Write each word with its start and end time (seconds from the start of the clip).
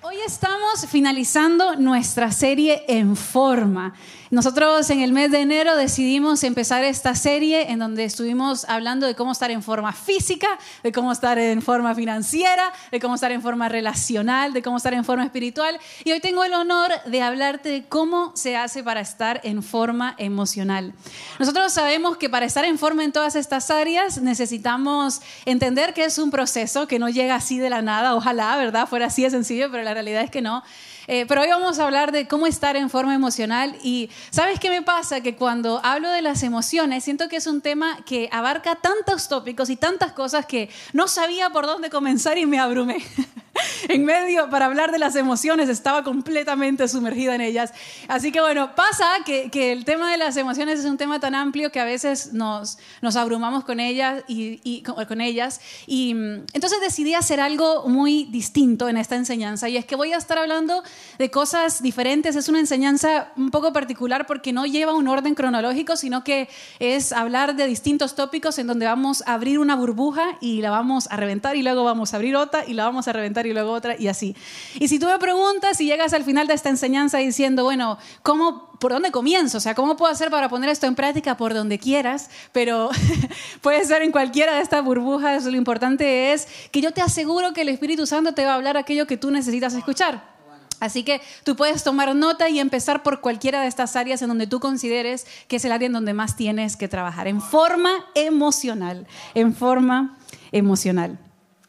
Hoy 0.00 0.14
estamos 0.24 0.86
finalizando 0.88 1.74
nuestra 1.74 2.30
serie 2.30 2.84
en 2.86 3.16
forma. 3.16 3.94
Nosotros 4.30 4.88
en 4.90 5.00
el 5.00 5.12
mes 5.12 5.32
de 5.32 5.40
enero 5.40 5.74
decidimos 5.74 6.44
empezar 6.44 6.84
esta 6.84 7.16
serie 7.16 7.72
en 7.72 7.80
donde 7.80 8.04
estuvimos 8.04 8.64
hablando 8.68 9.06
de 9.06 9.16
cómo 9.16 9.32
estar 9.32 9.50
en 9.50 9.62
forma 9.62 9.92
física, 9.92 10.46
de 10.84 10.92
cómo 10.92 11.10
estar 11.10 11.38
en 11.38 11.62
forma 11.62 11.96
financiera, 11.96 12.72
de 12.92 13.00
cómo 13.00 13.16
estar 13.16 13.32
en 13.32 13.42
forma 13.42 13.68
relacional, 13.68 14.52
de 14.52 14.62
cómo 14.62 14.76
estar 14.76 14.94
en 14.94 15.04
forma 15.04 15.24
espiritual. 15.24 15.80
Y 16.04 16.12
hoy 16.12 16.20
tengo 16.20 16.44
el 16.44 16.52
honor 16.52 16.92
de 17.06 17.22
hablarte 17.22 17.70
de 17.70 17.84
cómo 17.88 18.30
se 18.36 18.54
hace 18.54 18.84
para 18.84 19.00
estar 19.00 19.40
en 19.42 19.62
forma 19.64 20.14
emocional. 20.18 20.92
Nosotros 21.40 21.72
sabemos 21.72 22.18
que 22.18 22.28
para 22.28 22.46
estar 22.46 22.66
en 22.66 22.78
forma 22.78 23.02
en 23.02 23.12
todas 23.12 23.34
estas 23.34 23.70
áreas 23.70 24.20
necesitamos 24.20 25.22
entender 25.44 25.92
que 25.92 26.04
es 26.04 26.18
un 26.18 26.30
proceso 26.30 26.86
que 26.86 27.00
no 27.00 27.08
llega 27.08 27.34
así 27.34 27.58
de 27.58 27.70
la 27.70 27.82
nada. 27.82 28.14
Ojalá, 28.14 28.56
¿verdad? 28.58 28.86
Fuera 28.86 29.06
así 29.06 29.22
de 29.22 29.30
sencillo, 29.30 29.70
pero 29.72 29.87
la 29.88 29.94
realidad 29.94 30.22
es 30.22 30.30
que 30.30 30.42
no. 30.42 30.62
Eh, 31.06 31.24
pero 31.26 31.40
hoy 31.40 31.48
vamos 31.48 31.78
a 31.78 31.84
hablar 31.84 32.12
de 32.12 32.28
cómo 32.28 32.46
estar 32.46 32.76
en 32.76 32.90
forma 32.90 33.14
emocional 33.14 33.76
y 33.82 34.10
¿sabes 34.30 34.60
qué 34.60 34.68
me 34.68 34.82
pasa? 34.82 35.22
Que 35.22 35.36
cuando 35.36 35.80
hablo 35.82 36.10
de 36.10 36.20
las 36.20 36.42
emociones, 36.42 37.02
siento 37.02 37.28
que 37.30 37.36
es 37.36 37.46
un 37.46 37.62
tema 37.62 38.04
que 38.04 38.28
abarca 38.30 38.74
tantos 38.74 39.28
tópicos 39.28 39.70
y 39.70 39.76
tantas 39.76 40.12
cosas 40.12 40.44
que 40.44 40.68
no 40.92 41.08
sabía 41.08 41.48
por 41.48 41.64
dónde 41.64 41.88
comenzar 41.88 42.36
y 42.36 42.44
me 42.44 42.58
abrumé. 42.58 43.02
en 43.88 44.04
medio 44.04 44.50
para 44.50 44.66
hablar 44.66 44.92
de 44.92 44.98
las 44.98 45.16
emociones, 45.16 45.68
estaba 45.68 46.04
completamente 46.04 46.88
sumergida 46.88 47.34
en 47.34 47.40
ellas. 47.40 47.72
Así 48.08 48.32
que 48.32 48.40
bueno, 48.40 48.74
pasa 48.74 49.06
que, 49.24 49.50
que 49.50 49.72
el 49.72 49.84
tema 49.84 50.10
de 50.10 50.18
las 50.18 50.36
emociones 50.36 50.80
es 50.80 50.84
un 50.84 50.96
tema 50.96 51.20
tan 51.20 51.34
amplio 51.34 51.70
que 51.70 51.80
a 51.80 51.84
veces 51.84 52.32
nos, 52.32 52.78
nos 53.02 53.16
abrumamos 53.16 53.64
con 53.64 53.80
ellas 53.80 54.22
y, 54.28 54.60
y 54.64 54.82
con, 54.82 55.04
con 55.04 55.20
ellas. 55.20 55.60
Y 55.86 56.14
mm, 56.14 56.46
entonces 56.52 56.80
decidí 56.80 57.14
hacer 57.14 57.40
algo 57.40 57.88
muy 57.88 58.24
distinto 58.24 58.88
en 58.88 58.96
esta 58.96 59.16
enseñanza 59.16 59.68
y 59.68 59.76
es 59.76 59.84
que 59.84 59.96
voy 59.96 60.12
a 60.12 60.16
estar 60.16 60.38
hablando 60.38 60.82
de 61.18 61.30
cosas 61.30 61.82
diferentes. 61.82 62.36
Es 62.36 62.48
una 62.48 62.60
enseñanza 62.60 63.32
un 63.36 63.50
poco 63.50 63.72
particular 63.72 64.26
porque 64.26 64.52
no 64.52 64.66
lleva 64.66 64.92
un 64.94 65.08
orden 65.08 65.34
cronológico, 65.34 65.96
sino 65.96 66.24
que 66.24 66.48
es 66.78 67.12
hablar 67.12 67.56
de 67.56 67.66
distintos 67.66 68.14
tópicos 68.14 68.58
en 68.58 68.66
donde 68.66 68.86
vamos 68.86 69.22
a 69.26 69.34
abrir 69.34 69.58
una 69.58 69.76
burbuja 69.76 70.38
y 70.40 70.60
la 70.60 70.70
vamos 70.70 71.08
a 71.10 71.16
reventar 71.16 71.56
y 71.56 71.62
luego 71.62 71.84
vamos 71.84 72.12
a 72.12 72.16
abrir 72.16 72.36
otra 72.36 72.64
y 72.66 72.74
la 72.74 72.84
vamos 72.84 73.08
a 73.08 73.12
reventar 73.12 73.46
y 73.48 73.52
luego 73.52 73.72
otra 73.72 73.96
y 73.98 74.08
así. 74.08 74.36
Y 74.78 74.88
si 74.88 74.98
tú 74.98 75.06
me 75.06 75.18
preguntas 75.18 75.80
y 75.80 75.86
llegas 75.86 76.12
al 76.12 76.24
final 76.24 76.46
de 76.46 76.54
esta 76.54 76.68
enseñanza 76.68 77.18
diciendo, 77.18 77.64
bueno, 77.64 77.98
¿cómo, 78.22 78.70
¿por 78.78 78.92
dónde 78.92 79.10
comienzo? 79.10 79.58
O 79.58 79.60
sea, 79.60 79.74
¿cómo 79.74 79.96
puedo 79.96 80.12
hacer 80.12 80.30
para 80.30 80.48
poner 80.48 80.70
esto 80.70 80.86
en 80.86 80.94
práctica 80.94 81.36
por 81.36 81.54
donde 81.54 81.78
quieras? 81.78 82.30
Pero 82.52 82.90
puede 83.60 83.84
ser 83.84 84.02
en 84.02 84.12
cualquiera 84.12 84.56
de 84.56 84.62
estas 84.62 84.84
burbujas. 84.84 85.44
Lo 85.44 85.56
importante 85.56 86.32
es 86.32 86.48
que 86.70 86.80
yo 86.80 86.92
te 86.92 87.00
aseguro 87.00 87.52
que 87.52 87.62
el 87.62 87.68
Espíritu 87.68 88.06
Santo 88.06 88.32
te 88.32 88.44
va 88.44 88.52
a 88.52 88.54
hablar 88.54 88.76
aquello 88.76 89.06
que 89.06 89.16
tú 89.16 89.30
necesitas 89.30 89.74
escuchar. 89.74 90.38
Así 90.80 91.02
que 91.02 91.20
tú 91.44 91.56
puedes 91.56 91.82
tomar 91.82 92.14
nota 92.14 92.48
y 92.48 92.60
empezar 92.60 93.02
por 93.02 93.20
cualquiera 93.20 93.62
de 93.62 93.66
estas 93.66 93.96
áreas 93.96 94.22
en 94.22 94.28
donde 94.28 94.46
tú 94.46 94.60
consideres 94.60 95.26
que 95.48 95.56
es 95.56 95.64
el 95.64 95.72
área 95.72 95.86
en 95.86 95.92
donde 95.92 96.14
más 96.14 96.36
tienes 96.36 96.76
que 96.76 96.88
trabajar, 96.88 97.26
en 97.26 97.40
forma 97.40 98.06
emocional, 98.14 99.06
en 99.34 99.54
forma 99.54 100.16
emocional. 100.52 101.18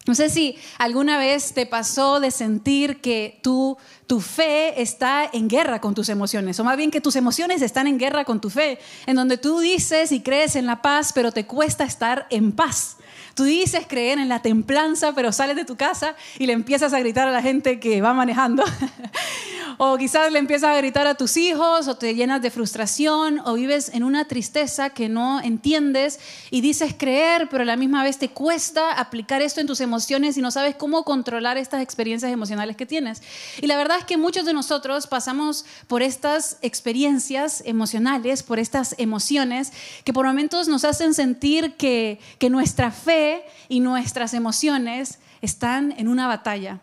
No 0.09 0.15
sé 0.15 0.31
si 0.31 0.57
alguna 0.79 1.19
vez 1.19 1.53
te 1.53 1.67
pasó 1.67 2.19
de 2.19 2.31
sentir 2.31 2.99
que 2.99 3.39
tu, 3.43 3.77
tu 4.07 4.21
fe 4.21 4.81
está 4.81 5.29
en 5.31 5.47
guerra 5.47 5.79
con 5.79 5.93
tus 5.93 6.09
emociones, 6.09 6.59
o 6.59 6.63
más 6.63 6.77
bien 6.77 6.89
que 6.89 6.99
tus 6.99 7.15
emociones 7.15 7.61
están 7.61 7.85
en 7.85 7.99
guerra 7.99 8.25
con 8.25 8.41
tu 8.41 8.49
fe, 8.49 8.79
en 9.05 9.15
donde 9.15 9.37
tú 9.37 9.59
dices 9.59 10.11
y 10.11 10.21
crees 10.21 10.55
en 10.55 10.65
la 10.65 10.81
paz, 10.81 11.11
pero 11.13 11.31
te 11.31 11.45
cuesta 11.45 11.83
estar 11.83 12.25
en 12.31 12.53
paz. 12.53 12.97
Tú 13.39 13.45
dices 13.45 13.85
creer 13.87 14.19
en 14.19 14.27
la 14.27 14.41
templanza, 14.41 15.13
pero 15.13 15.31
sales 15.31 15.55
de 15.55 15.63
tu 15.63 15.77
casa 15.77 16.13
y 16.37 16.45
le 16.45 16.51
empiezas 16.51 16.91
a 16.91 16.99
gritar 16.99 17.25
a 17.25 17.31
la 17.31 17.41
gente 17.41 17.79
que 17.79 18.01
va 18.01 18.13
manejando. 18.13 18.65
o 19.77 19.97
quizás 19.97 20.29
le 20.29 20.39
empiezas 20.39 20.71
a 20.71 20.77
gritar 20.77 21.07
a 21.07 21.15
tus 21.15 21.37
hijos, 21.37 21.87
o 21.87 21.95
te 21.95 22.13
llenas 22.15 22.41
de 22.41 22.51
frustración, 22.51 23.39
o 23.45 23.53
vives 23.53 23.91
en 23.93 24.03
una 24.03 24.25
tristeza 24.25 24.89
que 24.89 25.07
no 25.07 25.39
entiendes 25.39 26.19
y 26.51 26.59
dices 26.59 26.93
creer, 26.97 27.47
pero 27.49 27.63
a 27.63 27.65
la 27.65 27.77
misma 27.77 28.03
vez 28.03 28.17
te 28.17 28.27
cuesta 28.27 28.91
aplicar 28.91 29.41
esto 29.41 29.61
en 29.61 29.67
tus 29.67 29.79
emociones 29.79 30.37
y 30.37 30.41
no 30.41 30.51
sabes 30.51 30.75
cómo 30.75 31.05
controlar 31.05 31.57
estas 31.57 31.81
experiencias 31.81 32.33
emocionales 32.33 32.75
que 32.75 32.85
tienes. 32.85 33.21
Y 33.61 33.67
la 33.67 33.77
verdad 33.77 33.99
es 33.99 34.03
que 34.03 34.17
muchos 34.17 34.45
de 34.45 34.53
nosotros 34.53 35.07
pasamos 35.07 35.63
por 35.87 36.01
estas 36.01 36.57
experiencias 36.61 37.63
emocionales, 37.65 38.43
por 38.43 38.59
estas 38.59 38.95
emociones 38.97 39.71
que 40.03 40.11
por 40.11 40.25
momentos 40.25 40.67
nos 40.67 40.83
hacen 40.83 41.13
sentir 41.13 41.75
que, 41.77 42.19
que 42.37 42.49
nuestra 42.49 42.91
fe 42.91 43.28
y 43.67 43.79
nuestras 43.79 44.33
emociones 44.33 45.19
están 45.41 45.93
en 45.97 46.07
una 46.07 46.27
batalla. 46.27 46.81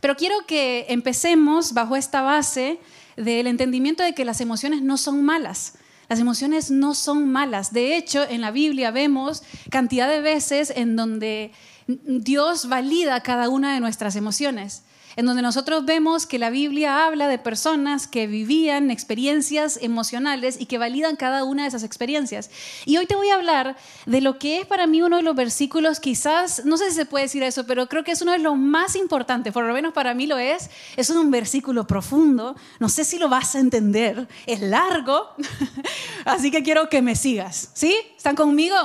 Pero 0.00 0.16
quiero 0.16 0.46
que 0.46 0.86
empecemos 0.88 1.72
bajo 1.72 1.96
esta 1.96 2.22
base 2.22 2.80
del 3.16 3.46
entendimiento 3.46 4.02
de 4.02 4.14
que 4.14 4.24
las 4.24 4.40
emociones 4.40 4.82
no 4.82 4.96
son 4.96 5.22
malas. 5.22 5.74
Las 6.08 6.18
emociones 6.18 6.70
no 6.70 6.94
son 6.94 7.30
malas. 7.30 7.72
De 7.72 7.96
hecho, 7.96 8.24
en 8.28 8.40
la 8.40 8.50
Biblia 8.50 8.90
vemos 8.90 9.42
cantidad 9.70 10.08
de 10.08 10.20
veces 10.20 10.72
en 10.74 10.96
donde 10.96 11.52
Dios 11.86 12.68
valida 12.68 13.22
cada 13.22 13.48
una 13.48 13.74
de 13.74 13.80
nuestras 13.80 14.16
emociones 14.16 14.82
en 15.16 15.26
donde 15.26 15.42
nosotros 15.42 15.84
vemos 15.84 16.26
que 16.26 16.38
la 16.38 16.50
Biblia 16.50 17.04
habla 17.04 17.28
de 17.28 17.38
personas 17.38 18.06
que 18.06 18.26
vivían 18.26 18.90
experiencias 18.90 19.78
emocionales 19.82 20.56
y 20.60 20.66
que 20.66 20.78
validan 20.78 21.16
cada 21.16 21.44
una 21.44 21.62
de 21.62 21.68
esas 21.68 21.82
experiencias. 21.82 22.50
Y 22.86 22.96
hoy 22.96 23.06
te 23.06 23.16
voy 23.16 23.30
a 23.30 23.34
hablar 23.34 23.76
de 24.06 24.20
lo 24.20 24.38
que 24.38 24.60
es 24.60 24.66
para 24.66 24.86
mí 24.86 25.02
uno 25.02 25.16
de 25.16 25.22
los 25.22 25.34
versículos, 25.34 26.00
quizás, 26.00 26.64
no 26.64 26.76
sé 26.76 26.90
si 26.90 26.96
se 26.96 27.06
puede 27.06 27.24
decir 27.24 27.42
eso, 27.42 27.66
pero 27.66 27.88
creo 27.88 28.04
que 28.04 28.12
es 28.12 28.22
uno 28.22 28.32
de 28.32 28.38
los 28.38 28.56
más 28.56 28.96
importantes, 28.96 29.52
por 29.52 29.64
lo 29.64 29.74
menos 29.74 29.92
para 29.92 30.14
mí 30.14 30.26
lo 30.26 30.38
es. 30.38 30.70
Es 30.96 31.10
un 31.10 31.30
versículo 31.30 31.86
profundo, 31.86 32.56
no 32.78 32.88
sé 32.88 33.04
si 33.04 33.18
lo 33.18 33.28
vas 33.28 33.54
a 33.54 33.58
entender, 33.58 34.28
es 34.46 34.60
largo, 34.60 35.30
así 36.24 36.50
que 36.50 36.62
quiero 36.62 36.88
que 36.88 37.02
me 37.02 37.16
sigas. 37.16 37.70
¿Sí? 37.74 37.96
¿Están 38.16 38.36
conmigo? 38.36 38.76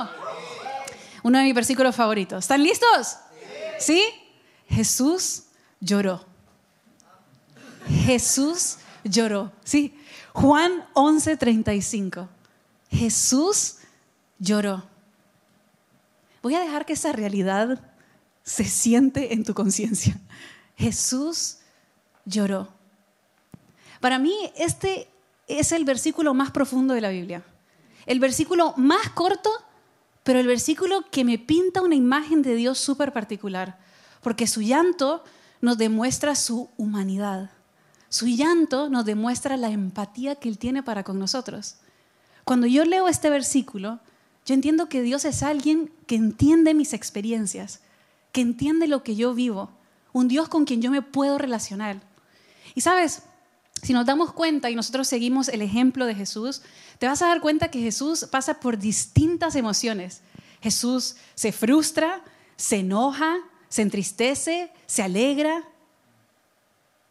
Uno 1.22 1.38
de 1.38 1.44
mis 1.44 1.54
versículos 1.54 1.94
favoritos. 1.94 2.44
¿Están 2.44 2.62
listos? 2.62 3.16
¿Sí? 3.78 4.02
Jesús 4.68 5.44
lloró. 5.80 6.24
Jesús 7.88 8.78
lloró. 9.04 9.52
Sí, 9.64 9.94
Juan 10.32 10.86
11:35. 10.94 12.28
Jesús 12.90 13.76
lloró. 14.38 14.84
Voy 16.42 16.54
a 16.54 16.60
dejar 16.60 16.86
que 16.86 16.92
esa 16.92 17.12
realidad 17.12 17.80
se 18.42 18.64
siente 18.64 19.34
en 19.34 19.44
tu 19.44 19.54
conciencia. 19.54 20.18
Jesús 20.76 21.58
lloró. 22.24 22.68
Para 24.00 24.18
mí 24.18 24.34
este 24.56 25.08
es 25.48 25.72
el 25.72 25.84
versículo 25.84 26.34
más 26.34 26.50
profundo 26.50 26.94
de 26.94 27.00
la 27.00 27.10
Biblia. 27.10 27.42
El 28.04 28.20
versículo 28.20 28.74
más 28.76 29.10
corto, 29.10 29.50
pero 30.22 30.38
el 30.38 30.46
versículo 30.46 31.04
que 31.10 31.24
me 31.24 31.38
pinta 31.38 31.82
una 31.82 31.94
imagen 31.94 32.42
de 32.42 32.54
Dios 32.54 32.78
súper 32.78 33.12
particular. 33.12 33.78
Porque 34.20 34.46
su 34.46 34.60
llanto 34.60 35.24
nos 35.60 35.78
demuestra 35.78 36.34
su 36.34 36.70
humanidad. 36.76 37.50
Su 38.08 38.26
llanto 38.26 38.88
nos 38.88 39.04
demuestra 39.04 39.56
la 39.56 39.70
empatía 39.70 40.36
que 40.36 40.48
Él 40.48 40.58
tiene 40.58 40.82
para 40.82 41.02
con 41.02 41.18
nosotros. 41.18 41.76
Cuando 42.44 42.66
yo 42.66 42.84
leo 42.84 43.08
este 43.08 43.30
versículo, 43.30 44.00
yo 44.44 44.54
entiendo 44.54 44.88
que 44.88 45.02
Dios 45.02 45.24
es 45.24 45.42
alguien 45.42 45.92
que 46.06 46.14
entiende 46.14 46.72
mis 46.72 46.92
experiencias, 46.92 47.80
que 48.30 48.40
entiende 48.40 48.86
lo 48.86 49.02
que 49.02 49.16
yo 49.16 49.34
vivo, 49.34 49.70
un 50.12 50.28
Dios 50.28 50.48
con 50.48 50.64
quien 50.64 50.80
yo 50.80 50.90
me 50.90 51.02
puedo 51.02 51.36
relacionar. 51.36 52.00
Y 52.74 52.82
sabes, 52.82 53.22
si 53.82 53.92
nos 53.92 54.06
damos 54.06 54.32
cuenta 54.32 54.70
y 54.70 54.74
nosotros 54.74 55.08
seguimos 55.08 55.48
el 55.48 55.62
ejemplo 55.62 56.06
de 56.06 56.14
Jesús, 56.14 56.62
te 56.98 57.06
vas 57.06 57.22
a 57.22 57.26
dar 57.26 57.40
cuenta 57.40 57.70
que 57.70 57.80
Jesús 57.80 58.26
pasa 58.30 58.60
por 58.60 58.78
distintas 58.78 59.56
emociones. 59.56 60.22
Jesús 60.62 61.16
se 61.34 61.52
frustra, 61.52 62.22
se 62.56 62.76
enoja, 62.76 63.38
se 63.68 63.82
entristece, 63.82 64.70
se 64.86 65.02
alegra. 65.02 65.64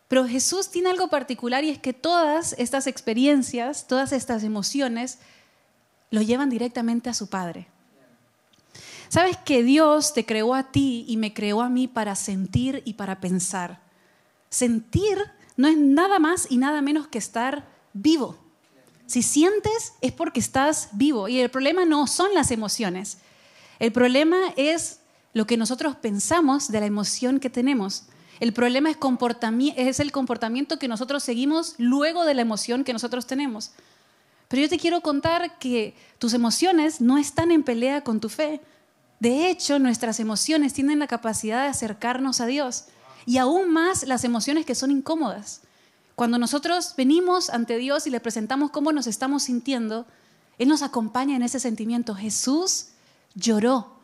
Pero 0.08 0.28
Jesús 0.28 0.70
tiene 0.70 0.90
algo 0.90 1.10
particular 1.10 1.64
y 1.64 1.70
es 1.70 1.80
que 1.80 1.94
todas 1.94 2.54
estas 2.58 2.88
experiencias, 2.88 3.88
todas 3.88 4.12
estas 4.12 4.44
emociones, 4.44 5.20
lo 6.12 6.22
llevan 6.22 6.50
directamente 6.50 7.10
a 7.10 7.14
su 7.14 7.28
Padre. 7.28 7.68
Sabes 9.10 9.38
que 9.38 9.64
Dios 9.64 10.14
te 10.14 10.26
creó 10.26 10.54
a 10.54 10.72
ti 10.72 11.06
y 11.08 11.18
me 11.18 11.34
creó 11.34 11.62
a 11.62 11.70
mí 11.70 11.88
para 11.88 12.16
sentir 12.16 12.82
y 12.86 12.94
para 12.94 13.20
pensar. 13.20 13.82
Sentir 14.50 15.18
no 15.58 15.68
es 15.68 15.78
nada 15.78 16.20
más 16.20 16.48
y 16.50 16.58
nada 16.58 16.82
menos 16.82 17.08
que 17.08 17.18
estar 17.18 17.68
vivo. 17.94 18.38
Si 19.06 19.22
sientes 19.22 19.94
es 20.02 20.12
porque 20.12 20.40
estás 20.40 20.90
vivo. 20.94 21.28
Y 21.28 21.40
el 21.40 21.50
problema 21.50 21.86
no 21.86 22.08
son 22.08 22.34
las 22.34 22.52
emociones. 22.52 23.20
El 23.80 23.92
problema 23.92 24.38
es 24.56 25.00
lo 25.36 25.46
que 25.46 25.58
nosotros 25.58 25.98
pensamos 25.98 26.70
de 26.72 26.80
la 26.80 26.86
emoción 26.86 27.42
que 27.42 27.50
tenemos. 27.50 28.04
El 28.40 28.54
problema 28.54 28.90
es, 28.90 28.98
es 29.76 30.00
el 30.00 30.12
comportamiento 30.14 30.80
que 30.80 30.88
nosotros 30.88 31.24
seguimos 31.24 31.76
luego 31.78 32.24
de 32.24 32.34
la 32.34 32.42
emoción 32.42 32.86
que 32.86 32.94
nosotros 32.94 33.28
tenemos. 33.28 33.72
Pero 34.48 34.62
yo 34.62 34.70
te 34.70 34.80
quiero 34.80 35.02
contar 35.02 35.60
que 35.60 35.94
tus 36.20 36.34
emociones 36.34 37.02
no 37.02 37.18
están 37.18 37.52
en 37.52 37.64
pelea 37.64 38.02
con 38.02 38.22
tu 38.22 38.30
fe. 38.30 38.62
De 39.20 39.50
hecho, 39.50 39.78
nuestras 39.78 40.22
emociones 40.22 40.72
tienen 40.72 41.00
la 41.00 41.08
capacidad 41.08 41.64
de 41.64 41.70
acercarnos 41.70 42.40
a 42.40 42.46
Dios. 42.46 42.86
Y 43.26 43.38
aún 43.38 43.72
más 43.72 44.08
las 44.08 44.24
emociones 44.24 44.66
que 44.66 44.74
son 44.74 44.90
incómodas. 44.90 45.64
Cuando 46.16 46.38
nosotros 46.38 46.94
venimos 46.96 47.50
ante 47.50 47.76
Dios 47.76 48.08
y 48.08 48.10
le 48.10 48.22
presentamos 48.22 48.72
cómo 48.72 48.94
nos 48.94 49.06
estamos 49.06 49.44
sintiendo, 49.44 50.06
Él 50.60 50.70
nos 50.70 50.82
acompaña 50.82 51.36
en 51.36 51.44
ese 51.44 51.60
sentimiento. 51.60 52.16
Jesús 52.16 52.92
lloró. 53.34 53.95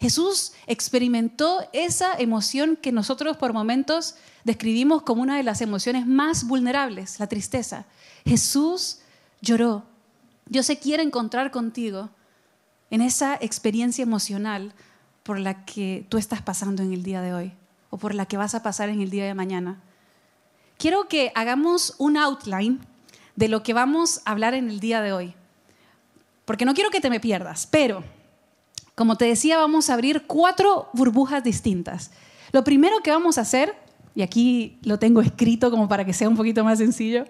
Jesús 0.00 0.52
experimentó 0.66 1.66
esa 1.72 2.14
emoción 2.18 2.76
que 2.76 2.92
nosotros 2.92 3.36
por 3.36 3.52
momentos 3.52 4.14
describimos 4.44 5.02
como 5.02 5.22
una 5.22 5.36
de 5.36 5.42
las 5.42 5.60
emociones 5.60 6.06
más 6.06 6.46
vulnerables, 6.46 7.18
la 7.18 7.26
tristeza. 7.26 7.86
Jesús 8.24 8.98
lloró. 9.40 9.84
Dios 10.46 10.66
se 10.66 10.78
quiere 10.78 11.02
encontrar 11.02 11.50
contigo 11.50 12.10
en 12.90 13.00
esa 13.00 13.36
experiencia 13.40 14.02
emocional 14.02 14.74
por 15.22 15.40
la 15.40 15.64
que 15.64 16.06
tú 16.08 16.18
estás 16.18 16.42
pasando 16.42 16.82
en 16.82 16.92
el 16.92 17.02
día 17.02 17.20
de 17.20 17.32
hoy 17.34 17.52
o 17.90 17.96
por 17.96 18.14
la 18.14 18.26
que 18.26 18.36
vas 18.36 18.54
a 18.54 18.62
pasar 18.62 18.88
en 18.90 19.00
el 19.00 19.10
día 19.10 19.24
de 19.24 19.34
mañana. 19.34 19.80
Quiero 20.78 21.08
que 21.08 21.32
hagamos 21.34 21.94
un 21.98 22.16
outline 22.16 22.80
de 23.34 23.48
lo 23.48 23.62
que 23.62 23.72
vamos 23.72 24.20
a 24.24 24.32
hablar 24.32 24.54
en 24.54 24.68
el 24.68 24.78
día 24.78 25.00
de 25.00 25.12
hoy, 25.12 25.34
porque 26.44 26.64
no 26.64 26.74
quiero 26.74 26.90
que 26.90 27.00
te 27.00 27.10
me 27.10 27.18
pierdas, 27.18 27.66
pero 27.66 28.04
como 28.96 29.16
te 29.16 29.26
decía, 29.26 29.58
vamos 29.58 29.88
a 29.88 29.94
abrir 29.94 30.26
cuatro 30.26 30.88
burbujas 30.92 31.44
distintas. 31.44 32.10
Lo 32.50 32.64
primero 32.64 33.00
que 33.04 33.12
vamos 33.12 33.38
a 33.38 33.42
hacer 33.42 33.76
y 34.16 34.22
aquí 34.22 34.78
lo 34.82 34.98
tengo 34.98 35.20
escrito 35.20 35.70
como 35.70 35.88
para 35.88 36.06
que 36.06 36.14
sea 36.14 36.28
un 36.28 36.36
poquito 36.36 36.64
más 36.64 36.78
sencillo, 36.78 37.26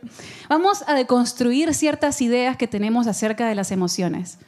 vamos 0.49 0.85
a 0.87 0.95
deconstruir 0.95 1.75
ciertas 1.75 2.23
ideas 2.23 2.57
que 2.57 2.69
tenemos 2.69 3.09
acerca 3.09 3.49
de 3.49 3.57
las 3.57 3.73
emociones. 3.73 4.39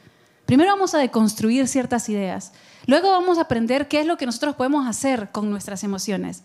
Primero 0.45 0.71
vamos 0.71 0.95
a 0.95 0.99
deconstruir 0.99 1.67
ciertas 1.67 2.07
ideas. 2.07 2.53
Luego 2.87 3.11
vamos 3.11 3.37
a 3.37 3.41
aprender 3.41 3.89
qué 3.89 3.99
es 3.99 4.07
lo 4.07 4.17
que 4.17 4.25
nosotros 4.25 4.55
podemos 4.55 4.87
hacer 4.87 5.29
con 5.31 5.51
nuestras 5.51 5.83
emociones. 5.83 6.43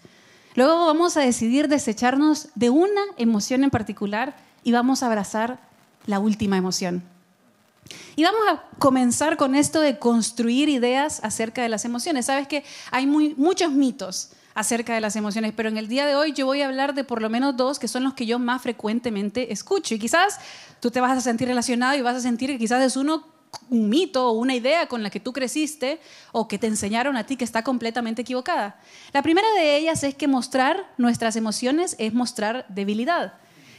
Luego 0.56 0.84
vamos 0.84 1.16
a 1.16 1.20
decidir 1.20 1.68
desecharnos 1.68 2.48
de 2.56 2.70
una 2.70 3.00
emoción 3.16 3.62
en 3.62 3.70
particular 3.70 4.36
y 4.64 4.72
vamos 4.72 5.02
a 5.02 5.06
abrazar 5.06 5.60
la 6.06 6.18
última 6.18 6.56
emoción. 6.56 7.04
Y 8.16 8.24
vamos 8.24 8.40
a 8.48 8.64
comenzar 8.78 9.36
con 9.36 9.54
esto 9.54 9.80
de 9.80 9.98
construir 9.98 10.68
ideas 10.68 11.20
acerca 11.22 11.62
de 11.62 11.68
las 11.68 11.84
emociones. 11.84 12.26
Sabes 12.26 12.48
que 12.48 12.64
hay 12.90 13.06
muchos 13.06 13.72
mitos 13.72 14.30
acerca 14.54 14.94
de 14.94 15.00
las 15.00 15.16
emociones, 15.16 15.52
pero 15.56 15.68
en 15.68 15.76
el 15.76 15.88
día 15.88 16.06
de 16.06 16.14
hoy 16.14 16.32
yo 16.32 16.46
voy 16.46 16.62
a 16.62 16.66
hablar 16.66 16.94
de 16.94 17.02
por 17.02 17.20
lo 17.20 17.28
menos 17.28 17.56
dos 17.56 17.78
que 17.78 17.88
son 17.88 18.04
los 18.04 18.14
que 18.14 18.24
yo 18.24 18.38
más 18.38 18.62
frecuentemente 18.62 19.52
escucho. 19.52 19.94
Y 19.94 19.98
quizás 19.98 20.38
tú 20.80 20.90
te 20.90 21.00
vas 21.00 21.18
a 21.18 21.20
sentir 21.20 21.48
relacionado 21.48 21.96
y 21.96 22.02
vas 22.02 22.16
a 22.16 22.20
sentir 22.20 22.50
que 22.50 22.58
quizás 22.58 22.82
es 22.82 22.96
uno 22.96 23.34
un 23.70 23.88
mito 23.88 24.28
o 24.28 24.32
una 24.32 24.54
idea 24.54 24.86
con 24.88 25.02
la 25.02 25.10
que 25.10 25.20
tú 25.20 25.32
creciste 25.32 26.00
o 26.32 26.48
que 26.48 26.58
te 26.58 26.66
enseñaron 26.66 27.16
a 27.16 27.24
ti 27.24 27.36
que 27.36 27.44
está 27.44 27.62
completamente 27.62 28.22
equivocada. 28.22 28.80
La 29.12 29.22
primera 29.22 29.46
de 29.56 29.76
ellas 29.76 30.02
es 30.02 30.14
que 30.14 30.28
mostrar 30.28 30.92
nuestras 30.98 31.36
emociones 31.36 31.94
es 31.98 32.14
mostrar 32.14 32.66
debilidad. 32.68 33.34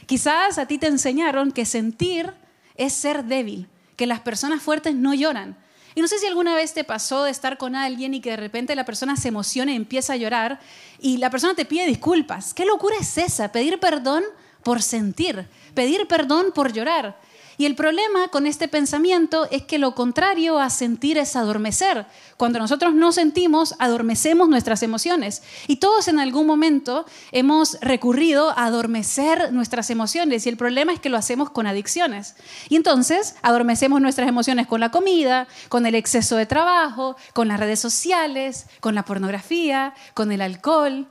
Quizás 0.06 0.58
a 0.58 0.66
ti 0.66 0.78
te 0.78 0.86
enseñaron 0.86 1.52
que 1.52 1.66
sentir 1.66 2.32
es 2.76 2.92
ser 2.92 3.24
débil, 3.24 3.68
que 3.96 4.06
las 4.06 4.20
personas 4.20 4.62
fuertes 4.62 4.94
no 4.94 5.14
lloran, 5.14 5.56
y 5.96 6.02
no 6.02 6.08
sé 6.08 6.18
si 6.18 6.26
alguna 6.26 6.54
vez 6.54 6.74
te 6.74 6.84
pasó 6.84 7.24
de 7.24 7.30
estar 7.30 7.56
con 7.56 7.74
alguien 7.74 8.12
y 8.12 8.20
que 8.20 8.32
de 8.32 8.36
repente 8.36 8.76
la 8.76 8.84
persona 8.84 9.16
se 9.16 9.28
emociona 9.28 9.72
y 9.72 9.76
empieza 9.76 10.12
a 10.12 10.16
llorar 10.16 10.60
y 10.98 11.16
la 11.16 11.30
persona 11.30 11.54
te 11.54 11.64
pide 11.64 11.86
disculpas. 11.86 12.52
¿Qué 12.52 12.66
locura 12.66 12.96
es 13.00 13.16
esa? 13.16 13.50
Pedir 13.50 13.80
perdón 13.80 14.22
por 14.62 14.82
sentir, 14.82 15.48
pedir 15.74 16.06
perdón 16.06 16.52
por 16.54 16.74
llorar. 16.74 17.18
Y 17.58 17.64
el 17.64 17.74
problema 17.74 18.28
con 18.28 18.46
este 18.46 18.68
pensamiento 18.68 19.48
es 19.50 19.62
que 19.62 19.78
lo 19.78 19.94
contrario 19.94 20.58
a 20.58 20.68
sentir 20.68 21.16
es 21.16 21.36
adormecer. 21.36 22.06
Cuando 22.36 22.58
nosotros 22.58 22.94
no 22.94 23.12
sentimos, 23.12 23.74
adormecemos 23.78 24.48
nuestras 24.48 24.82
emociones. 24.82 25.42
Y 25.66 25.76
todos 25.76 26.08
en 26.08 26.18
algún 26.18 26.46
momento 26.46 27.06
hemos 27.32 27.78
recurrido 27.80 28.50
a 28.50 28.66
adormecer 28.66 29.52
nuestras 29.52 29.88
emociones. 29.88 30.44
Y 30.44 30.50
el 30.50 30.56
problema 30.56 30.92
es 30.92 31.00
que 31.00 31.08
lo 31.08 31.16
hacemos 31.16 31.50
con 31.50 31.66
adicciones. 31.66 32.36
Y 32.68 32.76
entonces 32.76 33.36
adormecemos 33.42 34.00
nuestras 34.00 34.28
emociones 34.28 34.66
con 34.66 34.80
la 34.80 34.90
comida, 34.90 35.48
con 35.68 35.86
el 35.86 35.94
exceso 35.94 36.36
de 36.36 36.46
trabajo, 36.46 37.16
con 37.32 37.48
las 37.48 37.58
redes 37.58 37.80
sociales, 37.80 38.66
con 38.80 38.94
la 38.94 39.04
pornografía, 39.04 39.94
con 40.14 40.30
el 40.30 40.42
alcohol. 40.42 41.08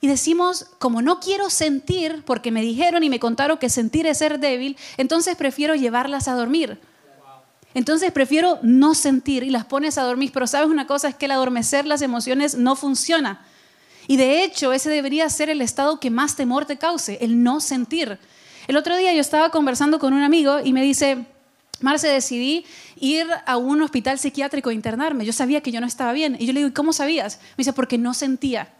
Y 0.00 0.06
decimos, 0.06 0.66
como 0.78 1.02
no 1.02 1.18
quiero 1.20 1.50
sentir, 1.50 2.22
porque 2.24 2.52
me 2.52 2.62
dijeron 2.62 3.02
y 3.02 3.10
me 3.10 3.18
contaron 3.18 3.58
que 3.58 3.68
sentir 3.68 4.06
es 4.06 4.18
ser 4.18 4.38
débil, 4.38 4.76
entonces 4.96 5.36
prefiero 5.36 5.74
llevarlas 5.74 6.28
a 6.28 6.34
dormir. 6.34 6.78
Entonces 7.74 8.12
prefiero 8.12 8.58
no 8.62 8.94
sentir 8.94 9.42
y 9.42 9.50
las 9.50 9.64
pones 9.64 9.98
a 9.98 10.02
dormir. 10.02 10.30
Pero 10.32 10.46
sabes 10.46 10.68
una 10.68 10.86
cosa, 10.86 11.08
es 11.08 11.14
que 11.14 11.26
el 11.26 11.32
adormecer 11.32 11.86
las 11.86 12.02
emociones 12.02 12.54
no 12.54 12.76
funciona. 12.76 13.44
Y 14.06 14.16
de 14.16 14.42
hecho, 14.42 14.72
ese 14.72 14.88
debería 14.88 15.28
ser 15.28 15.50
el 15.50 15.60
estado 15.60 16.00
que 16.00 16.10
más 16.10 16.34
temor 16.34 16.64
te 16.64 16.78
cause, 16.78 17.18
el 17.20 17.42
no 17.42 17.60
sentir. 17.60 18.18
El 18.66 18.76
otro 18.76 18.96
día 18.96 19.12
yo 19.12 19.20
estaba 19.20 19.50
conversando 19.50 19.98
con 19.98 20.12
un 20.12 20.22
amigo 20.22 20.60
y 20.64 20.72
me 20.72 20.82
dice, 20.82 21.26
Marce, 21.80 22.08
decidí 22.08 22.64
ir 22.96 23.26
a 23.46 23.56
un 23.56 23.82
hospital 23.82 24.18
psiquiátrico 24.18 24.70
a 24.70 24.74
internarme. 24.74 25.24
Yo 25.24 25.32
sabía 25.32 25.60
que 25.60 25.70
yo 25.70 25.80
no 25.80 25.86
estaba 25.86 26.12
bien. 26.12 26.36
Y 26.38 26.46
yo 26.46 26.52
le 26.52 26.60
digo, 26.60 26.74
¿cómo 26.74 26.92
sabías? 26.92 27.38
Me 27.50 27.58
dice, 27.58 27.72
porque 27.72 27.98
no 27.98 28.14
sentía. 28.14 28.72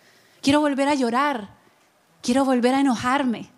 Quiero 0.43 0.61
volver 0.61 0.89
a 0.89 0.95
llorar. 0.95 1.51
Quiero 2.23 2.45
volver 2.45 2.75
a 2.75 2.81
enojarme. 2.81 3.51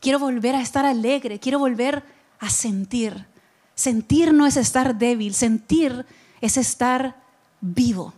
Quiero 0.00 0.18
volver 0.18 0.54
a 0.54 0.60
estar 0.60 0.86
alegre. 0.86 1.38
Quiero 1.38 1.58
volver 1.58 2.04
a 2.38 2.50
sentir. 2.50 3.26
Sentir 3.74 4.32
no 4.32 4.46
es 4.46 4.56
estar 4.56 4.96
débil. 4.96 5.34
Sentir 5.34 6.06
es 6.40 6.56
estar 6.56 7.16
vivo. 7.60 8.14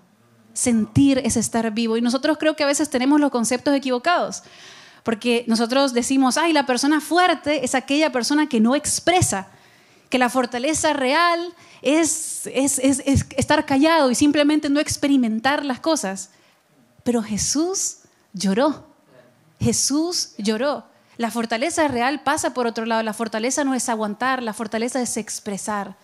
Sentir 0.52 1.18
es 1.18 1.36
estar 1.36 1.70
vivo. 1.72 1.96
Y 1.96 2.02
nosotros 2.02 2.38
creo 2.38 2.56
que 2.56 2.64
a 2.64 2.66
veces 2.66 2.90
tenemos 2.90 3.20
los 3.20 3.30
conceptos 3.30 3.74
equivocados. 3.74 4.42
Porque 5.02 5.44
nosotros 5.46 5.94
decimos, 5.94 6.36
ay, 6.36 6.52
la 6.52 6.66
persona 6.66 7.00
fuerte 7.00 7.64
es 7.64 7.74
aquella 7.74 8.12
persona 8.12 8.48
que 8.48 8.60
no 8.60 8.74
expresa. 8.74 9.48
Que 10.10 10.18
la 10.18 10.28
fortaleza 10.28 10.92
real 10.92 11.54
es, 11.82 12.46
es, 12.52 12.78
es, 12.78 13.02
es 13.06 13.26
estar 13.36 13.64
callado 13.64 14.10
y 14.10 14.14
simplemente 14.14 14.68
no 14.68 14.80
experimentar 14.80 15.64
las 15.64 15.80
cosas. 15.80 16.30
Pero 17.04 17.22
Jesús 17.22 17.99
lloró. 18.32 18.86
Jesús 19.60 20.32
lloró. 20.38 20.84
La 21.16 21.30
fortaleza 21.30 21.86
real 21.88 22.22
pasa 22.22 22.54
por 22.54 22.66
otro 22.66 22.86
lado. 22.86 23.02
La 23.02 23.12
fortaleza 23.12 23.62
no 23.64 23.74
es 23.74 23.88
aguantar, 23.88 24.42
la 24.42 24.54
fortaleza 24.54 25.02
es 25.02 25.16
expresar. 25.16 25.96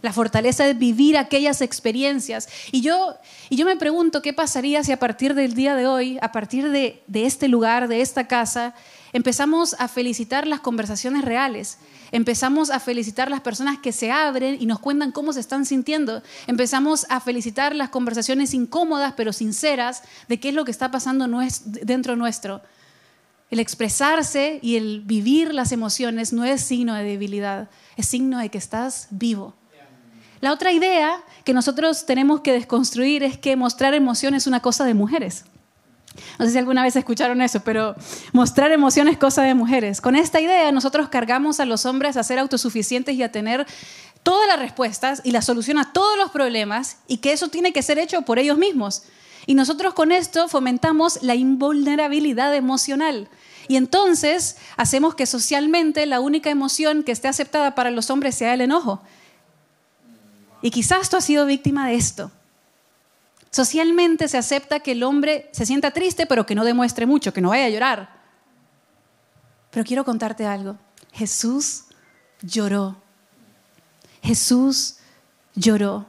La 0.00 0.12
fortaleza 0.12 0.66
es 0.66 0.76
vivir 0.76 1.16
aquellas 1.16 1.60
experiencias. 1.60 2.48
Y 2.72 2.80
yo, 2.80 3.14
y 3.48 3.56
yo 3.56 3.64
me 3.64 3.76
pregunto 3.76 4.20
qué 4.20 4.32
pasaría 4.32 4.82
si 4.82 4.90
a 4.90 4.98
partir 4.98 5.34
del 5.34 5.54
día 5.54 5.76
de 5.76 5.86
hoy, 5.86 6.18
a 6.22 6.32
partir 6.32 6.70
de, 6.70 7.02
de 7.06 7.26
este 7.26 7.48
lugar, 7.48 7.86
de 7.86 8.00
esta 8.00 8.26
casa, 8.26 8.74
empezamos 9.12 9.76
a 9.78 9.86
felicitar 9.88 10.46
las 10.46 10.60
conversaciones 10.60 11.24
reales, 11.24 11.78
empezamos 12.12 12.70
a 12.70 12.78
felicitar 12.78 13.30
las 13.30 13.40
personas 13.40 13.78
que 13.78 13.90
se 13.90 14.12
abren 14.12 14.58
y 14.60 14.66
nos 14.66 14.78
cuentan 14.78 15.10
cómo 15.10 15.32
se 15.32 15.40
están 15.40 15.66
sintiendo, 15.66 16.22
empezamos 16.46 17.06
a 17.08 17.20
felicitar 17.20 17.74
las 17.74 17.88
conversaciones 17.88 18.54
incómodas 18.54 19.14
pero 19.16 19.32
sinceras 19.32 20.02
de 20.28 20.38
qué 20.38 20.50
es 20.50 20.54
lo 20.54 20.64
que 20.64 20.70
está 20.70 20.90
pasando 20.90 21.26
dentro 21.82 22.14
nuestro. 22.14 22.60
El 23.50 23.58
expresarse 23.58 24.60
y 24.62 24.76
el 24.76 25.00
vivir 25.00 25.52
las 25.52 25.72
emociones 25.72 26.32
no 26.32 26.44
es 26.44 26.60
signo 26.60 26.94
de 26.94 27.04
debilidad, 27.04 27.68
es 27.96 28.06
signo 28.06 28.38
de 28.38 28.48
que 28.48 28.58
estás 28.58 29.08
vivo. 29.10 29.54
La 30.40 30.52
otra 30.52 30.72
idea 30.72 31.22
que 31.44 31.54
nosotros 31.54 32.04
tenemos 32.04 32.40
que 32.40 32.52
desconstruir 32.52 33.22
es 33.22 33.38
que 33.38 33.54
mostrar 33.56 33.94
emoción 33.94 34.34
es 34.34 34.46
una 34.46 34.60
cosa 34.60 34.84
de 34.84 34.94
mujeres. 34.94 35.44
No 36.38 36.44
sé 36.44 36.52
si 36.52 36.58
alguna 36.58 36.82
vez 36.82 36.96
escucharon 36.96 37.40
eso, 37.42 37.60
pero 37.60 37.94
mostrar 38.32 38.72
emociones 38.72 39.14
es 39.14 39.18
cosa 39.18 39.42
de 39.42 39.54
mujeres. 39.54 40.00
Con 40.00 40.16
esta 40.16 40.40
idea 40.40 40.70
nosotros 40.72 41.08
cargamos 41.08 41.60
a 41.60 41.64
los 41.64 41.86
hombres 41.86 42.16
a 42.16 42.22
ser 42.22 42.38
autosuficientes 42.38 43.14
y 43.14 43.22
a 43.22 43.32
tener 43.32 43.66
todas 44.22 44.46
las 44.46 44.58
respuestas 44.58 45.20
y 45.24 45.32
la 45.32 45.42
solución 45.42 45.78
a 45.78 45.92
todos 45.92 46.16
los 46.16 46.30
problemas 46.30 46.98
y 47.08 47.18
que 47.18 47.32
eso 47.32 47.48
tiene 47.48 47.72
que 47.72 47.82
ser 47.82 47.98
hecho 47.98 48.22
por 48.22 48.38
ellos 48.38 48.58
mismos. 48.58 49.04
Y 49.46 49.54
nosotros 49.54 49.94
con 49.94 50.12
esto 50.12 50.48
fomentamos 50.48 51.22
la 51.22 51.34
invulnerabilidad 51.34 52.54
emocional. 52.54 53.28
Y 53.68 53.76
entonces 53.76 54.56
hacemos 54.76 55.14
que 55.14 55.26
socialmente 55.26 56.06
la 56.06 56.20
única 56.20 56.50
emoción 56.50 57.02
que 57.02 57.12
esté 57.12 57.28
aceptada 57.28 57.74
para 57.74 57.90
los 57.90 58.10
hombres 58.10 58.34
sea 58.34 58.54
el 58.54 58.60
enojo. 58.60 59.00
Y 60.62 60.70
quizás 60.70 61.10
tú 61.10 61.16
has 61.16 61.24
sido 61.24 61.46
víctima 61.46 61.88
de 61.88 61.94
esto. 61.94 62.30
Socialmente 63.52 64.26
se 64.26 64.38
acepta 64.38 64.80
que 64.80 64.92
el 64.92 65.02
hombre 65.02 65.48
se 65.52 65.66
sienta 65.66 65.92
triste, 65.92 66.26
pero 66.26 66.46
que 66.46 66.54
no 66.54 66.64
demuestre 66.64 67.06
mucho, 67.06 67.32
que 67.32 67.40
no 67.40 67.50
vaya 67.50 67.66
a 67.66 67.68
llorar. 67.68 68.22
Pero 69.70 69.84
quiero 69.84 70.04
contarte 70.04 70.46
algo. 70.46 70.76
Jesús 71.12 71.84
lloró. 72.40 72.96
Jesús 74.22 74.96
lloró. 75.54 76.06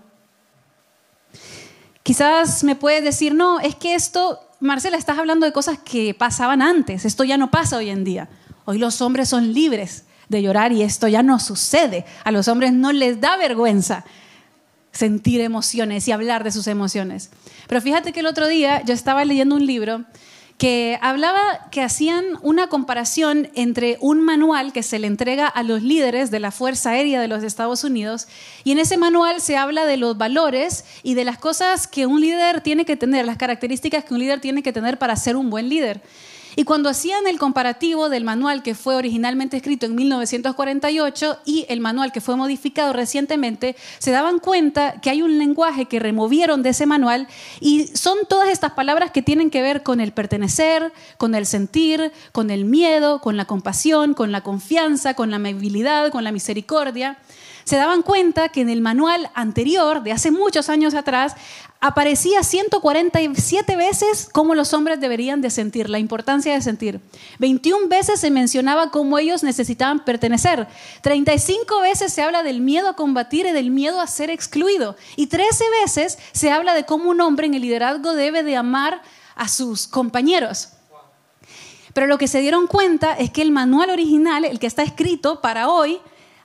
Quizás 2.02 2.64
me 2.64 2.76
puedes 2.76 3.04
decir, 3.04 3.36
no, 3.36 3.60
es 3.60 3.76
que 3.76 3.94
esto 3.94 4.40
Marcela, 4.64 4.96
estás 4.96 5.20
hablando 5.20 5.46
de 5.46 5.52
cosas 5.52 5.78
que 5.78 6.14
pasaban 6.14 6.62
antes, 6.62 7.04
esto 7.04 7.26
ya 7.26 7.36
no 7.36 7.52
pasa 7.52 7.76
hoy 7.76 7.90
en 7.90 8.06
día. 8.06 8.30
Hoy 8.64 8.78
los 8.78 9.02
hombres 9.02 9.28
son 9.28 9.54
libres 9.54 10.06
de 10.30 10.42
llorar 10.42 10.72
y 10.72 10.84
esto 10.84 11.10
ya 11.10 11.22
no 11.22 11.38
sucede. 11.38 12.06
A 12.24 12.32
los 12.32 12.48
hombres 12.48 12.72
no 12.72 12.94
les 12.94 13.20
da 13.20 13.36
vergüenza 13.36 14.06
sentir 14.94 15.42
emociones 15.42 16.08
y 16.08 16.12
hablar 16.12 16.44
de 16.44 16.52
sus 16.52 16.68
emociones. 16.68 17.32
Pero 17.68 17.82
fíjate 17.82 18.14
que 18.14 18.22
el 18.22 18.28
otro 18.28 18.48
día 18.48 18.82
yo 18.86 18.94
estaba 18.94 19.26
leyendo 19.26 19.56
un 19.56 19.66
libro 19.66 20.06
que 20.58 20.98
hablaba 21.02 21.68
que 21.72 21.82
hacían 21.82 22.24
una 22.42 22.68
comparación 22.68 23.50
entre 23.56 23.98
un 24.00 24.22
manual 24.22 24.72
que 24.72 24.84
se 24.84 25.00
le 25.00 25.08
entrega 25.08 25.48
a 25.48 25.64
los 25.64 25.82
líderes 25.82 26.32
de 26.32 26.40
la 26.40 26.52
Fuerza 26.52 26.92
Aérea 26.92 27.20
de 27.20 27.28
los 27.28 27.44
Estados 27.44 27.84
Unidos 27.84 28.28
y 28.64 28.72
en 28.72 28.80
ese 28.80 28.98
manual 28.98 29.42
se 29.42 29.58
habla 29.58 29.86
de 29.86 29.98
los 29.98 30.18
valores 30.18 30.86
y 31.02 31.16
de 31.16 31.26
las 31.26 31.40
cosas 31.40 31.88
que 31.88 32.06
un 32.06 32.22
líder 32.22 32.62
tiene 32.62 32.86
que 32.86 32.96
tener, 32.96 33.26
las 33.26 33.38
características 33.38 34.06
que 34.06 34.14
un 34.14 34.20
líder 34.20 34.40
tiene 34.42 34.64
que 34.64 34.72
tener 34.72 35.00
para 35.00 35.16
ser 35.16 35.36
un 35.36 35.50
buen 35.50 35.70
líder. 35.70 36.02
Y 36.55 36.63
cuando 36.63 36.89
hacían 36.89 37.27
el 37.27 37.39
comparativo 37.39 38.10
del 38.10 38.24
manual 38.24 38.63
que 38.63 38.75
fue 38.75 38.95
originalmente 38.95 39.57
escrito 39.57 39.86
en 39.86 39.95
1948 39.95 41.38
y 41.45 41.65
el 41.69 41.79
manual 41.79 42.12
que 42.12 42.22
fue 42.22 42.36
modificado 42.36 42.93
recientemente, 42.93 43.75
se 44.00 44.12
daban 44.12 44.39
cuenta 44.39 45.01
que 45.01 45.10
hay 45.10 45.22
un 45.22 45.38
lenguaje 45.38 45.86
que 45.86 46.00
removieron 46.00 46.63
de 46.63 46.69
ese 46.69 46.86
manual 46.86 47.27
y 47.60 47.88
son 47.88 48.17
todas 48.27 48.50
estas 48.50 48.74
palabras 48.74 49.12
que 49.12 49.22
tienen 49.22 49.50
que 49.50 49.62
ver 49.62 49.83
con 49.83 50.00
el 50.00 50.12
pertenecer, 50.12 50.93
con 51.17 51.36
el 51.36 51.45
sentir, 51.45 52.12
con 52.31 52.51
el 52.51 52.65
miedo, 52.65 53.19
con 53.19 53.38
la 53.38 53.45
compasión, 53.45 54.13
con 54.13 54.31
la 54.31 54.41
confianza, 54.41 55.13
con 55.13 55.29
la 55.29 55.38
amabilidad, 55.38 56.12
con 56.12 56.24
la 56.24 56.31
misericordia 56.31 57.17
se 57.63 57.77
daban 57.77 58.01
cuenta 58.01 58.50
que 58.50 58.62
en 58.62 58.70
el 58.70 58.82
manual 58.82 59.29
anterior, 59.34 60.03
de 60.03 60.12
hace 60.12 60.32
muchos 60.32 60.70
años 60.70 60.93
atrás, 60.93 61.36
aparecía 61.84 62.43
147 62.43 63.75
veces 63.75 64.29
cómo 64.32 64.55
los 64.55 64.74
hombres 64.74 65.01
deberían 65.01 65.41
de 65.41 65.50
sentir, 65.50 65.89
la 65.89 66.00
importancia 66.00 66.53
de 66.53 66.62
sentir. 66.62 67.01
21 67.39 67.89
veces 67.89 68.22
se 68.22 68.32
mencionaba 68.32 68.89
cómo 68.89 69.17
ellos 69.17 69.43
necesitaban 69.43 70.05
pertenecer. 70.05 70.65
35 71.01 71.82
veces 71.82 72.13
se 72.13 72.22
habla 72.22 72.41
del 72.41 72.62
miedo 72.62 72.88
a 72.88 72.96
combatir 72.96 73.46
y 73.48 73.51
del 73.51 73.70
miedo 73.70 74.00
a 74.00 74.08
ser 74.08 74.29
excluido. 74.29 74.96
Y 75.17 75.27
13 75.27 75.65
veces 75.82 76.17
se 76.32 76.51
habla 76.51 76.74
de 76.74 76.86
cómo 76.86 77.10
un 77.10 77.20
hombre 77.20 77.48
en 77.48 77.53
el 77.53 77.62
liderazgo 77.62 78.13
debe 78.13 78.43
de 78.43 78.55
amar 78.55 79.01
a 79.36 79.50
sus 79.50 79.86
compañeros. 79.86 80.70
Pero 81.93 82.08
lo 82.08 82.17
que 82.17 82.27
se 82.27 82.39
dieron 82.39 82.67
cuenta 82.67 83.13
es 83.13 83.29
que 83.29 83.41
el 83.41 83.51
manual 83.51 83.89
original, 83.89 84.46
el 84.46 84.60
que 84.60 84.67
está 84.67 84.84
escrito 84.84 85.41
para 85.41 85.70
hoy, 85.70 86.00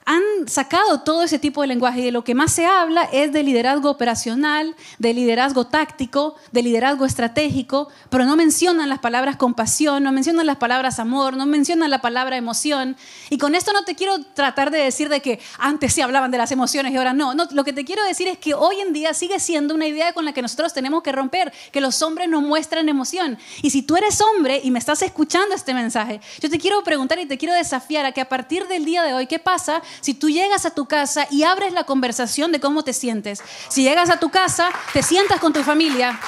han 0.09 0.49
sacado 0.49 1.03
todo 1.03 1.23
ese 1.23 1.39
tipo 1.39 1.61
de 1.61 1.67
lenguaje 1.67 2.01
y 2.01 2.05
de 2.07 2.13
lo 2.13 2.25
que 2.25 2.35
más 2.35 2.51
se 2.51 2.65
habla 2.65 3.03
es 3.13 3.31
de 3.31 3.43
liderazgo 3.43 3.91
operacional, 3.91 4.75
de 4.99 5.13
liderazgo 5.13 5.67
táctico, 5.67 6.35
de 6.51 6.63
liderazgo 6.63 7.05
estratégico, 7.05 7.89
pero 8.09 8.25
no 8.25 8.35
mencionan 8.35 8.89
las 8.89 9.01
palabras 9.01 9.37
compasión, 9.37 10.03
no 10.03 10.11
mencionan 10.11 10.47
las 10.47 10.57
palabras 10.57 10.99
amor, 10.99 11.37
no 11.37 11.45
mencionan 11.45 11.91
la 11.91 12.01
palabra 12.01 12.39
emoción. 12.39 12.97
Y 13.29 13.37
con 13.37 13.55
esto 13.55 13.75
no 13.75 13.85
te 13.85 13.97
quiero 13.97 14.25
tratar 14.33 14.71
de 14.71 14.79
decir 14.79 15.11
de 15.11 15.21
que 15.21 15.41
antes 15.59 15.93
sí 15.93 16.01
hablaban 16.01 16.31
de 16.31 16.39
las 16.39 16.53
emociones 16.53 16.95
y 16.95 16.97
ahora 16.97 17.13
no. 17.13 17.35
no. 17.35 17.47
Lo 17.51 17.63
que 17.63 17.75
te 17.75 17.85
quiero 17.85 18.03
decir 18.05 18.29
es 18.29 18.39
que 18.39 18.55
hoy 18.55 18.81
en 18.81 18.95
día 18.95 19.13
sigue 19.13 19.39
siendo 19.39 19.75
una 19.75 19.87
idea 19.87 20.15
con 20.15 20.25
la 20.25 20.33
que 20.33 20.41
nosotros 20.41 20.73
tenemos 20.73 21.03
que 21.03 21.13
romper, 21.13 21.53
que 21.71 21.83
los 21.83 22.01
hombres 22.01 22.31
no 22.31 22.41
muestran 22.41 22.89
emoción. 22.89 23.37
Y 23.61 23.69
si 23.69 23.83
tú 23.83 23.95
eres 23.99 24.23
hombre 24.23 24.63
y 24.65 24.71
me 24.71 24.79
estás 24.79 25.03
escuchando 25.03 25.55
este 25.55 25.75
mensaje, 25.75 26.23
yo 26.41 26.49
te 26.49 26.59
quiero 26.59 26.83
preguntar 26.83 27.19
y 27.19 27.27
te 27.27 27.37
quiero 27.37 27.53
desafiar 27.53 28.07
a 28.07 28.13
que 28.13 28.23
a 28.23 28.29
partir 28.31 28.67
del 28.69 28.87
día 28.87 29.03
de 29.03 29.13
hoy, 29.13 29.27
¿qué 29.27 29.39
pasa 29.39 29.83
si 30.01 30.15
tú 30.15 30.29
llegas 30.29 30.67
a 30.67 30.71
tu 30.71 30.87
casa 30.87 31.27
y 31.31 31.43
abres 31.43 31.73
la 31.73 31.85
conversación 31.85 32.53
de 32.53 32.61
cómo 32.61 32.85
te 32.85 32.93
sientes, 32.93 33.43
si 33.69 33.83
llegas 33.83 34.11
a 34.11 34.19
tu 34.19 34.31
casa, 34.31 34.71
te 34.93 35.03
sientas 35.03 35.41
con 35.41 35.53
tu 35.53 35.63
familia 35.63 36.19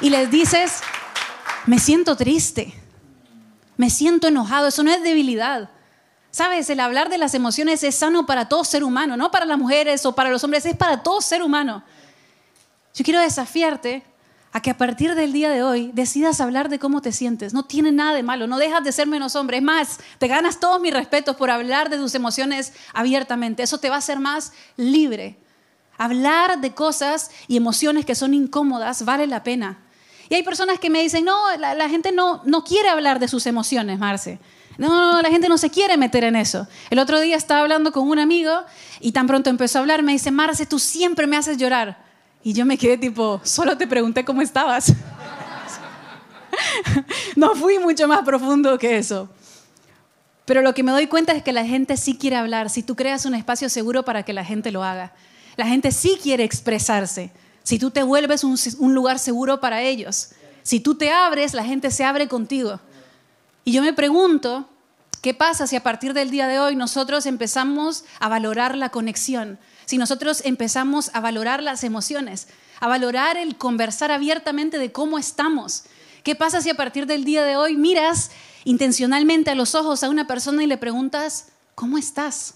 y 0.00 0.10
les 0.10 0.30
dices, 0.30 0.80
me 1.66 1.78
siento 1.78 2.16
triste, 2.16 2.74
me 3.76 3.90
siento 3.90 4.28
enojado, 4.28 4.68
eso 4.68 4.82
no 4.82 4.90
es 4.90 5.02
debilidad. 5.02 5.70
Sabes, 6.30 6.70
el 6.70 6.80
hablar 6.80 7.10
de 7.10 7.18
las 7.18 7.34
emociones 7.34 7.82
es 7.84 7.94
sano 7.94 8.24
para 8.24 8.48
todo 8.48 8.64
ser 8.64 8.84
humano, 8.84 9.16
no 9.16 9.30
para 9.30 9.44
las 9.44 9.58
mujeres 9.58 10.06
o 10.06 10.14
para 10.14 10.30
los 10.30 10.42
hombres, 10.42 10.64
es 10.64 10.76
para 10.76 11.02
todo 11.02 11.20
ser 11.20 11.42
humano. 11.42 11.84
Yo 12.94 13.04
quiero 13.04 13.20
desafiarte 13.20 14.02
a 14.52 14.60
que 14.60 14.70
a 14.70 14.76
partir 14.76 15.14
del 15.14 15.32
día 15.32 15.50
de 15.50 15.62
hoy 15.62 15.90
decidas 15.94 16.40
hablar 16.40 16.68
de 16.68 16.78
cómo 16.78 17.00
te 17.00 17.10
sientes. 17.10 17.54
No 17.54 17.64
tiene 17.64 17.90
nada 17.90 18.14
de 18.14 18.22
malo, 18.22 18.46
no 18.46 18.58
dejas 18.58 18.84
de 18.84 18.92
ser 18.92 19.06
menos 19.06 19.34
hombre. 19.34 19.56
Es 19.56 19.62
más, 19.62 19.98
te 20.18 20.28
ganas 20.28 20.60
todos 20.60 20.80
mis 20.80 20.92
respetos 20.92 21.36
por 21.36 21.50
hablar 21.50 21.88
de 21.88 21.96
tus 21.96 22.14
emociones 22.14 22.74
abiertamente. 22.92 23.62
Eso 23.62 23.78
te 23.78 23.88
va 23.88 23.96
a 23.96 23.98
hacer 23.98 24.18
más 24.18 24.52
libre. 24.76 25.38
Hablar 25.96 26.60
de 26.60 26.74
cosas 26.74 27.30
y 27.48 27.56
emociones 27.56 28.04
que 28.04 28.14
son 28.14 28.34
incómodas 28.34 29.04
vale 29.04 29.26
la 29.26 29.42
pena. 29.42 29.78
Y 30.28 30.34
hay 30.34 30.42
personas 30.42 30.78
que 30.78 30.90
me 30.90 31.02
dicen, 31.02 31.24
no, 31.24 31.36
la, 31.56 31.88
gente 31.88 32.12
no, 32.12 32.42
no 32.44 32.64
quiere 32.64 32.88
hablar 32.88 33.18
de 33.20 33.28
sus 33.28 33.46
emociones, 33.46 33.98
Marce. 33.98 34.38
No, 34.78 35.20
la 35.20 35.28
gente 35.30 35.48
no 35.48 35.58
se 35.58 35.70
quiere 35.70 35.96
meter 35.96 36.24
en 36.24 36.36
eso. 36.36 36.66
El 36.90 36.98
otro 36.98 37.20
día 37.20 37.36
estaba 37.36 37.60
hablando 37.60 37.92
con 37.92 38.08
un 38.08 38.18
amigo 38.18 38.52
y 39.00 39.12
tan 39.12 39.26
pronto 39.26 39.50
empezó 39.50 39.78
a 39.78 39.80
hablar, 39.80 40.02
me 40.02 40.12
dice, 40.12 40.30
Marce, 40.30 40.66
tú 40.66 40.78
siempre 40.78 41.26
me 41.26 41.36
haces 41.36 41.56
llorar. 41.56 42.11
Y 42.44 42.52
yo 42.52 42.66
me 42.66 42.76
quedé 42.76 42.98
tipo, 42.98 43.40
solo 43.44 43.76
te 43.76 43.86
pregunté 43.86 44.24
cómo 44.24 44.42
estabas. 44.42 44.92
no 47.36 47.54
fui 47.54 47.78
mucho 47.78 48.08
más 48.08 48.22
profundo 48.22 48.78
que 48.78 48.98
eso. 48.98 49.28
Pero 50.44 50.60
lo 50.62 50.74
que 50.74 50.82
me 50.82 50.90
doy 50.90 51.06
cuenta 51.06 51.32
es 51.32 51.42
que 51.42 51.52
la 51.52 51.64
gente 51.64 51.96
sí 51.96 52.16
quiere 52.16 52.36
hablar, 52.36 52.68
si 52.68 52.82
tú 52.82 52.96
creas 52.96 53.24
un 53.26 53.34
espacio 53.34 53.68
seguro 53.68 54.04
para 54.04 54.24
que 54.24 54.32
la 54.32 54.44
gente 54.44 54.72
lo 54.72 54.82
haga. 54.82 55.12
La 55.56 55.66
gente 55.66 55.92
sí 55.92 56.18
quiere 56.20 56.44
expresarse, 56.44 57.30
si 57.62 57.78
tú 57.78 57.90
te 57.90 58.02
vuelves 58.02 58.42
un, 58.42 58.58
un 58.78 58.94
lugar 58.94 59.18
seguro 59.18 59.60
para 59.60 59.82
ellos. 59.82 60.30
Si 60.62 60.80
tú 60.80 60.94
te 60.94 61.10
abres, 61.10 61.54
la 61.54 61.64
gente 61.64 61.90
se 61.90 62.04
abre 62.04 62.28
contigo. 62.28 62.80
Y 63.64 63.72
yo 63.72 63.82
me 63.82 63.92
pregunto, 63.92 64.68
¿qué 65.20 65.34
pasa 65.34 65.66
si 65.66 65.76
a 65.76 65.82
partir 65.82 66.12
del 66.12 66.30
día 66.30 66.48
de 66.48 66.58
hoy 66.58 66.74
nosotros 66.74 67.26
empezamos 67.26 68.04
a 68.18 68.28
valorar 68.28 68.76
la 68.76 68.88
conexión? 68.88 69.58
Si 69.84 69.98
nosotros 69.98 70.42
empezamos 70.44 71.10
a 71.14 71.20
valorar 71.20 71.62
las 71.62 71.84
emociones, 71.84 72.48
a 72.80 72.88
valorar 72.88 73.36
el 73.36 73.56
conversar 73.56 74.10
abiertamente 74.10 74.78
de 74.78 74.92
cómo 74.92 75.18
estamos. 75.18 75.84
¿Qué 76.22 76.34
pasa 76.34 76.60
si 76.60 76.70
a 76.70 76.74
partir 76.74 77.06
del 77.06 77.24
día 77.24 77.44
de 77.44 77.56
hoy 77.56 77.76
miras 77.76 78.30
intencionalmente 78.64 79.50
a 79.50 79.54
los 79.54 79.74
ojos 79.74 80.02
a 80.02 80.10
una 80.10 80.26
persona 80.26 80.62
y 80.62 80.66
le 80.66 80.78
preguntas, 80.78 81.48
¿cómo 81.74 81.98
estás? 81.98 82.54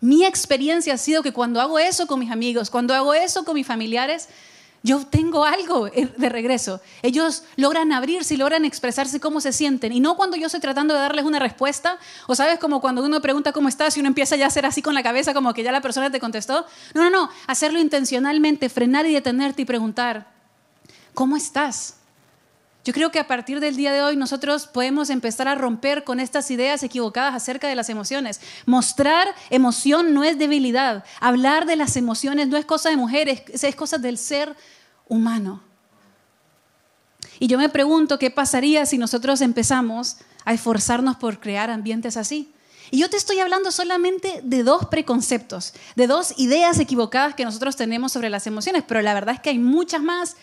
Mi 0.00 0.24
experiencia 0.24 0.94
ha 0.94 0.98
sido 0.98 1.22
que 1.22 1.32
cuando 1.32 1.60
hago 1.60 1.78
eso 1.78 2.06
con 2.06 2.20
mis 2.20 2.30
amigos, 2.30 2.70
cuando 2.70 2.94
hago 2.94 3.14
eso 3.14 3.44
con 3.44 3.54
mis 3.54 3.66
familiares, 3.66 4.28
yo 4.88 5.04
tengo 5.04 5.44
algo 5.44 5.86
de 5.86 6.28
regreso. 6.30 6.80
Ellos 7.02 7.42
logran 7.56 7.92
abrirse 7.92 8.32
y 8.32 8.36
logran 8.38 8.64
expresarse 8.64 9.20
cómo 9.20 9.42
se 9.42 9.52
sienten. 9.52 9.92
Y 9.92 10.00
no 10.00 10.16
cuando 10.16 10.36
yo 10.38 10.46
estoy 10.46 10.60
tratando 10.60 10.94
de 10.94 11.00
darles 11.00 11.26
una 11.26 11.38
respuesta, 11.38 11.98
o 12.26 12.34
sabes, 12.34 12.58
como 12.58 12.80
cuando 12.80 13.04
uno 13.04 13.20
pregunta 13.20 13.52
cómo 13.52 13.68
estás 13.68 13.96
y 13.96 14.00
uno 14.00 14.08
empieza 14.08 14.34
ya 14.36 14.46
a 14.46 14.48
hacer 14.48 14.64
así 14.64 14.80
con 14.80 14.94
la 14.94 15.02
cabeza, 15.02 15.34
como 15.34 15.52
que 15.52 15.62
ya 15.62 15.72
la 15.72 15.82
persona 15.82 16.10
te 16.10 16.18
contestó. 16.18 16.64
No, 16.94 17.04
no, 17.04 17.10
no. 17.10 17.30
Hacerlo 17.46 17.78
intencionalmente, 17.78 18.70
frenar 18.70 19.04
y 19.04 19.12
detenerte 19.12 19.60
y 19.60 19.64
preguntar, 19.66 20.28
¿cómo 21.12 21.36
estás? 21.36 21.96
Yo 22.82 22.94
creo 22.94 23.10
que 23.10 23.18
a 23.18 23.26
partir 23.26 23.60
del 23.60 23.76
día 23.76 23.92
de 23.92 24.00
hoy 24.00 24.16
nosotros 24.16 24.66
podemos 24.66 25.10
empezar 25.10 25.48
a 25.48 25.54
romper 25.54 26.04
con 26.04 26.18
estas 26.20 26.50
ideas 26.50 26.82
equivocadas 26.82 27.34
acerca 27.34 27.68
de 27.68 27.74
las 27.74 27.90
emociones. 27.90 28.40
Mostrar 28.64 29.28
emoción 29.50 30.14
no 30.14 30.24
es 30.24 30.38
debilidad. 30.38 31.04
Hablar 31.20 31.66
de 31.66 31.76
las 31.76 31.98
emociones 31.98 32.48
no 32.48 32.56
es 32.56 32.64
cosa 32.64 32.88
de 32.88 32.96
mujeres, 32.96 33.42
es 33.52 33.76
cosa 33.76 33.98
del 33.98 34.16
ser 34.16 34.56
humano. 35.08 35.62
Y 37.40 37.46
yo 37.46 37.58
me 37.58 37.68
pregunto 37.68 38.18
qué 38.18 38.30
pasaría 38.30 38.86
si 38.86 38.98
nosotros 38.98 39.40
empezamos 39.40 40.16
a 40.44 40.54
esforzarnos 40.54 41.16
por 41.16 41.40
crear 41.40 41.70
ambientes 41.70 42.16
así. 42.16 42.52
Y 42.90 43.00
yo 43.00 43.10
te 43.10 43.16
estoy 43.16 43.38
hablando 43.38 43.70
solamente 43.70 44.40
de 44.42 44.62
dos 44.62 44.86
preconceptos, 44.86 45.74
de 45.94 46.06
dos 46.06 46.34
ideas 46.38 46.78
equivocadas 46.78 47.34
que 47.34 47.44
nosotros 47.44 47.76
tenemos 47.76 48.12
sobre 48.12 48.30
las 48.30 48.46
emociones, 48.46 48.82
pero 48.86 49.02
la 49.02 49.14
verdad 49.14 49.34
es 49.34 49.40
que 49.40 49.50
hay 49.50 49.58
muchas 49.58 50.02
más 50.02 50.36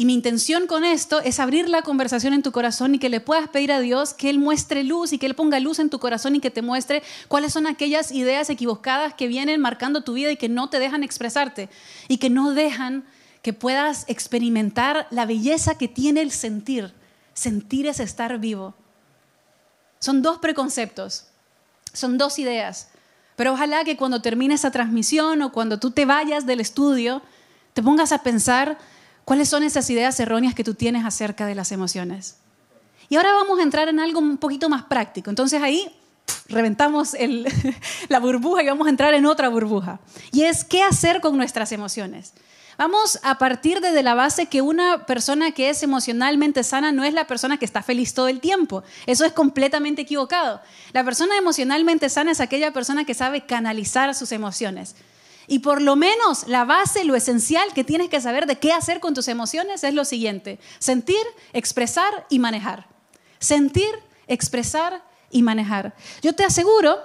y 0.00 0.06
mi 0.06 0.14
intención 0.14 0.66
con 0.66 0.82
esto 0.82 1.20
es 1.20 1.40
abrir 1.40 1.68
la 1.68 1.82
conversación 1.82 2.32
en 2.32 2.42
tu 2.42 2.52
corazón 2.52 2.94
y 2.94 2.98
que 2.98 3.10
le 3.10 3.20
puedas 3.20 3.50
pedir 3.50 3.70
a 3.70 3.80
Dios 3.80 4.14
que 4.14 4.30
Él 4.30 4.38
muestre 4.38 4.82
luz 4.82 5.12
y 5.12 5.18
que 5.18 5.26
Él 5.26 5.34
ponga 5.34 5.60
luz 5.60 5.78
en 5.78 5.90
tu 5.90 5.98
corazón 5.98 6.34
y 6.34 6.40
que 6.40 6.50
te 6.50 6.62
muestre 6.62 7.02
cuáles 7.28 7.52
son 7.52 7.66
aquellas 7.66 8.10
ideas 8.10 8.48
equivocadas 8.48 9.12
que 9.12 9.28
vienen 9.28 9.60
marcando 9.60 10.02
tu 10.02 10.14
vida 10.14 10.32
y 10.32 10.38
que 10.38 10.48
no 10.48 10.70
te 10.70 10.78
dejan 10.78 11.02
expresarte 11.02 11.68
y 12.08 12.16
que 12.16 12.30
no 12.30 12.52
dejan 12.52 13.04
que 13.42 13.52
puedas 13.52 14.04
experimentar 14.08 15.06
la 15.10 15.26
belleza 15.26 15.76
que 15.76 15.88
tiene 15.88 16.20
el 16.20 16.30
sentir. 16.30 16.92
Sentir 17.34 17.86
es 17.86 18.00
estar 18.00 18.38
vivo. 18.38 18.74
Son 19.98 20.22
dos 20.22 20.38
preconceptos, 20.38 21.26
son 21.92 22.18
dos 22.18 22.38
ideas. 22.38 22.88
Pero 23.36 23.52
ojalá 23.52 23.84
que 23.84 23.96
cuando 23.96 24.22
termine 24.22 24.54
esa 24.54 24.70
transmisión 24.70 25.42
o 25.42 25.52
cuando 25.52 25.78
tú 25.78 25.90
te 25.90 26.04
vayas 26.04 26.46
del 26.46 26.60
estudio, 26.60 27.22
te 27.72 27.82
pongas 27.82 28.12
a 28.12 28.22
pensar 28.22 28.78
¿Cuáles 29.30 29.48
son 29.48 29.62
esas 29.62 29.88
ideas 29.90 30.18
erróneas 30.18 30.56
que 30.56 30.64
tú 30.64 30.74
tienes 30.74 31.04
acerca 31.04 31.46
de 31.46 31.54
las 31.54 31.70
emociones? 31.70 32.34
Y 33.08 33.14
ahora 33.14 33.32
vamos 33.32 33.60
a 33.60 33.62
entrar 33.62 33.88
en 33.88 34.00
algo 34.00 34.18
un 34.18 34.38
poquito 34.38 34.68
más 34.68 34.82
práctico. 34.82 35.30
Entonces 35.30 35.62
ahí 35.62 35.88
reventamos 36.48 37.14
la 38.08 38.18
burbuja 38.18 38.64
y 38.64 38.66
vamos 38.66 38.88
a 38.88 38.90
entrar 38.90 39.14
en 39.14 39.26
otra 39.26 39.48
burbuja. 39.48 40.00
Y 40.32 40.42
es 40.42 40.64
qué 40.64 40.82
hacer 40.82 41.20
con 41.20 41.36
nuestras 41.36 41.70
emociones. 41.70 42.32
Vamos 42.80 43.18
a 43.22 43.36
partir 43.36 43.82
desde 43.82 44.02
la 44.02 44.14
base 44.14 44.46
que 44.46 44.62
una 44.62 45.04
persona 45.04 45.50
que 45.50 45.68
es 45.68 45.82
emocionalmente 45.82 46.64
sana 46.64 46.92
no 46.92 47.04
es 47.04 47.12
la 47.12 47.26
persona 47.26 47.58
que 47.58 47.66
está 47.66 47.82
feliz 47.82 48.14
todo 48.14 48.28
el 48.28 48.40
tiempo. 48.40 48.82
Eso 49.04 49.26
es 49.26 49.32
completamente 49.32 50.00
equivocado. 50.00 50.62
La 50.94 51.04
persona 51.04 51.36
emocionalmente 51.36 52.08
sana 52.08 52.30
es 52.30 52.40
aquella 52.40 52.72
persona 52.72 53.04
que 53.04 53.12
sabe 53.12 53.44
canalizar 53.44 54.14
sus 54.14 54.32
emociones. 54.32 54.96
Y 55.46 55.58
por 55.58 55.82
lo 55.82 55.94
menos 55.94 56.48
la 56.48 56.64
base, 56.64 57.04
lo 57.04 57.14
esencial 57.16 57.70
que 57.74 57.84
tienes 57.84 58.08
que 58.08 58.22
saber 58.22 58.46
de 58.46 58.58
qué 58.58 58.72
hacer 58.72 58.98
con 58.98 59.12
tus 59.12 59.28
emociones 59.28 59.84
es 59.84 59.92
lo 59.92 60.06
siguiente. 60.06 60.58
Sentir, 60.78 61.26
expresar 61.52 62.26
y 62.30 62.38
manejar. 62.38 62.86
Sentir, 63.40 63.90
expresar 64.26 65.04
y 65.30 65.42
manejar. 65.42 65.94
Yo 66.22 66.34
te 66.34 66.44
aseguro 66.44 66.98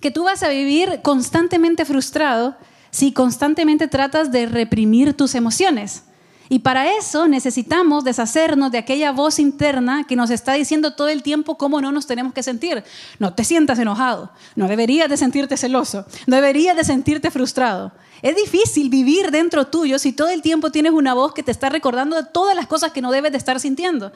que 0.00 0.10
tú 0.10 0.24
vas 0.24 0.42
a 0.42 0.48
vivir 0.48 1.02
constantemente 1.02 1.84
frustrado 1.84 2.56
si 2.92 3.12
constantemente 3.12 3.88
tratas 3.88 4.30
de 4.30 4.46
reprimir 4.46 5.14
tus 5.14 5.34
emociones. 5.34 6.04
Y 6.48 6.58
para 6.58 6.98
eso 6.98 7.28
necesitamos 7.28 8.04
deshacernos 8.04 8.70
de 8.70 8.76
aquella 8.76 9.10
voz 9.10 9.38
interna 9.38 10.04
que 10.06 10.16
nos 10.16 10.28
está 10.28 10.52
diciendo 10.52 10.94
todo 10.94 11.08
el 11.08 11.22
tiempo 11.22 11.56
cómo 11.56 11.80
no 11.80 11.90
nos 11.92 12.06
tenemos 12.06 12.34
que 12.34 12.42
sentir. 12.42 12.84
No 13.18 13.32
te 13.32 13.42
sientas 13.42 13.78
enojado, 13.78 14.30
no 14.54 14.68
deberías 14.68 15.08
de 15.08 15.16
sentirte 15.16 15.56
celoso, 15.56 16.04
no 16.26 16.36
deberías 16.36 16.76
de 16.76 16.84
sentirte 16.84 17.30
frustrado. 17.30 17.92
Es 18.20 18.36
difícil 18.36 18.90
vivir 18.90 19.30
dentro 19.30 19.68
tuyo 19.68 19.98
si 19.98 20.12
todo 20.12 20.28
el 20.28 20.42
tiempo 20.42 20.70
tienes 20.70 20.92
una 20.92 21.14
voz 21.14 21.32
que 21.32 21.42
te 21.42 21.50
está 21.50 21.70
recordando 21.70 22.22
todas 22.26 22.54
las 22.54 22.66
cosas 22.66 22.92
que 22.92 23.00
no 23.00 23.10
debes 23.10 23.32
de 23.32 23.38
estar 23.38 23.58
sintiendo. 23.58 24.12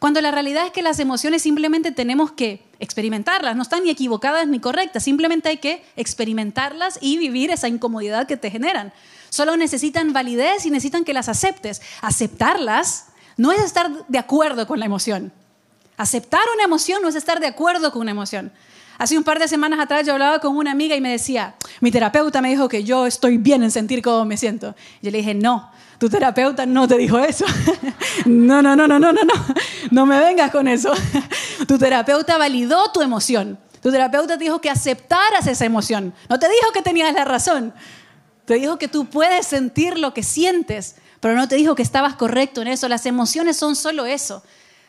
Cuando 0.00 0.20
la 0.20 0.32
realidad 0.32 0.66
es 0.66 0.72
que 0.72 0.82
las 0.82 0.98
emociones 0.98 1.42
simplemente 1.42 1.92
tenemos 1.92 2.32
que 2.32 2.65
experimentarlas, 2.78 3.56
no 3.56 3.62
están 3.62 3.84
ni 3.84 3.90
equivocadas 3.90 4.46
ni 4.46 4.60
correctas, 4.60 5.02
simplemente 5.02 5.48
hay 5.48 5.58
que 5.58 5.84
experimentarlas 5.96 6.98
y 7.00 7.18
vivir 7.18 7.50
esa 7.50 7.68
incomodidad 7.68 8.26
que 8.26 8.36
te 8.36 8.50
generan. 8.50 8.92
Solo 9.30 9.56
necesitan 9.56 10.12
validez 10.12 10.66
y 10.66 10.70
necesitan 10.70 11.04
que 11.04 11.14
las 11.14 11.28
aceptes. 11.28 11.82
Aceptarlas 12.00 13.06
no 13.36 13.52
es 13.52 13.60
estar 13.62 14.06
de 14.06 14.18
acuerdo 14.18 14.66
con 14.66 14.78
la 14.78 14.86
emoción. 14.86 15.32
Aceptar 15.96 16.42
una 16.54 16.64
emoción 16.64 17.02
no 17.02 17.08
es 17.08 17.14
estar 17.14 17.40
de 17.40 17.46
acuerdo 17.46 17.90
con 17.92 18.02
una 18.02 18.10
emoción. 18.10 18.52
Hace 18.98 19.18
un 19.18 19.24
par 19.24 19.38
de 19.38 19.46
semanas 19.48 19.78
atrás 19.78 20.06
yo 20.06 20.14
hablaba 20.14 20.38
con 20.38 20.56
una 20.56 20.70
amiga 20.70 20.96
y 20.96 21.00
me 21.00 21.10
decía, 21.10 21.54
mi 21.80 21.90
terapeuta 21.90 22.40
me 22.40 22.48
dijo 22.48 22.68
que 22.68 22.82
yo 22.82 23.06
estoy 23.06 23.36
bien 23.36 23.62
en 23.62 23.70
sentir 23.70 24.00
cómo 24.02 24.24
me 24.24 24.36
siento. 24.36 24.74
Yo 25.02 25.10
le 25.10 25.18
dije, 25.18 25.34
no, 25.34 25.70
tu 25.98 26.08
terapeuta 26.08 26.66
no 26.66 26.88
te 26.88 26.96
dijo 26.96 27.18
eso. 27.18 27.44
no, 28.26 28.62
no, 28.62 28.74
no, 28.74 28.86
no, 28.86 28.98
no, 28.98 29.12
no, 29.12 29.22
no. 29.22 29.34
No 29.90 30.06
me 30.06 30.18
vengas 30.18 30.50
con 30.50 30.66
eso. 30.68 30.92
tu 31.68 31.78
terapeuta 31.78 32.38
validó 32.38 32.90
tu 32.92 33.02
emoción. 33.02 33.58
Tu 33.82 33.90
terapeuta 33.90 34.38
te 34.38 34.44
dijo 34.44 34.60
que 34.60 34.70
aceptaras 34.70 35.46
esa 35.46 35.64
emoción. 35.64 36.14
No 36.28 36.38
te 36.38 36.48
dijo 36.48 36.72
que 36.72 36.82
tenías 36.82 37.12
la 37.14 37.24
razón. 37.24 37.74
Te 38.44 38.54
dijo 38.54 38.78
que 38.78 38.88
tú 38.88 39.06
puedes 39.06 39.46
sentir 39.46 39.98
lo 39.98 40.14
que 40.14 40.22
sientes, 40.22 40.96
pero 41.20 41.34
no 41.34 41.48
te 41.48 41.56
dijo 41.56 41.74
que 41.74 41.82
estabas 41.82 42.14
correcto 42.14 42.62
en 42.62 42.68
eso. 42.68 42.88
Las 42.88 43.06
emociones 43.06 43.56
son 43.56 43.76
solo 43.76 44.06
eso. 44.06 44.42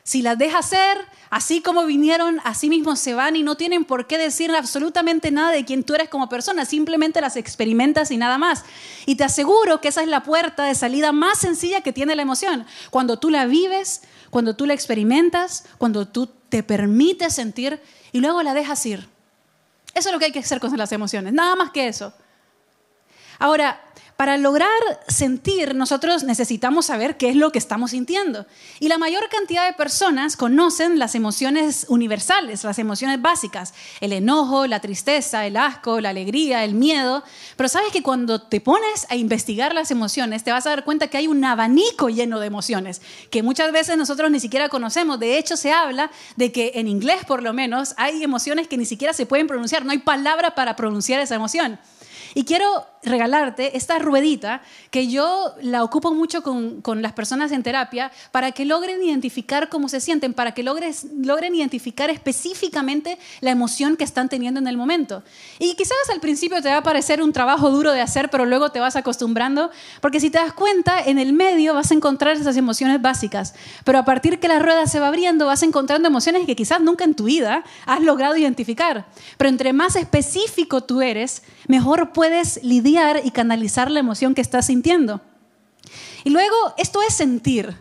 Si 0.07 0.21
las 0.21 0.37
dejas 0.37 0.69
ser, 0.69 1.05
así 1.29 1.61
como 1.61 1.85
vinieron, 1.85 2.39
así 2.45 2.69
mismo 2.69 2.95
se 2.95 3.13
van 3.13 3.35
y 3.35 3.43
no 3.43 3.57
tienen 3.57 3.83
por 3.83 4.07
qué 4.07 4.17
decir 4.17 4.49
absolutamente 4.51 5.31
nada 5.31 5.51
de 5.51 5.65
quién 5.65 5.83
tú 5.83 5.95
eres 5.95 6.07
como 6.07 6.29
persona, 6.29 6.63
simplemente 6.63 7.19
las 7.19 7.35
experimentas 7.35 8.09
y 8.11 8.15
nada 8.15 8.37
más. 8.37 8.63
Y 9.05 9.15
te 9.17 9.25
aseguro 9.25 9.81
que 9.81 9.89
esa 9.89 10.01
es 10.01 10.07
la 10.07 10.23
puerta 10.23 10.63
de 10.63 10.75
salida 10.75 11.11
más 11.11 11.39
sencilla 11.39 11.81
que 11.81 11.91
tiene 11.91 12.15
la 12.15 12.21
emoción. 12.21 12.65
Cuando 12.89 13.19
tú 13.19 13.29
la 13.29 13.47
vives, 13.47 14.01
cuando 14.29 14.55
tú 14.55 14.65
la 14.65 14.73
experimentas, 14.73 15.65
cuando 15.77 16.07
tú 16.07 16.27
te 16.47 16.63
permites 16.63 17.33
sentir 17.33 17.81
y 18.13 18.21
luego 18.21 18.43
la 18.43 18.53
dejas 18.53 18.85
ir. 18.85 19.09
Eso 19.93 20.07
es 20.07 20.13
lo 20.13 20.19
que 20.19 20.25
hay 20.27 20.31
que 20.31 20.39
hacer 20.39 20.61
con 20.61 20.77
las 20.77 20.93
emociones, 20.93 21.33
nada 21.33 21.57
más 21.57 21.71
que 21.71 21.85
eso. 21.85 22.13
Ahora, 23.39 23.81
para 24.17 24.35
lograr 24.37 24.67
sentir, 25.07 25.75
nosotros 25.75 26.23
necesitamos 26.23 26.87
saber 26.87 27.17
qué 27.17 27.29
es 27.29 27.35
lo 27.35 27.51
que 27.51 27.59
estamos 27.59 27.91
sintiendo. 27.91 28.47
Y 28.79 28.87
la 28.87 28.97
mayor 28.97 29.29
cantidad 29.29 29.67
de 29.67 29.73
personas 29.73 30.35
conocen 30.35 30.97
las 30.97 31.13
emociones 31.13 31.85
universales, 31.87 32.63
las 32.63 32.79
emociones 32.79 33.21
básicas, 33.21 33.75
el 34.01 34.13
enojo, 34.13 34.65
la 34.65 34.79
tristeza, 34.79 35.45
el 35.45 35.55
asco, 35.55 36.01
la 36.01 36.09
alegría, 36.09 36.63
el 36.63 36.73
miedo. 36.73 37.23
Pero 37.55 37.69
sabes 37.69 37.91
que 37.91 38.01
cuando 38.01 38.41
te 38.41 38.59
pones 38.59 39.05
a 39.09 39.15
investigar 39.15 39.75
las 39.75 39.91
emociones, 39.91 40.43
te 40.43 40.51
vas 40.51 40.65
a 40.65 40.71
dar 40.71 40.83
cuenta 40.83 41.09
que 41.09 41.17
hay 41.17 41.27
un 41.27 41.45
abanico 41.45 42.09
lleno 42.09 42.39
de 42.39 42.47
emociones, 42.47 43.03
que 43.29 43.43
muchas 43.43 43.71
veces 43.71 43.97
nosotros 43.97 44.31
ni 44.31 44.39
siquiera 44.39 44.67
conocemos. 44.67 45.19
De 45.19 45.37
hecho, 45.37 45.55
se 45.55 45.71
habla 45.71 46.09
de 46.35 46.51
que 46.51 46.71
en 46.73 46.87
inglés, 46.87 47.23
por 47.27 47.43
lo 47.43 47.53
menos, 47.53 47.93
hay 47.97 48.23
emociones 48.23 48.67
que 48.67 48.77
ni 48.77 48.85
siquiera 48.85 49.13
se 49.13 49.27
pueden 49.27 49.45
pronunciar, 49.45 49.85
no 49.85 49.91
hay 49.91 49.99
palabra 49.99 50.55
para 50.55 50.75
pronunciar 50.75 51.21
esa 51.21 51.35
emoción. 51.35 51.77
Y 52.37 52.43
quiero 52.43 52.85
regalarte 53.01 53.77
esta 53.77 53.97
ruedita 53.97 54.61
que 54.91 55.07
yo 55.07 55.55
la 55.61 55.83
ocupo 55.83 56.13
mucho 56.13 56.43
con, 56.43 57.01
las 57.01 57.13
personas 57.13 57.51
en 57.51 57.63
terapia 57.63 58.11
para 58.31 58.51
que 58.51 58.63
logren 58.63 59.03
identificar 59.03 59.69
cómo 59.69 59.89
se 59.89 60.01
sienten, 60.01 60.35
para 60.35 60.53
que 60.53 60.61
logres, 60.61 61.07
logren 61.19 61.55
identificar 61.55 62.11
específicamente 62.11 63.17
la 63.41 63.49
emoción 63.51 63.97
que 63.97 64.03
están 64.03 64.29
teniendo 64.29 64.59
en 64.59 64.67
el 64.67 64.77
momento. 64.77 65.23
Y 65.57 65.73
quizás 65.73 65.97
al 66.13 66.19
principio 66.19 66.61
te 66.61 66.69
va 66.69 66.77
a 66.77 66.83
parecer 66.83 67.23
un 67.23 67.33
trabajo 67.33 67.71
duro 67.71 67.91
de 67.91 68.01
hacer, 68.01 68.29
pero 68.29 68.45
luego 68.45 68.69
te 68.69 68.79
vas 68.79 68.95
acostumbrando, 68.95 69.71
porque 69.99 70.19
si 70.19 70.29
te 70.29 70.37
das 70.37 70.53
cuenta, 70.53 71.01
en 71.01 71.17
el 71.17 71.33
medio 71.33 71.73
vas 71.73 71.89
a 71.89 71.95
encontrar 71.95 72.35
esas 72.35 72.55
emociones 72.55 73.01
básicas, 73.01 73.55
pero 73.83 73.97
a 73.97 74.05
partir 74.05 74.39
que 74.39 74.47
la 74.47 74.59
rueda 74.59 74.85
se 74.85 74.99
va 74.99 75.07
abriendo, 75.07 75.47
vas 75.47 75.63
encontrando 75.63 76.07
emociones 76.07 76.45
que 76.45 76.55
quizás 76.55 76.81
nunca 76.81 77.03
en 77.03 77.15
tu 77.15 77.23
vida 77.23 77.63
has 77.87 78.01
logrado 78.01 78.35
identificar. 78.37 79.07
Pero 79.37 79.49
entre 79.49 79.73
más 79.73 79.95
específico 79.95 80.83
tú 80.83 81.01
eres, 81.01 81.41
mejor 81.67 82.11
puedes 82.13 82.26
lidiar 82.63 83.21
y 83.23 83.31
canalizar 83.31 83.91
la 83.91 83.99
emoción 83.99 84.35
que 84.35 84.41
estás 84.41 84.67
sintiendo. 84.67 85.21
Y 86.23 86.29
luego, 86.29 86.55
esto 86.77 87.01
es 87.01 87.13
sentir, 87.13 87.75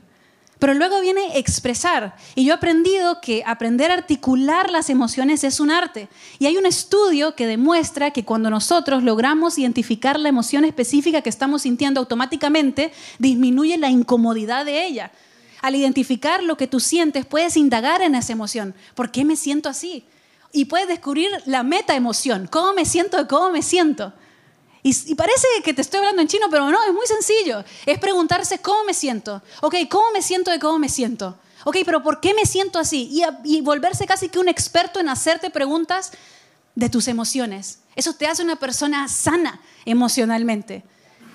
pero 0.58 0.74
luego 0.74 1.00
viene 1.00 1.38
expresar. 1.38 2.16
Y 2.34 2.44
yo 2.44 2.52
he 2.52 2.56
aprendido 2.56 3.20
que 3.20 3.42
aprender 3.46 3.90
a 3.90 3.94
articular 3.94 4.70
las 4.70 4.90
emociones 4.90 5.44
es 5.44 5.60
un 5.60 5.70
arte. 5.70 6.08
Y 6.38 6.46
hay 6.46 6.56
un 6.56 6.66
estudio 6.66 7.34
que 7.34 7.46
demuestra 7.46 8.12
que 8.12 8.24
cuando 8.24 8.50
nosotros 8.50 9.02
logramos 9.02 9.58
identificar 9.58 10.18
la 10.18 10.28
emoción 10.28 10.64
específica 10.64 11.22
que 11.22 11.30
estamos 11.30 11.62
sintiendo, 11.62 12.00
automáticamente 12.00 12.92
disminuye 13.18 13.76
la 13.78 13.90
incomodidad 13.90 14.64
de 14.64 14.86
ella. 14.86 15.12
Al 15.62 15.74
identificar 15.74 16.42
lo 16.42 16.56
que 16.56 16.66
tú 16.66 16.80
sientes, 16.80 17.26
puedes 17.26 17.56
indagar 17.56 18.02
en 18.02 18.14
esa 18.14 18.32
emoción. 18.32 18.74
¿Por 18.94 19.10
qué 19.10 19.24
me 19.24 19.36
siento 19.36 19.68
así? 19.68 20.04
y 20.56 20.64
puedes 20.64 20.88
descubrir 20.88 21.28
la 21.44 21.62
meta 21.62 21.94
emoción, 21.94 22.48
cómo 22.50 22.72
me 22.72 22.86
siento 22.86 23.28
cómo 23.28 23.50
me 23.50 23.62
siento. 23.62 24.14
Y, 24.86 25.16
parece 25.16 25.48
que 25.64 25.74
te 25.74 25.82
estoy 25.82 25.98
hablando 25.98 26.22
en 26.22 26.28
chino, 26.28 26.46
pero 26.48 26.70
no, 26.70 26.78
es 26.84 26.92
muy 26.92 27.06
sencillo. 27.08 27.64
Es 27.86 27.98
preguntarse 27.98 28.60
cómo 28.60 28.84
me 28.84 28.94
siento. 28.94 29.42
Ok, 29.60 29.74
¿cómo 29.90 30.12
me 30.12 30.22
siento 30.22 30.52
de 30.52 30.60
cómo 30.60 30.78
me 30.78 30.88
siento? 30.88 31.36
Ok, 31.64 31.78
pero 31.84 32.04
¿por 32.04 32.20
qué 32.20 32.34
me 32.34 32.46
siento 32.46 32.78
así? 32.78 33.10
Y, 33.44 33.60
volverse 33.62 34.06
casi 34.06 34.28
que 34.28 34.38
un 34.38 34.48
experto 34.48 35.00
en 35.00 35.08
hacerte 35.08 35.50
preguntas 35.50 36.12
de 36.76 36.88
tus 36.88 37.08
emociones. 37.08 37.80
Eso 37.96 38.12
te 38.12 38.28
hace 38.28 38.44
una 38.44 38.60
persona 38.60 39.08
sana 39.08 39.60
emocionalmente. 39.86 40.84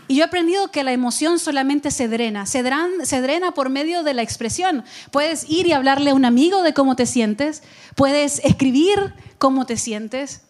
Y 0.07 0.15
yo 0.15 0.23
he 0.23 0.27
aprendido 0.27 0.71
que 0.71 0.85
la 0.85 0.93
emoción 0.93 1.37
solamente 1.37 1.91
se 1.91 2.07
drena, 2.07 2.45
se, 2.45 2.63
drena 2.63 3.53
por 3.53 3.69
medio 3.69 4.03
de 4.03 4.13
la 4.13 4.21
expresión. 4.21 4.85
Puedes 5.11 5.49
ir 5.49 5.67
y 5.67 5.73
hablarle 5.73 6.11
a 6.11 6.13
un 6.13 6.23
amigo 6.23 6.63
de 6.63 6.73
cómo 6.73 6.95
te 6.95 7.05
sientes, 7.05 7.63
puedes 7.95 8.39
escribir 8.45 9.13
cómo 9.39 9.65
te 9.65 9.75
sientes. 9.75 10.43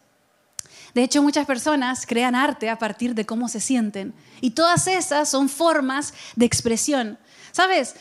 De 0.93 1.03
hecho, 1.03 1.23
muchas 1.23 1.45
personas 1.45 2.05
crean 2.05 2.35
arte 2.35 2.69
a 2.69 2.77
partir 2.77 3.15
de 3.15 3.25
cómo 3.25 3.47
se 3.47 3.59
sienten. 3.59 4.13
Y 4.41 4.51
todas 4.51 4.87
esas 4.87 5.29
son 5.29 5.49
formas 5.49 6.13
de 6.35 6.45
expresión. 6.45 7.17
¿Sabes? 7.51 7.95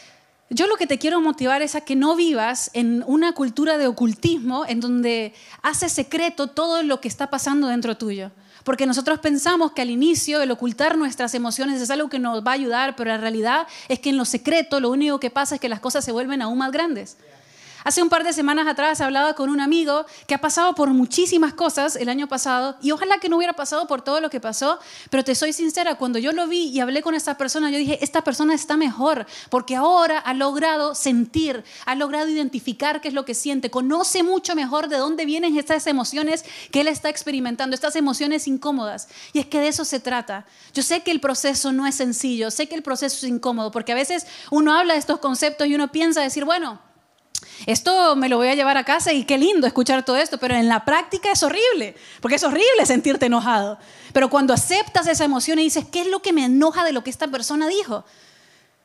Yo 0.53 0.67
lo 0.67 0.77
que 0.77 0.89
te 0.89 0.99
quiero 0.99 1.21
motivar 1.21 1.63
es 1.63 1.77
a 1.77 1.81
que 1.83 1.95
no 1.95 2.17
vivas 2.17 2.71
en 2.75 3.05
una 3.07 3.33
cultura 3.33 3.79
de 3.79 3.87
ocultismo 3.87 4.65
en 4.67 4.81
donde 4.81 5.33
hace 5.63 5.89
secreto 5.89 6.49
todo 6.49 6.83
lo 6.83 7.01
que 7.01 7.07
está 7.07 7.31
pasando 7.31 7.69
dentro 7.69 7.97
tuyo. 7.97 8.33
Porque 8.65 8.85
nosotros 8.85 9.21
pensamos 9.21 9.73
que 9.73 9.83
al 9.83 9.91
inicio 9.91 10.43
el 10.43 10.51
ocultar 10.51 10.99
nuestras 10.99 11.35
emociones 11.35 11.81
es 11.81 11.91
algo 11.91 12.09
que 12.09 12.19
nos 12.19 12.45
va 12.45 12.51
a 12.51 12.55
ayudar, 12.55 12.97
pero 12.97 13.11
la 13.11 13.19
realidad 13.19 13.69
es 13.89 14.01
que 14.01 14.11
en 14.11 14.17
lo 14.17 14.25
secreto 14.25 14.81
lo 14.81 14.91
único 14.91 15.21
que 15.21 15.31
pasa 15.31 15.55
es 15.55 15.61
que 15.61 15.69
las 15.69 15.81
cosas 15.81 16.05
se 16.05 16.13
vuelven 16.13 16.43
aún 16.43 16.59
más 16.59 16.73
grandes. 16.73 17.17
Hace 17.85 18.03
un 18.03 18.11
par 18.11 18.25
de 18.25 18.33
semanas 18.33 18.67
atrás 18.67 19.01
hablaba 19.01 19.35
con 19.35 19.49
un 19.49 19.61
amigo 19.61 20.05
que 20.27 20.35
ha 20.35 20.41
pasado 20.41 20.75
por 20.75 20.91
muchísimas 20.91 21.55
cosas 21.55 21.97
el 21.97 22.09
año 22.09 22.29
pasado 22.29 22.77
y 22.83 22.91
ojalá 22.91 23.19
que 23.19 23.29
no 23.29 23.37
hubiera 23.39 23.55
pasado 23.55 23.87
por 23.87 24.03
todo 24.03 24.21
lo 24.21 24.29
que 24.29 24.39
pasó, 24.39 24.79
pero 25.09 25.25
te 25.25 25.35
soy 25.35 25.53
sincera, 25.53 25.95
cuando 25.95 26.19
yo 26.19 26.33
lo 26.33 26.47
vi 26.47 26.69
y 26.69 26.81
hablé 26.81 27.03
con 27.03 27.15
esta 27.15 27.39
persona, 27.39 27.71
yo 27.71 27.79
dije, 27.79 27.99
esta 28.03 28.23
persona 28.23 28.55
está 28.55 28.77
mejor 28.77 29.27
porque 29.49 29.77
ahora 29.77 30.19
ha 30.19 30.35
logrado 30.35 30.95
sentir, 30.95 31.65
ha 31.87 31.95
logrado 31.95 32.29
identificar 32.29 33.01
qué 33.01 33.09
es 33.09 33.15
lo 33.15 33.25
que 33.25 33.35
siente, 33.35 33.71
conoce 33.71 34.23
mucho 34.23 34.55
mejor 34.55 34.89
de 34.89 34.99
dónde 34.99 35.25
vienen 35.25 35.57
estas 35.57 35.87
emociones 35.87 36.45
que 36.71 36.83
él 36.83 36.89
está 36.89 37.09
experimentando, 37.09 37.75
estas 37.75 37.97
emociones 37.97 38.47
incómodas. 38.47 39.09
Y 39.33 39.39
es 39.39 39.47
que 39.47 39.61
de 39.61 39.69
eso 39.69 39.85
se 39.85 40.01
trata. 40.01 40.47
Yo 40.75 40.83
sé 40.83 41.01
que 41.01 41.11
el 41.11 41.21
proceso 41.21 41.73
no 41.73 41.87
es 41.87 41.95
sencillo, 41.95 42.51
sé 42.51 42.69
que 42.69 42.75
el 42.75 42.83
proceso 42.83 43.17
es 43.27 43.31
incómodo 43.31 43.71
porque 43.71 43.93
a 43.93 43.95
veces 43.95 44.27
uno 44.51 44.75
habla 44.75 44.95
de 44.95 45.01
estos 45.01 45.19
conceptos 45.19 45.67
y 45.67 45.75
uno 45.75 45.91
piensa 45.91 46.21
decir, 46.21 46.45
bueno, 46.45 46.90
esto 47.67 48.17
me 48.17 48.29
lo 48.29 48.37
voy 48.37 48.49
a 48.49 48.55
llevar 48.55 48.77
a 48.77 48.85
casa 48.85 49.13
y 49.13 49.25
qué 49.25 49.39
lindo 49.39 49.67
escuchar 49.67 50.05
todo 50.05 50.17
esto, 50.17 50.39
pero 50.39 50.55
en 50.55 50.69
la 50.69 50.85
práctica 50.85 51.31
es 51.31 51.43
horrible, 51.43 51.95
porque 52.21 52.37
es 52.37 52.45
horrible 52.45 52.87
sentirte 52.87 53.27
enojado. 53.27 53.79
Pero 54.13 54.31
cuando 54.31 54.55
aceptas 54.55 55.07
esa 55.07 55.25
emoción 55.25 55.59
y 55.59 55.65
dices, 55.65 55.85
¿qué 55.91 56.03
es 56.03 56.07
lo 56.07 56.23
que 56.23 56.33
me 56.33 56.45
enoja 56.45 56.85
de 56.85 56.93
lo 56.93 57.05
que 57.05 57.11
esta 57.11 57.29
persona 57.29 57.69
dijo? 57.69 58.05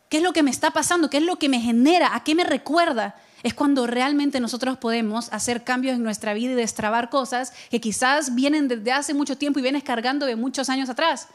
¿Qué 0.10 0.18
es 0.18 0.24
lo 0.24 0.34
que 0.34 0.44
me 0.44 0.52
está 0.52 0.72
pasando? 0.72 1.10
¿Qué 1.10 1.18
es 1.18 1.24
lo 1.24 1.38
que 1.38 1.50
me 1.50 1.60
genera? 1.60 2.16
¿A 2.16 2.24
qué 2.24 2.36
me 2.36 2.44
recuerda? 2.44 3.16
Es 3.44 3.54
cuando 3.54 3.88
realmente 3.88 4.40
nosotros 4.40 4.78
podemos 4.78 5.32
hacer 5.32 5.64
cambios 5.64 5.96
en 5.96 6.04
nuestra 6.04 6.34
vida 6.34 6.52
y 6.52 6.56
destrabar 6.56 7.10
cosas 7.10 7.54
que 7.70 7.82
quizás 7.82 8.36
vienen 8.36 8.68
desde 8.68 8.92
hace 8.92 9.14
mucho 9.14 9.38
tiempo 9.38 9.60
y 9.60 9.62
vienes 9.62 9.84
cargando 9.84 10.26
de 10.26 10.36
muchos 10.36 10.70
años 10.70 10.90
atrás. 10.90 11.28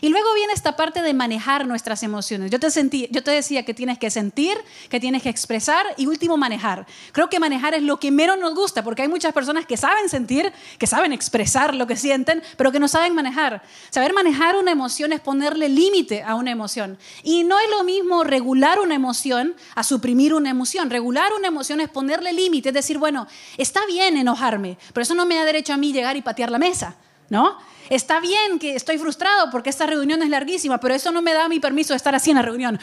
Y 0.00 0.08
luego 0.08 0.32
viene 0.34 0.52
esta 0.52 0.76
parte 0.76 1.02
de 1.02 1.14
manejar 1.14 1.66
nuestras 1.66 2.02
emociones. 2.02 2.50
Yo 2.50 2.58
te, 2.58 2.70
sentí, 2.70 3.08
yo 3.10 3.22
te 3.22 3.30
decía 3.30 3.64
que 3.64 3.74
tienes 3.74 3.98
que 3.98 4.10
sentir, 4.10 4.56
que 4.88 5.00
tienes 5.00 5.22
que 5.22 5.28
expresar 5.28 5.86
y 5.96 6.06
último 6.06 6.36
manejar. 6.36 6.86
Creo 7.12 7.28
que 7.28 7.38
manejar 7.38 7.74
es 7.74 7.82
lo 7.82 7.98
que 7.98 8.10
menos 8.10 8.38
nos 8.38 8.54
gusta 8.54 8.82
porque 8.82 9.02
hay 9.02 9.08
muchas 9.08 9.32
personas 9.32 9.66
que 9.66 9.76
saben 9.76 10.08
sentir, 10.08 10.52
que 10.78 10.86
saben 10.86 11.12
expresar 11.12 11.74
lo 11.74 11.86
que 11.86 11.96
sienten, 11.96 12.42
pero 12.56 12.72
que 12.72 12.80
no 12.80 12.88
saben 12.88 13.14
manejar. 13.14 13.62
Saber 13.90 14.12
manejar 14.12 14.56
una 14.56 14.72
emoción 14.72 15.12
es 15.12 15.20
ponerle 15.20 15.68
límite 15.68 16.22
a 16.22 16.34
una 16.34 16.50
emoción. 16.50 16.98
Y 17.22 17.44
no 17.44 17.58
es 17.58 17.70
lo 17.70 17.84
mismo 17.84 18.24
regular 18.24 18.80
una 18.80 18.94
emoción 18.94 19.54
a 19.74 19.84
suprimir 19.84 20.34
una 20.34 20.50
emoción. 20.50 20.90
Regular 20.90 21.32
una 21.36 21.48
emoción 21.48 21.80
es 21.80 21.88
ponerle 21.88 22.32
límite, 22.32 22.70
es 22.70 22.74
decir, 22.74 22.98
bueno, 22.98 23.26
está 23.56 23.84
bien 23.86 24.16
enojarme, 24.16 24.78
pero 24.92 25.02
eso 25.02 25.14
no 25.14 25.26
me 25.26 25.36
da 25.36 25.44
derecho 25.44 25.72
a 25.72 25.76
mí 25.76 25.92
llegar 25.92 26.16
y 26.16 26.22
patear 26.22 26.50
la 26.50 26.58
mesa. 26.58 26.96
¿no? 27.32 27.56
Está 27.92 28.20
bien 28.20 28.58
que 28.58 28.74
estoy 28.74 28.96
frustrado 28.96 29.50
porque 29.50 29.68
esta 29.68 29.84
reunión 29.84 30.22
es 30.22 30.30
larguísima, 30.30 30.80
pero 30.80 30.94
eso 30.94 31.12
no 31.12 31.20
me 31.20 31.34
da 31.34 31.46
mi 31.50 31.60
permiso 31.60 31.92
de 31.92 31.98
estar 31.98 32.14
así 32.14 32.30
en 32.30 32.36
la 32.36 32.42
reunión. 32.42 32.80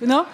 ¿No? 0.00 0.24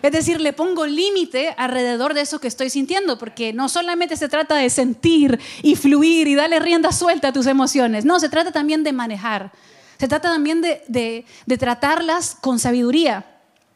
Es 0.00 0.10
decir, 0.10 0.40
le 0.40 0.54
pongo 0.54 0.86
límite 0.86 1.54
alrededor 1.58 2.14
de 2.14 2.22
eso 2.22 2.40
que 2.40 2.48
estoy 2.48 2.70
sintiendo, 2.70 3.18
porque 3.18 3.52
no 3.52 3.68
solamente 3.68 4.16
se 4.16 4.30
trata 4.30 4.56
de 4.56 4.70
sentir 4.70 5.38
y 5.60 5.76
fluir 5.76 6.28
y 6.28 6.34
darle 6.34 6.60
rienda 6.60 6.92
suelta 6.92 7.28
a 7.28 7.32
tus 7.34 7.46
emociones, 7.46 8.06
no, 8.06 8.18
se 8.18 8.30
trata 8.30 8.52
también 8.52 8.84
de 8.84 8.94
manejar, 8.94 9.52
se 9.98 10.08
trata 10.08 10.30
también 10.30 10.62
de, 10.62 11.26
de 11.44 11.58
tratarlas 11.58 12.38
con 12.40 12.58
sabiduría. 12.58 13.26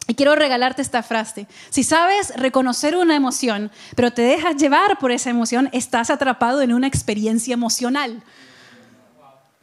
Y 0.07 0.15
quiero 0.15 0.35
regalarte 0.37 0.81
esta 0.81 1.03
frase. 1.03 1.47
Si 1.69 1.83
sabes 1.83 2.35
reconocer 2.37 2.97
una 2.97 3.15
emoción, 3.15 3.71
pero 3.95 4.11
te 4.13 4.23
dejas 4.23 4.57
llevar 4.57 4.99
por 4.99 5.13
esa 5.13 5.29
emoción, 5.29 5.69
estás 5.73 6.09
atrapado 6.09 6.63
en 6.63 6.73
una 6.73 6.87
experiencia 6.87 7.53
emocional. 7.53 8.23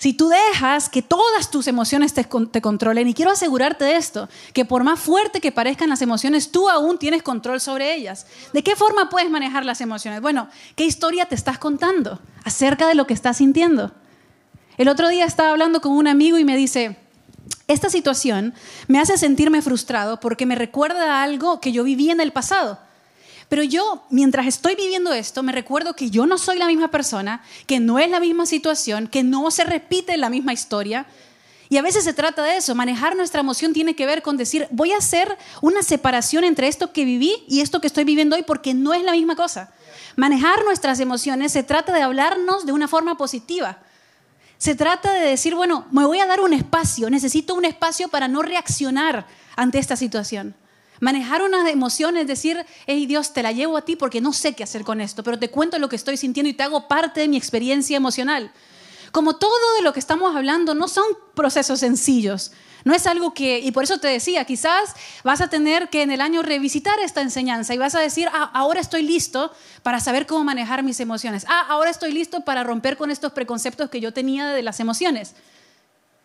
Si 0.01 0.13
tú 0.13 0.29
dejas 0.29 0.89
que 0.89 1.03
todas 1.03 1.51
tus 1.51 1.67
emociones 1.67 2.15
te, 2.15 2.27
controlen, 2.27 3.07
y 3.07 3.13
quiero 3.13 3.29
asegurarte 3.29 3.85
de 3.85 3.97
esto, 3.97 4.29
que 4.51 4.65
por 4.65 4.83
más 4.83 4.99
fuerte 4.99 5.39
que 5.39 5.51
parezcan 5.51 5.89
las 5.89 6.01
emociones, 6.01 6.51
tú 6.51 6.71
aún 6.71 6.97
tienes 6.97 7.21
control 7.21 7.61
sobre 7.61 7.93
ellas. 7.93 8.25
¿De 8.51 8.63
qué 8.63 8.75
forma 8.75 9.11
puedes 9.11 9.29
manejar 9.29 9.63
las 9.63 9.79
emociones? 9.79 10.19
Bueno, 10.19 10.49
¿qué 10.75 10.85
historia 10.85 11.27
te 11.27 11.35
estás 11.35 11.59
contando 11.59 12.19
acerca 12.43 12.87
de 12.87 12.95
lo 12.95 13.05
que 13.05 13.13
estás 13.13 13.37
sintiendo? 13.37 13.91
El 14.79 14.87
otro 14.87 15.07
día 15.07 15.23
estaba 15.23 15.51
hablando 15.51 15.81
con 15.81 15.91
un 15.91 16.07
amigo 16.07 16.39
y 16.39 16.45
me 16.45 16.57
dice, 16.57 16.97
esta 17.67 17.91
situación 17.91 18.55
me 18.87 18.97
hace 18.97 19.19
sentirme 19.19 19.61
frustrado 19.61 20.19
porque 20.19 20.47
me 20.47 20.55
recuerda 20.55 21.19
a 21.19 21.21
algo 21.21 21.61
que 21.61 21.73
yo 21.73 21.83
viví 21.83 22.09
en 22.09 22.21
el 22.21 22.31
pasado. 22.31 22.79
Pero 23.51 23.63
yo, 23.63 24.05
mientras 24.09 24.47
estoy 24.47 24.75
viviendo 24.75 25.11
esto, 25.11 25.43
me 25.43 25.51
recuerdo 25.51 25.93
que 25.93 26.09
yo 26.09 26.25
no 26.25 26.37
soy 26.37 26.57
la 26.57 26.67
misma 26.67 26.87
persona, 26.87 27.43
que 27.67 27.81
no 27.81 27.99
es 27.99 28.09
la 28.09 28.21
misma 28.21 28.45
situación, 28.45 29.09
que 29.09 29.23
no 29.23 29.51
se 29.51 29.65
repite 29.65 30.15
la 30.15 30.29
misma 30.29 30.53
historia. 30.53 31.05
Y 31.67 31.75
a 31.75 31.81
veces 31.81 32.05
se 32.05 32.13
trata 32.13 32.43
de 32.43 32.55
eso. 32.55 32.75
Manejar 32.75 33.17
nuestra 33.17 33.41
emoción 33.41 33.73
tiene 33.73 33.93
que 33.93 34.05
ver 34.05 34.21
con 34.21 34.37
decir, 34.37 34.69
voy 34.71 34.93
a 34.93 34.99
hacer 34.99 35.37
una 35.59 35.83
separación 35.83 36.45
entre 36.45 36.69
esto 36.69 36.93
que 36.93 37.03
viví 37.03 37.43
y 37.49 37.59
esto 37.59 37.81
que 37.81 37.87
estoy 37.87 38.05
viviendo 38.05 38.37
hoy 38.37 38.43
porque 38.43 38.73
no 38.73 38.93
es 38.93 39.03
la 39.03 39.11
misma 39.11 39.35
cosa. 39.35 39.73
Manejar 40.15 40.63
nuestras 40.63 41.01
emociones 41.01 41.51
se 41.51 41.63
trata 41.63 41.91
de 41.91 42.03
hablarnos 42.03 42.65
de 42.65 42.71
una 42.71 42.87
forma 42.87 43.17
positiva 43.17 43.79
se 44.57 44.75
trata 44.75 45.11
de 45.13 45.27
decir, 45.27 45.55
bueno, 45.55 45.87
me 45.89 46.05
voy 46.05 46.19
a 46.19 46.27
dar 46.27 46.39
un 46.39 46.53
espacio, 46.53 47.09
necesito 47.09 47.55
un 47.55 47.65
espacio 47.65 48.09
para 48.09 48.27
no 48.27 48.43
reaccionar 48.43 49.25
ante 49.55 49.79
esta 49.79 49.95
situación. 49.95 50.53
Manejar 51.01 51.41
unas 51.41 51.67
emociones, 51.67 52.27
decir, 52.27 52.63
hey 52.85 53.07
Dios, 53.07 53.33
te 53.33 53.41
la 53.41 53.51
llevo 53.51 53.75
a 53.75 53.81
ti 53.81 53.95
porque 53.95 54.21
no 54.21 54.33
sé 54.33 54.53
qué 54.53 54.63
hacer 54.63 54.83
con 54.83 55.01
esto, 55.01 55.23
pero 55.23 55.39
te 55.39 55.49
cuento 55.49 55.79
lo 55.79 55.89
que 55.89 55.95
estoy 55.95 56.15
sintiendo 56.15 56.47
y 56.47 56.53
te 56.53 56.61
hago 56.61 56.87
parte 56.87 57.19
de 57.19 57.27
mi 57.27 57.37
experiencia 57.37 57.97
emocional. 57.97 58.51
Como 59.11 59.35
todo 59.35 59.75
de 59.77 59.81
lo 59.81 59.93
que 59.93 59.99
estamos 59.99 60.35
hablando 60.35 60.75
no 60.75 60.87
son 60.87 61.05
procesos 61.33 61.79
sencillos, 61.79 62.51
no 62.83 62.93
es 62.93 63.07
algo 63.07 63.33
que, 63.33 63.59
y 63.59 63.71
por 63.71 63.83
eso 63.83 63.97
te 63.97 64.07
decía, 64.07 64.45
quizás 64.45 64.95
vas 65.23 65.41
a 65.41 65.49
tener 65.49 65.89
que 65.89 66.03
en 66.03 66.11
el 66.11 66.21
año 66.21 66.43
revisitar 66.43 66.99
esta 66.99 67.21
enseñanza 67.21 67.73
y 67.73 67.79
vas 67.79 67.95
a 67.95 67.99
decir, 67.99 68.29
ah, 68.31 68.51
ahora 68.53 68.79
estoy 68.79 69.01
listo 69.01 69.51
para 69.81 69.99
saber 69.99 70.27
cómo 70.27 70.43
manejar 70.43 70.83
mis 70.83 70.99
emociones. 70.99 71.47
Ah, 71.49 71.65
ahora 71.69 71.89
estoy 71.89 72.11
listo 72.11 72.41
para 72.41 72.63
romper 72.63 72.95
con 72.95 73.09
estos 73.09 73.31
preconceptos 73.33 73.89
que 73.89 74.01
yo 74.01 74.13
tenía 74.13 74.49
de 74.49 74.61
las 74.61 74.79
emociones. 74.79 75.33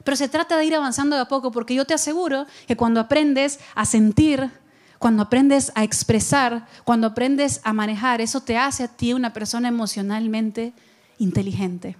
Pero 0.04 0.16
se 0.16 0.28
trata 0.28 0.56
de 0.56 0.66
ir 0.66 0.74
avanzando 0.74 1.16
de 1.16 1.22
a 1.22 1.28
poco 1.28 1.50
porque 1.50 1.74
yo 1.74 1.86
te 1.86 1.94
aseguro 1.94 2.46
que 2.66 2.76
cuando 2.76 3.00
aprendes 3.00 3.58
a 3.74 3.84
sentir, 3.84 4.50
cuando 4.98 5.22
aprendes 5.22 5.72
a 5.74 5.84
expresar, 5.84 6.66
cuando 6.84 7.08
aprendes 7.08 7.60
a 7.64 7.72
manejar, 7.72 8.20
eso 8.20 8.40
te 8.40 8.56
hace 8.56 8.84
a 8.84 8.88
ti 8.88 9.12
una 9.12 9.32
persona 9.32 9.68
emocionalmente 9.68 10.72
inteligente. 11.18 11.96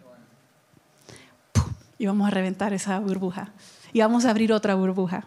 Y 1.98 2.06
vamos 2.06 2.26
a 2.26 2.30
reventar 2.30 2.72
esa 2.72 2.98
burbuja 2.98 3.52
y 3.92 4.00
vamos 4.00 4.24
a 4.24 4.30
abrir 4.30 4.52
otra 4.52 4.74
burbuja. 4.74 5.26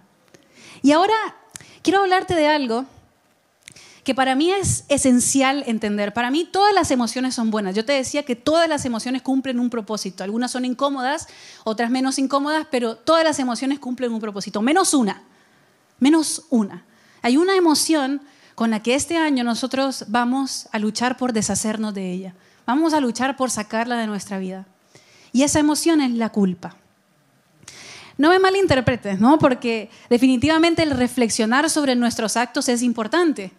Y 0.81 0.91
ahora 0.91 1.15
quiero 1.81 2.01
hablarte 2.01 2.35
de 2.35 2.47
algo 2.47 2.85
que 4.03 4.15
para 4.15 4.35
mí 4.35 4.51
es 4.51 4.85
esencial 4.87 5.63
entender. 5.67 6.13
Para 6.13 6.31
mí 6.31 6.47
todas 6.51 6.73
las 6.73 6.89
emociones 6.91 7.35
son 7.35 7.51
buenas. 7.51 7.75
Yo 7.75 7.85
te 7.85 7.93
decía 7.93 8.23
que 8.23 8.35
todas 8.35 8.67
las 8.69 8.85
emociones 8.85 9.21
cumplen 9.21 9.59
un 9.59 9.69
propósito. 9.69 10.23
Algunas 10.23 10.51
son 10.51 10.65
incómodas, 10.65 11.27
otras 11.63 11.91
menos 11.91 12.17
incómodas, 12.17 12.65
pero 12.71 12.95
todas 12.95 13.23
las 13.23 13.39
emociones 13.39 13.79
cumplen 13.79 14.13
un 14.13 14.19
propósito. 14.19 14.61
Menos 14.61 14.93
una. 14.93 15.23
Menos 15.99 16.45
una. 16.49 16.85
Hay 17.21 17.37
una 17.37 17.55
emoción 17.55 18.21
con 18.55 18.71
la 18.71 18.81
que 18.81 18.95
este 18.95 19.17
año 19.17 19.43
nosotros 19.43 20.05
vamos 20.07 20.67
a 20.71 20.79
luchar 20.79 21.17
por 21.17 21.33
deshacernos 21.33 21.93
de 21.93 22.11
ella. 22.11 22.35
Vamos 22.65 22.93
a 22.93 22.99
luchar 22.99 23.37
por 23.37 23.49
sacarla 23.51 23.97
de 23.97 24.07
nuestra 24.07 24.37
vida. 24.37 24.67
Y 25.31 25.43
esa 25.43 25.59
emoción 25.59 26.01
es 26.01 26.11
la 26.11 26.29
culpa. 26.29 26.75
No 28.17 28.29
me 28.29 28.39
malinterpretes, 28.39 29.19
¿no? 29.19 29.39
Porque 29.39 29.89
definitivamente 30.09 30.83
el 30.83 30.91
reflexionar 30.91 31.69
sobre 31.69 31.95
nuestros 31.95 32.35
actos 32.35 32.67
es 32.67 32.81
importante. 32.81 33.53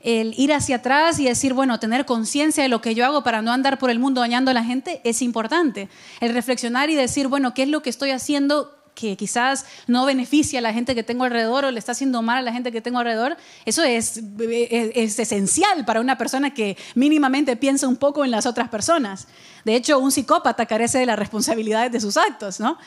El 0.00 0.32
ir 0.38 0.54
hacia 0.54 0.76
atrás 0.76 1.18
y 1.18 1.26
decir, 1.26 1.52
bueno, 1.52 1.78
tener 1.78 2.06
conciencia 2.06 2.62
de 2.62 2.70
lo 2.70 2.80
que 2.80 2.94
yo 2.94 3.04
hago 3.04 3.22
para 3.22 3.42
no 3.42 3.52
andar 3.52 3.78
por 3.78 3.90
el 3.90 3.98
mundo 3.98 4.22
dañando 4.22 4.50
a 4.50 4.54
la 4.54 4.64
gente 4.64 5.02
es 5.04 5.20
importante. 5.20 5.90
El 6.20 6.32
reflexionar 6.32 6.88
y 6.88 6.94
decir, 6.94 7.28
bueno, 7.28 7.52
¿qué 7.52 7.64
es 7.64 7.68
lo 7.68 7.82
que 7.82 7.90
estoy 7.90 8.10
haciendo 8.10 8.75
que 8.96 9.16
quizás 9.16 9.66
no 9.86 10.06
beneficia 10.06 10.58
a 10.58 10.62
la 10.62 10.72
gente 10.72 10.94
que 10.94 11.04
tengo 11.04 11.24
alrededor 11.24 11.66
o 11.66 11.70
le 11.70 11.78
está 11.78 11.92
haciendo 11.92 12.22
mal 12.22 12.38
a 12.38 12.42
la 12.42 12.52
gente 12.52 12.72
que 12.72 12.80
tengo 12.80 12.98
alrededor, 12.98 13.36
eso 13.64 13.84
es, 13.84 14.20
es, 14.40 15.18
esencial 15.18 15.84
para 15.84 16.00
una 16.00 16.18
persona 16.18 16.52
que 16.52 16.76
mínimamente 16.96 17.56
piensa 17.56 17.86
un 17.86 17.96
poco 17.96 18.24
en 18.24 18.32
las 18.32 18.46
otras 18.46 18.68
personas. 18.68 19.28
De 19.64 19.76
hecho, 19.76 19.98
un 19.98 20.10
psicópata 20.10 20.66
carece 20.66 20.98
de 20.98 21.06
las 21.06 21.18
responsabilidades 21.18 21.92
de 21.92 22.00
sus 22.00 22.16
actos, 22.16 22.58
¿no? 22.58 22.78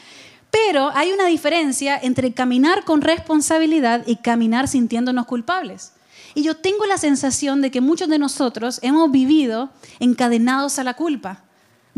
Pero 0.52 0.91
hay 0.95 1.12
una 1.12 1.28
diferencia 1.28 1.98
entre 2.02 2.34
caminar 2.34 2.84
con 2.84 3.02
responsabilidad 3.02 4.04
y 4.08 4.15
caminar 4.15 4.67
sintiéndonos 4.67 5.28
culpables. 5.28 5.93
Y 6.34 6.41
yo 6.41 6.56
tengo 6.58 6.86
la 6.88 6.98
sensación 6.98 7.62
de 7.62 7.69
que 7.69 7.82
muchos 7.82 8.10
de 8.10 8.17
nosotros 8.17 8.80
hemos 8.82 9.12
vivido 9.12 9.69
encadenados 10.00 10.80
a 10.80 10.84
la 10.84 10.95
culpa. 10.95 11.43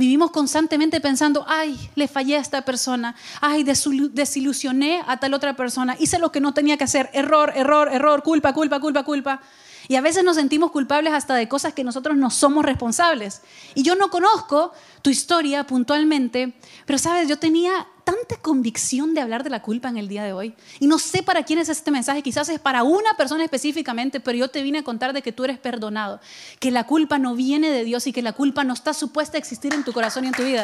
Vivimos 0.01 0.31
constantemente 0.31 0.99
pensando, 0.99 1.45
ay, 1.47 1.77
le 1.93 2.07
fallé 2.07 2.35
a 2.35 2.39
esta 2.39 2.63
persona, 2.63 3.13
ay, 3.39 3.63
desilusioné 3.63 5.03
a 5.05 5.19
tal 5.19 5.35
otra 5.35 5.55
persona, 5.55 5.95
hice 5.99 6.17
lo 6.17 6.31
que 6.31 6.41
no 6.41 6.55
tenía 6.55 6.75
que 6.75 6.85
hacer, 6.85 7.11
error, 7.13 7.53
error, 7.55 7.87
error, 7.93 8.23
culpa, 8.23 8.51
culpa, 8.51 8.79
culpa, 8.79 9.03
culpa. 9.03 9.41
Y 9.87 9.97
a 9.97 10.01
veces 10.01 10.23
nos 10.23 10.37
sentimos 10.37 10.71
culpables 10.71 11.13
hasta 11.13 11.35
de 11.35 11.47
cosas 11.47 11.73
que 11.75 11.83
nosotros 11.83 12.17
no 12.17 12.31
somos 12.31 12.65
responsables. 12.65 13.43
Y 13.75 13.83
yo 13.83 13.95
no 13.95 14.09
conozco 14.09 14.71
tu 15.03 15.11
historia 15.11 15.67
puntualmente, 15.67 16.55
pero 16.87 16.97
sabes, 16.97 17.29
yo 17.29 17.37
tenía 17.37 17.85
convicción 18.37 19.13
de 19.13 19.21
hablar 19.21 19.43
de 19.43 19.49
la 19.49 19.61
culpa 19.61 19.89
en 19.89 19.97
el 19.97 20.07
día 20.07 20.23
de 20.23 20.33
hoy. 20.33 20.55
Y 20.79 20.87
no 20.87 20.99
sé 20.99 21.23
para 21.23 21.43
quién 21.43 21.59
es 21.59 21.69
este 21.69 21.91
mensaje, 21.91 22.21
quizás 22.21 22.49
es 22.49 22.59
para 22.59 22.83
una 22.83 23.13
persona 23.15 23.43
específicamente, 23.43 24.19
pero 24.19 24.37
yo 24.37 24.49
te 24.49 24.61
vine 24.61 24.79
a 24.79 24.83
contar 24.83 25.13
de 25.13 25.21
que 25.21 25.31
tú 25.31 25.43
eres 25.43 25.59
perdonado, 25.59 26.19
que 26.59 26.71
la 26.71 26.85
culpa 26.85 27.17
no 27.17 27.35
viene 27.35 27.69
de 27.69 27.83
Dios 27.83 28.07
y 28.07 28.13
que 28.13 28.21
la 28.21 28.33
culpa 28.33 28.63
no 28.63 28.73
está 28.73 28.93
supuesta 28.93 29.37
a 29.37 29.39
existir 29.39 29.73
en 29.73 29.83
tu 29.83 29.93
corazón 29.93 30.25
y 30.25 30.27
en 30.27 30.33
tu 30.33 30.43
vida. 30.43 30.63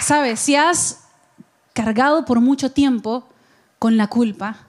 Sabes, 0.00 0.40
si 0.40 0.56
has 0.56 1.04
cargado 1.72 2.24
por 2.24 2.40
mucho 2.40 2.72
tiempo 2.72 3.28
con 3.78 3.96
la 3.96 4.08
culpa, 4.08 4.66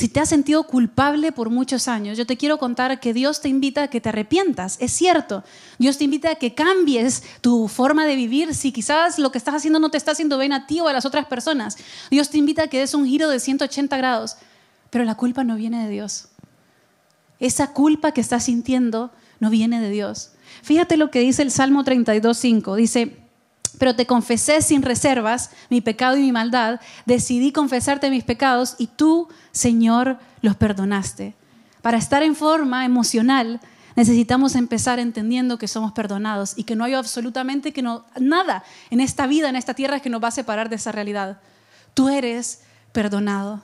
si 0.00 0.08
te 0.08 0.18
has 0.18 0.30
sentido 0.30 0.62
culpable 0.62 1.30
por 1.30 1.50
muchos 1.50 1.86
años, 1.86 2.16
yo 2.16 2.24
te 2.24 2.38
quiero 2.38 2.56
contar 2.56 3.00
que 3.00 3.12
Dios 3.12 3.42
te 3.42 3.50
invita 3.50 3.82
a 3.82 3.88
que 3.88 4.00
te 4.00 4.08
arrepientas. 4.08 4.78
Es 4.80 4.92
cierto, 4.92 5.44
Dios 5.78 5.98
te 5.98 6.04
invita 6.04 6.30
a 6.30 6.34
que 6.36 6.54
cambies 6.54 7.22
tu 7.42 7.68
forma 7.68 8.06
de 8.06 8.16
vivir 8.16 8.54
si 8.54 8.72
quizás 8.72 9.18
lo 9.18 9.30
que 9.30 9.36
estás 9.36 9.56
haciendo 9.56 9.78
no 9.78 9.90
te 9.90 9.98
está 9.98 10.12
haciendo 10.12 10.38
bien 10.38 10.54
a 10.54 10.66
ti 10.66 10.80
o 10.80 10.88
a 10.88 10.94
las 10.94 11.04
otras 11.04 11.26
personas. 11.26 11.76
Dios 12.10 12.30
te 12.30 12.38
invita 12.38 12.62
a 12.62 12.68
que 12.68 12.78
des 12.78 12.94
un 12.94 13.04
giro 13.04 13.28
de 13.28 13.40
180 13.40 13.94
grados. 13.98 14.38
Pero 14.88 15.04
la 15.04 15.16
culpa 15.16 15.44
no 15.44 15.56
viene 15.56 15.84
de 15.84 15.90
Dios. 15.90 16.28
Esa 17.38 17.74
culpa 17.74 18.12
que 18.12 18.22
estás 18.22 18.44
sintiendo 18.44 19.10
no 19.38 19.50
viene 19.50 19.82
de 19.82 19.90
Dios. 19.90 20.30
Fíjate 20.62 20.96
lo 20.96 21.10
que 21.10 21.20
dice 21.20 21.42
el 21.42 21.50
Salmo 21.50 21.84
32.5. 21.84 22.74
Dice, 22.74 23.18
pero 23.78 23.94
te 23.94 24.06
confesé 24.06 24.62
sin 24.62 24.82
reservas 24.82 25.50
mi 25.68 25.80
pecado 25.80 26.16
y 26.16 26.22
mi 26.22 26.32
maldad. 26.32 26.80
Decidí 27.06 27.52
confesarte 27.52 28.10
mis 28.10 28.24
pecados 28.24 28.76
y 28.78 28.88
tú, 28.88 29.28
Señor, 29.52 30.18
los 30.42 30.56
perdonaste. 30.56 31.34
Para 31.82 31.98
estar 31.98 32.22
en 32.22 32.36
forma 32.36 32.84
emocional, 32.84 33.60
necesitamos 33.96 34.54
empezar 34.54 34.98
entendiendo 34.98 35.58
que 35.58 35.68
somos 35.68 35.92
perdonados 35.92 36.54
y 36.56 36.64
que 36.64 36.76
no 36.76 36.84
hay 36.84 36.94
absolutamente 36.94 37.72
que 37.72 37.82
no, 37.82 38.04
nada 38.18 38.64
en 38.90 39.00
esta 39.00 39.26
vida, 39.26 39.48
en 39.48 39.56
esta 39.56 39.74
tierra, 39.74 40.00
que 40.00 40.10
nos 40.10 40.22
va 40.22 40.28
a 40.28 40.32
separar 40.32 40.68
de 40.68 40.76
esa 40.76 40.92
realidad. 40.92 41.40
Tú 41.94 42.08
eres 42.08 42.62
perdonado. 42.92 43.62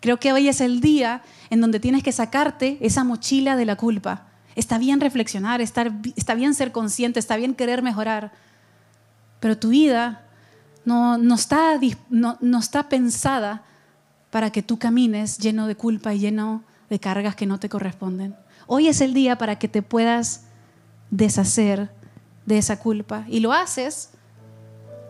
Creo 0.00 0.20
que 0.20 0.32
hoy 0.32 0.48
es 0.48 0.60
el 0.60 0.80
día 0.80 1.22
en 1.48 1.60
donde 1.60 1.80
tienes 1.80 2.02
que 2.02 2.12
sacarte 2.12 2.78
esa 2.80 3.04
mochila 3.04 3.56
de 3.56 3.64
la 3.64 3.76
culpa. 3.76 4.26
Está 4.54 4.78
bien 4.78 5.00
reflexionar, 5.00 5.60
está, 5.60 5.90
está 6.16 6.34
bien 6.34 6.54
ser 6.54 6.72
consciente, 6.72 7.18
está 7.18 7.36
bien 7.36 7.54
querer 7.54 7.82
mejorar, 7.82 8.32
pero 9.44 9.58
tu 9.58 9.68
vida 9.68 10.22
no, 10.86 11.18
no, 11.18 11.34
está, 11.34 11.78
no, 12.08 12.38
no 12.40 12.58
está 12.58 12.88
pensada 12.88 13.62
para 14.30 14.50
que 14.50 14.62
tú 14.62 14.78
camines 14.78 15.36
lleno 15.36 15.66
de 15.66 15.76
culpa 15.76 16.14
y 16.14 16.18
lleno 16.18 16.64
de 16.88 16.98
cargas 16.98 17.36
que 17.36 17.44
no 17.44 17.60
te 17.60 17.68
corresponden. 17.68 18.34
Hoy 18.66 18.88
es 18.88 19.02
el 19.02 19.12
día 19.12 19.36
para 19.36 19.58
que 19.58 19.68
te 19.68 19.82
puedas 19.82 20.44
deshacer 21.10 21.90
de 22.46 22.56
esa 22.56 22.78
culpa 22.78 23.26
y 23.28 23.40
lo 23.40 23.52
haces 23.52 24.12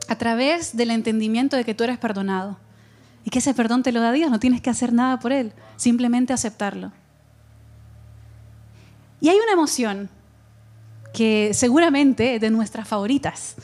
a 0.08 0.16
través 0.16 0.76
del 0.76 0.90
entendimiento 0.90 1.54
de 1.54 1.64
que 1.64 1.76
tú 1.76 1.84
eres 1.84 1.98
perdonado 1.98 2.58
y 3.22 3.30
que 3.30 3.38
ese 3.38 3.54
perdón 3.54 3.84
te 3.84 3.92
lo 3.92 4.00
da 4.00 4.10
Dios, 4.10 4.32
no 4.32 4.40
tienes 4.40 4.60
que 4.60 4.70
hacer 4.70 4.92
nada 4.92 5.20
por 5.20 5.30
Él, 5.30 5.52
simplemente 5.76 6.32
aceptarlo. 6.32 6.90
Y 9.20 9.28
hay 9.28 9.36
una 9.36 9.52
emoción 9.52 10.10
que 11.12 11.52
seguramente 11.54 12.34
es 12.34 12.40
de 12.40 12.50
nuestras 12.50 12.88
favoritas. 12.88 13.54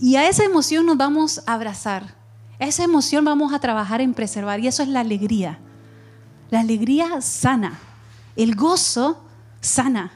Y 0.00 0.16
a 0.16 0.28
esa 0.28 0.44
emoción 0.44 0.86
nos 0.86 0.96
vamos 0.96 1.42
a 1.46 1.54
abrazar. 1.54 2.14
Esa 2.58 2.84
emoción 2.84 3.24
vamos 3.24 3.52
a 3.52 3.58
trabajar 3.58 4.00
en 4.00 4.14
preservar. 4.14 4.60
Y 4.60 4.68
eso 4.68 4.82
es 4.82 4.88
la 4.88 5.00
alegría. 5.00 5.58
La 6.50 6.60
alegría 6.60 7.20
sana. 7.20 7.78
El 8.36 8.54
gozo 8.54 9.24
sana. 9.60 10.12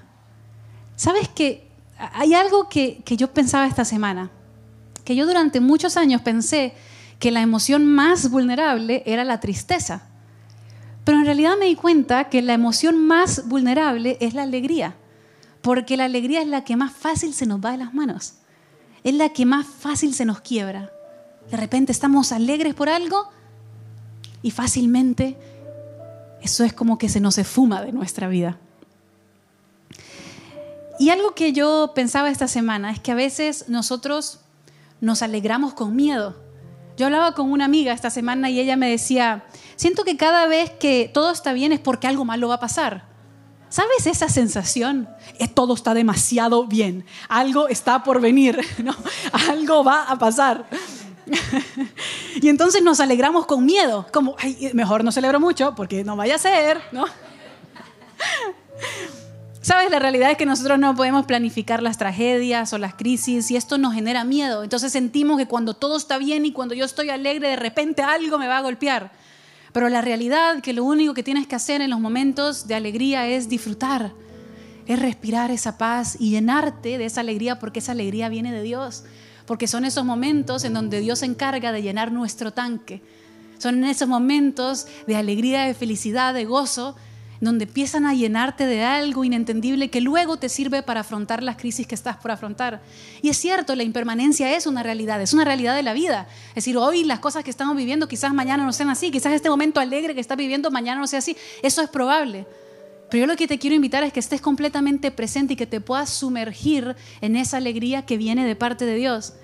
¿Sabes 0.96 1.28
que 1.28 1.68
Hay 2.14 2.34
algo 2.34 2.68
que, 2.68 3.02
que 3.04 3.16
yo 3.16 3.32
pensaba 3.32 3.66
esta 3.66 3.84
semana. 3.84 4.30
Que 5.04 5.16
yo 5.16 5.26
durante 5.26 5.60
muchos 5.60 5.96
años 5.96 6.20
pensé 6.22 6.74
que 7.18 7.30
la 7.30 7.42
emoción 7.42 7.86
más 7.86 8.30
vulnerable 8.30 9.02
era 9.06 9.24
la 9.24 9.38
tristeza. 9.38 10.02
Pero 11.04 11.18
en 11.18 11.24
realidad 11.24 11.54
me 11.58 11.66
di 11.66 11.74
cuenta 11.74 12.28
que 12.28 12.42
la 12.42 12.54
emoción 12.54 12.98
más 13.06 13.48
vulnerable 13.48 14.16
es 14.20 14.34
la 14.34 14.42
alegría, 14.42 14.94
porque 15.60 15.96
la 15.96 16.04
alegría 16.04 16.42
es 16.42 16.48
la 16.48 16.64
que 16.64 16.76
más 16.76 16.92
fácil 16.92 17.34
se 17.34 17.46
nos 17.46 17.64
va 17.64 17.72
de 17.72 17.78
las 17.78 17.94
manos, 17.94 18.34
es 19.04 19.14
la 19.14 19.30
que 19.30 19.46
más 19.46 19.66
fácil 19.66 20.14
se 20.14 20.24
nos 20.24 20.40
quiebra. 20.40 20.92
De 21.50 21.56
repente 21.56 21.92
estamos 21.92 22.32
alegres 22.32 22.74
por 22.74 22.88
algo 22.88 23.28
y 24.42 24.50
fácilmente 24.50 25.36
eso 26.40 26.64
es 26.64 26.72
como 26.72 26.98
que 26.98 27.08
se 27.08 27.20
nos 27.20 27.38
esfuma 27.38 27.82
de 27.82 27.92
nuestra 27.92 28.28
vida. 28.28 28.58
Y 30.98 31.10
algo 31.10 31.34
que 31.34 31.52
yo 31.52 31.92
pensaba 31.94 32.30
esta 32.30 32.48
semana 32.48 32.90
es 32.90 33.00
que 33.00 33.12
a 33.12 33.16
veces 33.16 33.68
nosotros 33.68 34.40
nos 35.00 35.22
alegramos 35.22 35.74
con 35.74 35.96
miedo. 35.96 36.36
Yo 36.96 37.06
hablaba 37.06 37.34
con 37.34 37.50
una 37.50 37.64
amiga 37.64 37.92
esta 37.92 38.10
semana 38.10 38.50
y 38.50 38.60
ella 38.60 38.76
me 38.76 38.90
decía, 38.90 39.44
siento 39.76 40.04
que 40.04 40.16
cada 40.16 40.46
vez 40.46 40.70
que 40.70 41.10
todo 41.12 41.30
está 41.30 41.52
bien 41.52 41.72
es 41.72 41.80
porque 41.80 42.06
algo 42.06 42.24
malo 42.24 42.48
va 42.48 42.56
a 42.56 42.60
pasar. 42.60 43.11
¿Sabes 43.72 44.06
esa 44.06 44.28
sensación? 44.28 45.08
Eh, 45.38 45.48
todo 45.48 45.72
está 45.72 45.94
demasiado 45.94 46.66
bien, 46.66 47.06
algo 47.26 47.68
está 47.68 48.04
por 48.04 48.20
venir, 48.20 48.60
¿no? 48.84 48.94
algo 49.48 49.82
va 49.82 50.02
a 50.02 50.18
pasar. 50.18 50.66
y 52.42 52.50
entonces 52.50 52.82
nos 52.82 53.00
alegramos 53.00 53.46
con 53.46 53.64
miedo, 53.64 54.06
como, 54.12 54.36
mejor 54.74 55.04
no 55.04 55.10
celebro 55.10 55.40
mucho 55.40 55.74
porque 55.74 56.04
no 56.04 56.16
vaya 56.16 56.34
a 56.34 56.38
ser, 56.38 56.82
¿no? 56.92 57.06
Sabes, 59.62 59.90
la 59.90 60.00
realidad 60.00 60.32
es 60.32 60.36
que 60.36 60.44
nosotros 60.44 60.78
no 60.78 60.94
podemos 60.94 61.24
planificar 61.24 61.82
las 61.82 61.96
tragedias 61.96 62.74
o 62.74 62.78
las 62.78 62.92
crisis 62.92 63.50
y 63.50 63.56
esto 63.56 63.78
nos 63.78 63.94
genera 63.94 64.24
miedo. 64.24 64.64
Entonces 64.64 64.92
sentimos 64.92 65.38
que 65.38 65.46
cuando 65.46 65.72
todo 65.72 65.96
está 65.96 66.18
bien 66.18 66.44
y 66.44 66.52
cuando 66.52 66.74
yo 66.74 66.84
estoy 66.84 67.08
alegre, 67.08 67.48
de 67.48 67.56
repente 67.56 68.02
algo 68.02 68.36
me 68.36 68.48
va 68.48 68.58
a 68.58 68.60
golpear. 68.60 69.12
Pero 69.72 69.88
la 69.88 70.02
realidad 70.02 70.60
que 70.60 70.72
lo 70.72 70.84
único 70.84 71.14
que 71.14 71.22
tienes 71.22 71.46
que 71.46 71.56
hacer 71.56 71.80
en 71.80 71.90
los 71.90 72.00
momentos 72.00 72.66
de 72.66 72.74
alegría 72.74 73.26
es 73.26 73.48
disfrutar, 73.48 74.12
es 74.86 74.98
respirar 74.98 75.50
esa 75.50 75.78
paz 75.78 76.16
y 76.20 76.30
llenarte 76.30 76.98
de 76.98 77.06
esa 77.06 77.20
alegría 77.22 77.58
porque 77.58 77.78
esa 77.78 77.92
alegría 77.92 78.28
viene 78.28 78.52
de 78.52 78.62
Dios. 78.62 79.04
Porque 79.46 79.66
son 79.66 79.84
esos 79.84 80.04
momentos 80.04 80.64
en 80.64 80.74
donde 80.74 81.00
Dios 81.00 81.20
se 81.20 81.26
encarga 81.26 81.72
de 81.72 81.82
llenar 81.82 82.12
nuestro 82.12 82.52
tanque. 82.52 83.02
Son 83.58 83.84
esos 83.84 84.08
momentos 84.08 84.86
de 85.06 85.16
alegría, 85.16 85.62
de 85.64 85.74
felicidad, 85.74 86.34
de 86.34 86.44
gozo 86.44 86.96
donde 87.46 87.64
empiezan 87.64 88.06
a 88.06 88.14
llenarte 88.14 88.66
de 88.66 88.84
algo 88.84 89.24
inentendible 89.24 89.90
que 89.90 90.00
luego 90.00 90.36
te 90.36 90.48
sirve 90.48 90.84
para 90.84 91.00
afrontar 91.00 91.42
las 91.42 91.56
crisis 91.56 91.88
que 91.88 91.96
estás 91.96 92.16
por 92.16 92.30
afrontar. 92.30 92.80
Y 93.20 93.30
es 93.30 93.36
cierto, 93.36 93.74
la 93.74 93.82
impermanencia 93.82 94.56
es 94.56 94.68
una 94.68 94.84
realidad, 94.84 95.20
es 95.20 95.32
una 95.32 95.44
realidad 95.44 95.74
de 95.74 95.82
la 95.82 95.92
vida. 95.92 96.28
Es 96.50 96.54
decir, 96.56 96.76
hoy 96.76 97.02
las 97.02 97.18
cosas 97.18 97.42
que 97.42 97.50
estamos 97.50 97.76
viviendo 97.76 98.06
quizás 98.06 98.32
mañana 98.32 98.64
no 98.64 98.72
sean 98.72 98.90
así, 98.90 99.10
quizás 99.10 99.32
este 99.32 99.50
momento 99.50 99.80
alegre 99.80 100.14
que 100.14 100.20
estás 100.20 100.38
viviendo 100.38 100.70
mañana 100.70 101.00
no 101.00 101.08
sea 101.08 101.18
así. 101.18 101.36
Eso 101.64 101.82
es 101.82 101.90
probable. 101.90 102.46
Pero 103.10 103.22
yo 103.22 103.26
lo 103.26 103.36
que 103.36 103.48
te 103.48 103.58
quiero 103.58 103.74
invitar 103.74 104.04
es 104.04 104.12
que 104.12 104.20
estés 104.20 104.40
completamente 104.40 105.10
presente 105.10 105.54
y 105.54 105.56
que 105.56 105.66
te 105.66 105.80
puedas 105.80 106.10
sumergir 106.10 106.94
en 107.20 107.34
esa 107.34 107.56
alegría 107.56 108.06
que 108.06 108.18
viene 108.18 108.46
de 108.46 108.54
parte 108.54 108.86
de 108.86 108.94
Dios. 108.94 109.34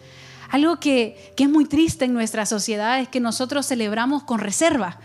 Algo 0.50 0.78
que, 0.78 1.32
que 1.36 1.44
es 1.44 1.50
muy 1.50 1.64
triste 1.64 2.04
en 2.04 2.14
nuestra 2.14 2.46
sociedad 2.46 3.00
es 3.00 3.08
que 3.08 3.18
nosotros 3.18 3.66
celebramos 3.66 4.22
con 4.22 4.38
reserva. 4.38 5.00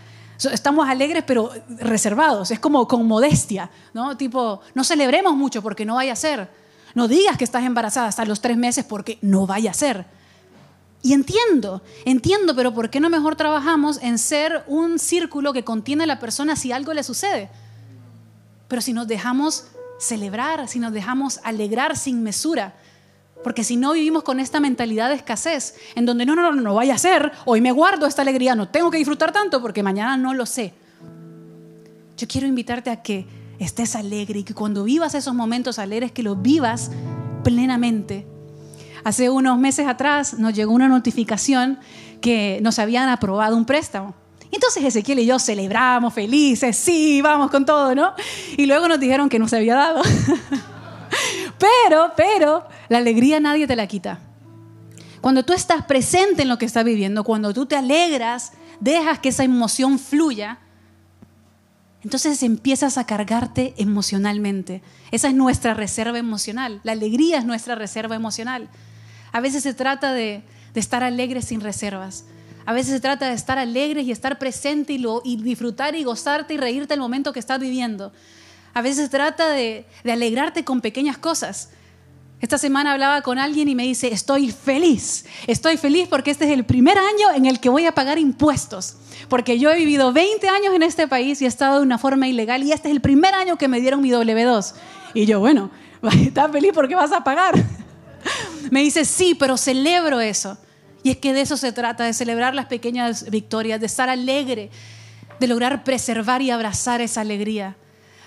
Estamos 0.52 0.88
alegres 0.88 1.24
pero 1.26 1.50
reservados, 1.78 2.50
es 2.50 2.58
como 2.58 2.86
con 2.88 3.06
modestia, 3.06 3.70
¿no? 3.92 4.16
Tipo, 4.16 4.60
no 4.74 4.84
celebremos 4.84 5.34
mucho 5.36 5.62
porque 5.62 5.84
no 5.84 5.94
vaya 5.94 6.12
a 6.12 6.16
ser. 6.16 6.48
No 6.94 7.08
digas 7.08 7.36
que 7.36 7.44
estás 7.44 7.64
embarazada 7.64 8.08
hasta 8.08 8.24
los 8.24 8.40
tres 8.40 8.56
meses 8.56 8.84
porque 8.84 9.18
no 9.22 9.46
vaya 9.46 9.70
a 9.70 9.74
ser. 9.74 10.06
Y 11.02 11.12
entiendo, 11.12 11.82
entiendo, 12.04 12.56
pero 12.56 12.72
¿por 12.72 12.88
qué 12.88 12.98
no 12.98 13.10
mejor 13.10 13.36
trabajamos 13.36 14.00
en 14.02 14.18
ser 14.18 14.64
un 14.66 14.98
círculo 14.98 15.52
que 15.52 15.62
contiene 15.62 16.04
a 16.04 16.06
la 16.06 16.18
persona 16.18 16.56
si 16.56 16.72
algo 16.72 16.94
le 16.94 17.02
sucede? 17.02 17.50
Pero 18.68 18.80
si 18.80 18.92
nos 18.92 19.06
dejamos 19.06 19.66
celebrar, 19.98 20.66
si 20.66 20.78
nos 20.78 20.92
dejamos 20.92 21.40
alegrar 21.44 21.96
sin 21.96 22.22
mesura, 22.22 22.74
porque 23.44 23.62
si 23.62 23.76
no 23.76 23.92
vivimos 23.92 24.24
con 24.24 24.40
esta 24.40 24.58
mentalidad 24.58 25.10
de 25.10 25.14
escasez, 25.14 25.76
en 25.94 26.06
donde 26.06 26.26
no, 26.26 26.34
no, 26.34 26.50
no, 26.50 26.60
no 26.60 26.74
vaya 26.74 26.94
a 26.94 26.98
ser, 26.98 27.30
hoy 27.44 27.60
me 27.60 27.70
guardo 27.70 28.06
esta 28.06 28.22
alegría, 28.22 28.56
no 28.56 28.68
tengo 28.68 28.90
que 28.90 28.98
disfrutar 28.98 29.30
tanto 29.30 29.62
porque 29.62 29.82
mañana 29.82 30.16
no 30.16 30.34
lo 30.34 30.46
sé. 30.46 30.74
Yo 32.16 32.26
quiero 32.26 32.46
invitarte 32.46 32.90
a 32.90 33.02
que 33.02 33.26
estés 33.58 33.94
alegre 33.94 34.40
y 34.40 34.44
que 34.44 34.54
cuando 34.54 34.82
vivas 34.84 35.14
esos 35.14 35.34
momentos 35.34 35.78
alegres, 35.78 36.10
que 36.10 36.22
los 36.22 36.40
vivas 36.40 36.90
plenamente. 37.44 38.26
Hace 39.04 39.28
unos 39.28 39.58
meses 39.58 39.86
atrás 39.86 40.38
nos 40.38 40.54
llegó 40.54 40.72
una 40.72 40.88
notificación 40.88 41.78
que 42.20 42.58
nos 42.62 42.78
habían 42.78 43.08
aprobado 43.10 43.56
un 43.56 43.66
préstamo. 43.66 44.14
Entonces 44.50 44.84
Ezequiel 44.84 45.18
y 45.18 45.26
yo 45.26 45.38
celebramos 45.38 46.14
felices, 46.14 46.76
sí, 46.76 47.20
vamos 47.20 47.50
con 47.50 47.66
todo, 47.66 47.94
¿no? 47.94 48.14
Y 48.56 48.66
luego 48.66 48.88
nos 48.88 48.98
dijeron 48.98 49.28
que 49.28 49.38
no 49.38 49.48
se 49.48 49.56
había 49.56 49.74
dado. 49.74 50.02
Pero, 51.58 52.12
pero, 52.16 52.64
la 52.88 52.98
alegría 52.98 53.40
nadie 53.40 53.66
te 53.66 53.76
la 53.76 53.86
quita. 53.86 54.20
Cuando 55.20 55.44
tú 55.44 55.52
estás 55.52 55.84
presente 55.84 56.42
en 56.42 56.48
lo 56.48 56.58
que 56.58 56.66
estás 56.66 56.84
viviendo, 56.84 57.24
cuando 57.24 57.54
tú 57.54 57.66
te 57.66 57.76
alegras, 57.76 58.52
dejas 58.80 59.18
que 59.18 59.30
esa 59.30 59.44
emoción 59.44 59.98
fluya, 59.98 60.58
entonces 62.02 62.42
empiezas 62.42 62.98
a 62.98 63.06
cargarte 63.06 63.72
emocionalmente. 63.78 64.82
Esa 65.10 65.28
es 65.28 65.34
nuestra 65.34 65.72
reserva 65.72 66.18
emocional. 66.18 66.80
La 66.84 66.92
alegría 66.92 67.38
es 67.38 67.46
nuestra 67.46 67.74
reserva 67.74 68.14
emocional. 68.14 68.68
A 69.32 69.40
veces 69.40 69.62
se 69.62 69.72
trata 69.72 70.12
de, 70.12 70.44
estar 70.74 71.02
alegres 71.02 71.46
sin 71.46 71.62
reservas. 71.62 72.26
A 72.66 72.74
veces 72.74 72.92
se 72.92 73.00
trata 73.00 73.28
de 73.28 73.34
estar 73.34 73.58
alegres 73.58 74.06
y 74.06 74.12
estar 74.12 74.38
presente 74.38 74.92
y, 74.92 75.04
y 75.24 75.36
disfrutar 75.36 75.94
y 75.94 76.04
gozarte 76.04 76.52
y 76.54 76.56
reírte 76.58 76.92
el 76.92 77.00
momento 77.00 77.32
que 77.32 77.40
estás 77.40 77.58
viviendo. 77.58 78.12
A 78.74 78.82
veces 78.82 79.08
trata 79.08 79.48
de, 79.50 79.86
alegrarte 80.04 80.64
con 80.64 80.80
pequeñas 80.80 81.16
cosas. 81.16 81.70
Esta 82.44 82.58
semana 82.58 82.92
hablaba 82.92 83.22
con 83.22 83.38
alguien 83.38 83.70
y 83.70 83.74
me 83.74 83.84
dice, 83.84 84.12
estoy 84.12 84.50
feliz, 84.50 85.24
estoy 85.46 85.78
feliz 85.78 86.08
porque 86.10 86.30
este 86.30 86.44
es 86.44 86.50
el 86.50 86.64
primer 86.64 86.98
año 86.98 87.30
en 87.34 87.46
el 87.46 87.58
que 87.58 87.70
voy 87.70 87.86
a 87.86 87.92
pagar 87.92 88.18
impuestos, 88.18 88.98
porque 89.30 89.58
yo 89.58 89.70
he 89.70 89.76
vivido 89.78 90.12
20 90.12 90.46
años 90.50 90.74
en 90.74 90.82
este 90.82 91.08
país 91.08 91.40
y 91.40 91.46
he 91.46 91.48
estado 91.48 91.78
de 91.78 91.84
una 91.84 91.96
forma 91.96 92.28
ilegal 92.28 92.62
y 92.62 92.70
este 92.70 92.88
es 92.88 92.94
el 92.94 93.00
primer 93.00 93.32
año 93.32 93.56
que 93.56 93.66
me 93.66 93.80
dieron 93.80 94.02
mi 94.02 94.10
W2. 94.10 94.74
Y 95.14 95.24
yo, 95.24 95.40
bueno, 95.40 95.70
¿estás 96.20 96.52
feliz 96.52 96.72
porque 96.74 96.94
vas 96.94 97.12
a 97.12 97.24
pagar? 97.24 97.54
Me 98.70 98.80
dice, 98.80 99.06
sí, 99.06 99.34
pero 99.34 99.56
celebro 99.56 100.20
eso. 100.20 100.58
Y 101.02 101.12
es 101.12 101.16
que 101.16 101.32
de 101.32 101.40
eso 101.40 101.56
se 101.56 101.72
trata, 101.72 102.04
de 102.04 102.12
celebrar 102.12 102.54
las 102.54 102.66
pequeñas 102.66 103.30
victorias, 103.30 103.80
de 103.80 103.86
estar 103.86 104.10
alegre, 104.10 104.68
de 105.40 105.46
lograr 105.46 105.82
preservar 105.82 106.42
y 106.42 106.50
abrazar 106.50 107.00
esa 107.00 107.22
alegría. 107.22 107.74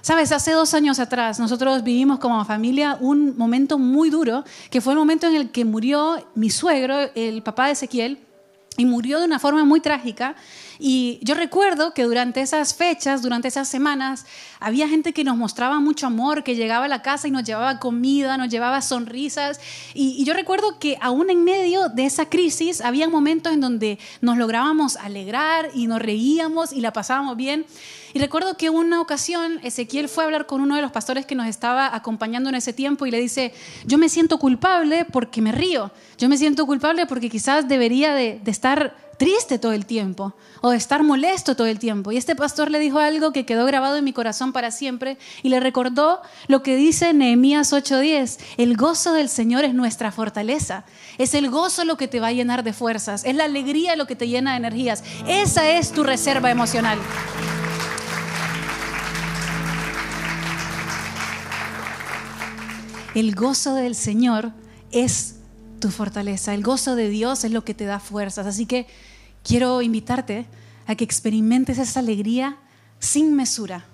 Sabes, 0.01 0.31
hace 0.31 0.51
dos 0.51 0.73
años 0.73 0.99
atrás 0.99 1.39
nosotros 1.39 1.83
vivimos 1.83 2.19
como 2.19 2.43
familia 2.45 2.97
un 2.99 3.37
momento 3.37 3.77
muy 3.77 4.09
duro, 4.09 4.43
que 4.69 4.81
fue 4.81 4.93
el 4.93 4.99
momento 4.99 5.27
en 5.27 5.35
el 5.35 5.51
que 5.51 5.65
murió 5.65 6.25
mi 6.35 6.49
suegro, 6.49 6.97
el 7.15 7.41
papá 7.43 7.67
de 7.67 7.73
Ezequiel, 7.73 8.19
y 8.77 8.85
murió 8.85 9.19
de 9.19 9.25
una 9.25 9.39
forma 9.39 9.65
muy 9.65 9.81
trágica. 9.81 10.35
Y 10.79 11.19
yo 11.23 11.35
recuerdo 11.35 11.93
que 11.93 12.03
durante 12.03 12.41
esas 12.41 12.75
fechas, 12.75 13.21
durante 13.21 13.47
esas 13.47 13.67
semanas, 13.67 14.25
había 14.59 14.87
gente 14.87 15.13
que 15.13 15.23
nos 15.23 15.37
mostraba 15.37 15.79
mucho 15.79 16.07
amor, 16.07 16.43
que 16.43 16.55
llegaba 16.55 16.85
a 16.85 16.87
la 16.87 17.01
casa 17.01 17.27
y 17.27 17.31
nos 17.31 17.43
llevaba 17.43 17.79
comida, 17.79 18.37
nos 18.37 18.49
llevaba 18.49 18.81
sonrisas. 18.81 19.59
Y, 19.93 20.23
yo 20.23 20.33
recuerdo 20.33 20.79
que 20.79 20.97
aún 21.01 21.29
en 21.29 21.43
medio 21.43 21.89
de 21.89 22.05
esa 22.05 22.27
crisis, 22.27 22.81
había 22.81 23.07
momentos 23.09 23.53
en 23.53 23.61
donde 23.61 23.99
nos 24.21 24.37
lográbamos 24.37 24.97
alegrar 24.97 25.69
y 25.73 25.87
nos 25.87 26.01
reíamos 26.01 26.73
y 26.73 26.81
la 26.81 26.93
pasábamos 26.93 27.37
bien. 27.37 27.65
Y 28.13 28.19
recuerdo 28.19 28.57
que 28.57 28.69
una 28.69 29.01
ocasión 29.01 29.59
Ezequiel 29.63 30.09
fue 30.09 30.23
a 30.23 30.25
hablar 30.25 30.45
con 30.45 30.61
uno 30.61 30.75
de 30.75 30.81
los 30.81 30.91
pastores 30.91 31.25
que 31.25 31.35
nos 31.35 31.47
estaba 31.47 31.95
acompañando 31.95 32.49
en 32.49 32.55
ese 32.55 32.73
tiempo 32.73 33.05
y 33.05 33.11
le 33.11 33.19
dice, 33.19 33.53
yo 33.85 33.97
me 33.97 34.09
siento 34.09 34.39
culpable 34.39 35.05
porque 35.05 35.41
me 35.41 35.51
río, 35.51 35.91
yo 36.17 36.29
me 36.29 36.37
siento 36.37 36.65
culpable 36.65 37.05
porque 37.05 37.29
quizás 37.29 37.67
debería 37.67 38.15
de, 38.15 38.41
estar 38.45 38.95
triste 39.17 39.59
todo 39.59 39.73
el 39.73 39.85
tiempo 39.85 40.33
o 40.61 40.71
estar 40.71 41.03
molesto 41.03 41.55
todo 41.55 41.67
el 41.67 41.79
tiempo. 41.79 42.11
Y 42.11 42.17
este 42.17 42.35
pastor 42.35 42.71
le 42.71 42.79
dijo 42.79 42.99
algo 42.99 43.31
que 43.31 43.45
quedó 43.45 43.65
grabado 43.65 43.97
en 43.97 44.03
mi 44.03 44.13
corazón 44.13 44.53
para 44.53 44.71
siempre 44.71 45.17
y 45.43 45.49
le 45.49 45.59
recordó 45.59 46.21
lo 46.47 46.63
que 46.63 46.75
dice 46.75 47.13
Nehemías 47.13 47.73
8:10, 47.73 48.39
el 48.57 48.77
gozo 48.77 49.13
del 49.13 49.29
Señor 49.29 49.65
es 49.65 49.73
nuestra 49.73 50.11
fortaleza. 50.11 50.85
Es 51.17 51.33
el 51.33 51.49
gozo 51.49 51.83
lo 51.83 51.97
que 51.97 52.07
te 52.07 52.19
va 52.19 52.27
a 52.27 52.31
llenar 52.31 52.63
de 52.63 52.73
fuerzas, 52.73 53.25
es 53.25 53.35
la 53.35 53.45
alegría 53.45 53.95
lo 53.95 54.07
que 54.07 54.15
te 54.15 54.27
llena 54.27 54.51
de 54.51 54.57
energías. 54.57 55.03
Esa 55.27 55.69
es 55.69 55.91
tu 55.91 56.03
reserva 56.03 56.51
emocional. 56.51 56.99
El 63.15 63.33
gozo 63.33 63.73
del 63.73 63.95
Señor 63.95 64.51
es 64.91 65.37
tu 65.79 65.89
fortaleza. 65.89 66.53
El 66.53 66.63
gozo 66.63 66.95
de 66.95 67.09
Dios 67.09 67.43
es 67.43 67.51
lo 67.51 67.63
que 67.63 67.73
te 67.73 67.85
da 67.85 67.99
fuerzas. 67.99 68.45
Así 68.45 68.65
que 68.65 68.87
quiero 69.47 69.81
invitarte 69.81 70.45
a 70.85 70.95
que 70.95 71.05
experimentes 71.05 71.77
esa 71.77 72.01
alegría 72.01 72.57
sin 72.99 73.33
mesura. 73.33 73.85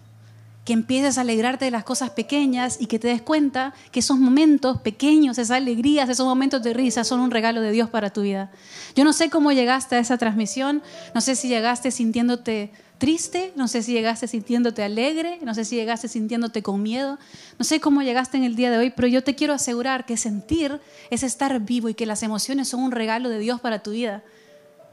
Que 0.66 0.74
empieces 0.74 1.18
a 1.18 1.22
alegrarte 1.22 1.66
de 1.66 1.72
las 1.72 1.84
cosas 1.84 2.12
pequeñas 2.12 2.78
y 2.80 2.88
que 2.88 2.98
te 2.98 3.10
des 3.10 3.22
cuenta 3.22 3.74
que 3.92 4.00
esos 4.00 4.18
momentos 4.18 4.80
pequeños, 4.82 5.38
esas 5.38 5.58
alegrías, 5.58 6.10
esos 6.10 6.26
momentos 6.26 6.64
de 6.64 6.74
risa 6.74 7.04
son 7.04 7.20
un 7.20 7.32
regalo 7.32 7.60
de 7.62 7.72
Dios 7.72 7.90
para 7.90 8.12
tu 8.12 8.22
vida. 8.22 8.50
Yo 8.96 9.04
no 9.04 9.12
sé 9.12 9.30
cómo 9.30 9.52
llegaste 9.52 9.98
a 9.98 10.00
esa 10.00 10.18
transmisión, 10.18 10.82
no 11.14 11.20
sé 11.20 11.36
si 11.36 11.50
llegaste 11.50 11.92
sintiéndote 11.92 12.72
triste, 12.98 13.52
no 13.58 13.68
sé 13.68 13.84
si 13.84 13.92
llegaste 13.92 14.28
sintiéndote 14.30 14.82
alegre, 14.82 15.40
no 15.44 15.54
sé 15.54 15.66
si 15.66 15.76
llegaste 15.76 16.08
sintiéndote 16.08 16.64
con 16.64 16.82
miedo, 16.82 17.20
no 17.60 17.66
sé 17.66 17.82
cómo 17.82 18.02
llegaste 18.02 18.38
en 18.38 18.44
el 18.44 18.56
día 18.56 18.72
de 18.72 18.78
hoy, 18.78 18.94
pero 18.96 19.10
yo 19.10 19.22
te 19.22 19.36
quiero 19.36 19.54
asegurar 19.54 20.06
que 20.06 20.16
sentir 20.16 20.80
es 21.10 21.24
estar 21.24 21.60
vivo 21.60 21.90
y 21.90 21.94
que 21.94 22.06
las 22.06 22.24
emociones 22.24 22.70
son 22.70 22.80
un 22.80 22.92
regalo 22.92 23.28
de 23.28 23.40
Dios 23.40 23.60
para 23.60 23.84
tu 23.84 23.92
vida. 23.92 24.24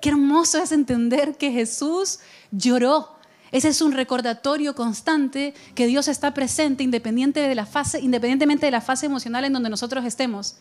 Qué 0.00 0.08
hermoso 0.08 0.62
es 0.62 0.72
entender 0.72 1.36
que 1.36 1.52
Jesús 1.52 2.20
lloró. 2.50 3.16
Ese 3.52 3.68
es 3.68 3.82
un 3.82 3.92
recordatorio 3.92 4.74
constante 4.74 5.54
que 5.74 5.86
Dios 5.86 6.08
está 6.08 6.32
presente 6.34 6.84
independiente 6.84 7.40
de 7.40 7.54
la 7.54 7.66
fase, 7.66 8.00
independientemente 8.00 8.66
de 8.66 8.72
la 8.72 8.80
fase 8.80 9.06
emocional 9.06 9.44
en 9.44 9.52
donde 9.52 9.70
nosotros 9.70 10.04
estemos. 10.04 10.56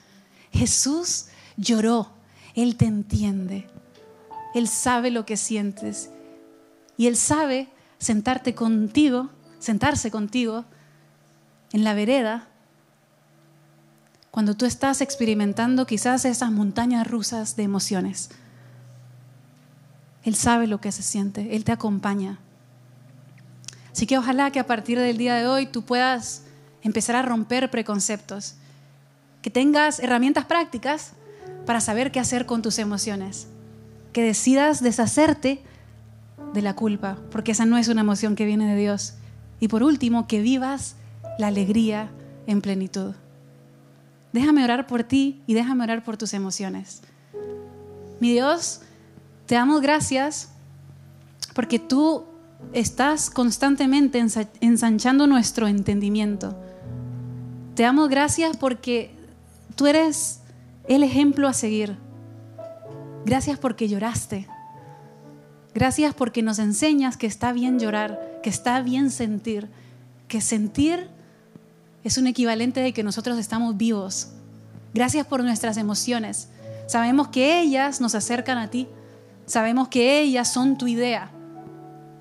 Jesús 0.52 1.26
lloró. 1.56 2.12
Él 2.56 2.76
te 2.76 2.86
entiende. 2.86 3.68
Él 4.56 4.68
sabe 4.68 5.12
lo 5.12 5.26
que 5.26 5.38
sientes. 5.38 6.10
Y 6.98 7.08
Él 7.08 7.16
sabe 7.16 7.70
sentarte 8.00 8.56
contigo, 8.56 9.30
sentarse 9.60 10.10
contigo 10.12 10.66
en 11.72 11.84
la 11.84 11.94
vereda, 11.94 12.48
cuando 14.32 14.56
tú 14.56 14.66
estás 14.66 15.02
experimentando 15.02 15.86
quizás 15.86 16.26
esas 16.26 16.52
montañas 16.52 17.08
rusas 17.08 17.56
de 17.56 17.64
emociones. 17.64 18.30
Él 20.24 20.36
sabe 20.36 20.68
lo 20.68 20.82
que 20.82 20.92
se 20.92 21.04
siente, 21.04 21.56
Él 21.56 21.64
te 21.64 21.72
acompaña. 21.72 22.40
Así 23.92 24.06
que 24.06 24.18
ojalá 24.18 24.52
que 24.52 24.60
a 24.60 24.68
partir 24.68 25.00
del 25.00 25.18
día 25.18 25.36
de 25.36 25.48
hoy 25.48 25.66
tú 25.66 25.84
puedas 25.84 26.44
empezar 26.82 27.16
a 27.16 27.22
romper 27.22 27.70
preconceptos, 27.70 28.56
que 29.42 29.50
tengas 29.50 30.00
herramientas 30.00 30.46
prácticas 30.46 31.14
para 31.66 31.82
saber 31.82 32.12
qué 32.12 32.20
hacer 32.20 32.46
con 32.46 32.62
tus 32.62 32.80
emociones, 32.80 33.48
que 34.14 34.24
decidas 34.24 34.82
deshacerte 34.82 35.62
de 36.54 36.62
la 36.62 36.76
culpa, 36.76 37.18
porque 37.32 37.52
esa 37.52 37.66
no 37.66 37.78
es 37.78 37.88
una 37.88 38.02
emoción 38.02 38.36
que 38.36 38.46
viene 38.46 38.74
de 38.74 38.80
Dios. 38.80 39.16
Y 39.60 39.68
por 39.68 39.84
último, 39.84 40.28
que 40.28 40.42
vivas 40.42 40.96
la 41.38 41.48
alegría 41.48 42.10
en 42.48 42.62
plenitud. 42.62 43.14
Déjame 44.34 44.64
orar 44.64 44.88
por 44.88 45.04
ti 45.04 45.42
y 45.48 45.54
déjame 45.54 45.84
orar 45.84 46.04
por 46.04 46.18
tus 46.18 46.34
emociones. 46.34 47.02
Mi 48.20 48.32
Dios, 48.32 48.82
te 49.50 49.56
damos 49.56 49.82
gracias 49.82 50.50
porque 51.56 51.80
tú 51.80 52.24
estás 52.72 53.32
constantemente 53.32 54.24
ensanchando 54.62 55.26
nuestro 55.26 55.68
entendimiento. 55.68 56.56
Te 57.74 57.82
damos 57.82 58.10
gracias 58.10 58.58
porque 58.58 59.10
tú 59.76 59.88
eres 59.88 60.42
el 60.88 61.02
ejemplo 61.02 61.48
a 61.48 61.54
seguir. 61.54 61.98
Gracias 63.26 63.58
porque 63.58 63.88
lloraste. 63.88 64.48
Gracias 65.74 66.14
porque 66.14 66.44
nos 66.44 66.60
enseñas 66.60 67.18
que 67.18 67.26
está 67.26 67.52
bien 67.52 67.80
llorar, 67.80 68.40
que 68.44 68.52
está 68.52 68.84
bien 68.84 69.10
sentir, 69.10 69.68
que 70.28 70.42
sentir 70.42 71.10
es 72.04 72.20
un 72.20 72.28
equivalente 72.28 72.82
de 72.82 72.94
que 72.94 73.02
nosotros 73.02 73.40
estamos 73.40 73.76
vivos. 73.78 74.30
Gracias 74.94 75.26
por 75.26 75.44
nuestras 75.44 75.78
emociones. 75.78 76.50
Sabemos 76.86 77.30
que 77.30 77.60
ellas 77.62 78.00
nos 78.00 78.14
acercan 78.14 78.60
a 78.60 78.70
ti. 78.70 78.88
Sabemos 79.50 79.90
que 79.90 80.22
ellas 80.22 80.54
son 80.54 80.78
tu 80.78 80.88
idea 80.88 81.32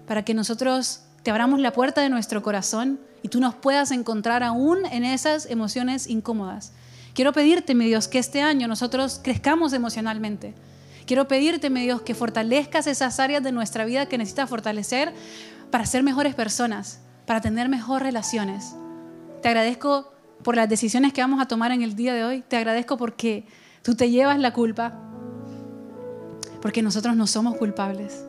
para 0.06 0.24
que 0.24 0.34
nosotros 0.34 1.02
te 1.22 1.30
abramos 1.30 1.60
la 1.60 1.72
puerta 1.72 2.00
de 2.00 2.08
nuestro 2.08 2.42
corazón 2.42 2.98
y 3.22 3.28
tú 3.28 3.38
nos 3.38 3.54
puedas 3.54 3.90
encontrar 3.92 4.42
aún 4.42 4.86
en 4.86 5.04
esas 5.04 5.46
emociones 5.46 6.08
incómodas. 6.08 6.72
Quiero 7.14 7.32
pedirte, 7.32 7.74
mi 7.74 7.86
Dios, 7.86 8.08
que 8.08 8.18
este 8.18 8.42
año 8.42 8.66
nosotros 8.66 9.20
crezcamos 9.22 9.72
emocionalmente 9.72 10.54
Quiero 11.08 11.26
pedirte, 11.26 11.70
mi 11.70 11.80
Dios, 11.80 12.02
que 12.02 12.14
fortalezcas 12.14 12.86
esas 12.86 13.18
áreas 13.18 13.42
de 13.42 13.50
nuestra 13.50 13.86
vida 13.86 14.04
que 14.04 14.18
necesitas 14.18 14.50
fortalecer 14.50 15.14
para 15.70 15.86
ser 15.86 16.02
mejores 16.02 16.34
personas, 16.34 17.00
para 17.24 17.40
tener 17.40 17.70
mejores 17.70 18.02
relaciones. 18.02 18.74
Te 19.40 19.48
agradezco 19.48 20.12
por 20.44 20.54
las 20.54 20.68
decisiones 20.68 21.14
que 21.14 21.22
vamos 21.22 21.40
a 21.40 21.48
tomar 21.48 21.72
en 21.72 21.80
el 21.80 21.96
día 21.96 22.12
de 22.12 22.24
hoy. 22.24 22.44
Te 22.46 22.58
agradezco 22.58 22.98
porque 22.98 23.46
tú 23.80 23.94
te 23.94 24.10
llevas 24.10 24.38
la 24.38 24.52
culpa, 24.52 25.07
porque 26.60 26.82
nosotros 26.82 27.16
no 27.16 27.26
somos 27.26 27.56
culpables. 27.56 28.24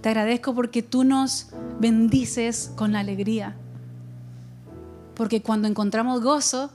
Te 0.00 0.08
agradezco 0.08 0.54
porque 0.54 0.82
tú 0.82 1.04
nos 1.04 1.48
bendices 1.78 2.72
con 2.74 2.92
la 2.92 3.00
alegría. 3.00 3.56
Porque 5.14 5.42
cuando 5.42 5.68
encontramos 5.68 6.22
gozo, 6.22 6.70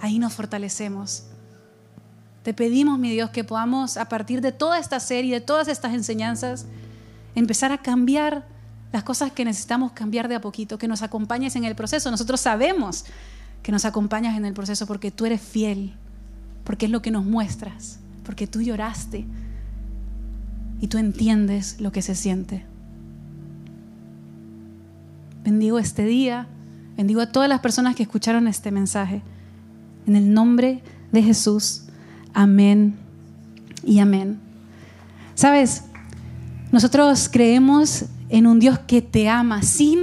ahí 0.00 0.18
nos 0.18 0.32
fortalecemos. 0.32 1.24
Te 2.42 2.54
pedimos, 2.54 2.98
mi 2.98 3.12
Dios, 3.12 3.30
que 3.30 3.44
podamos, 3.44 3.96
a 3.96 4.08
partir 4.08 4.40
de 4.40 4.50
toda 4.50 4.78
esta 4.78 4.98
serie, 4.98 5.34
de 5.34 5.40
todas 5.40 5.68
estas 5.68 5.94
enseñanzas, 5.94 6.66
empezar 7.36 7.70
a 7.70 7.78
cambiar 7.78 8.44
las 8.92 9.04
cosas 9.04 9.32
que 9.32 9.44
necesitamos 9.44 9.92
cambiar 9.92 10.28
de 10.28 10.34
a 10.34 10.40
poquito, 10.40 10.76
que 10.76 10.88
nos 10.88 11.02
acompañes 11.02 11.54
en 11.56 11.64
el 11.64 11.76
proceso. 11.76 12.10
Nosotros 12.10 12.40
sabemos 12.40 13.04
que 13.62 13.72
nos 13.72 13.84
acompañas 13.84 14.36
en 14.36 14.44
el 14.44 14.54
proceso 14.54 14.86
porque 14.86 15.10
tú 15.10 15.24
eres 15.24 15.40
fiel, 15.40 15.94
porque 16.64 16.86
es 16.86 16.92
lo 16.92 17.00
que 17.00 17.10
nos 17.10 17.24
muestras, 17.24 18.00
porque 18.24 18.46
tú 18.46 18.60
lloraste 18.60 19.26
y 20.80 20.88
tú 20.88 20.98
entiendes 20.98 21.80
lo 21.80 21.92
que 21.92 22.02
se 22.02 22.14
siente. 22.14 22.64
Bendigo 25.44 25.78
este 25.78 26.04
día, 26.04 26.46
bendigo 26.96 27.20
a 27.20 27.32
todas 27.32 27.48
las 27.48 27.60
personas 27.60 27.96
que 27.96 28.02
escucharon 28.02 28.46
este 28.48 28.70
mensaje. 28.70 29.22
En 30.06 30.16
el 30.16 30.32
nombre 30.32 30.82
de 31.12 31.22
Jesús. 31.22 31.84
Amén 32.34 32.96
y 33.84 33.98
amén. 33.98 34.38
Sabes, 35.34 35.84
nosotros 36.72 37.28
creemos 37.30 38.06
en 38.28 38.46
un 38.46 38.58
Dios 38.58 38.78
que 38.80 39.02
te 39.02 39.28
ama 39.28 39.62
sin 39.62 39.98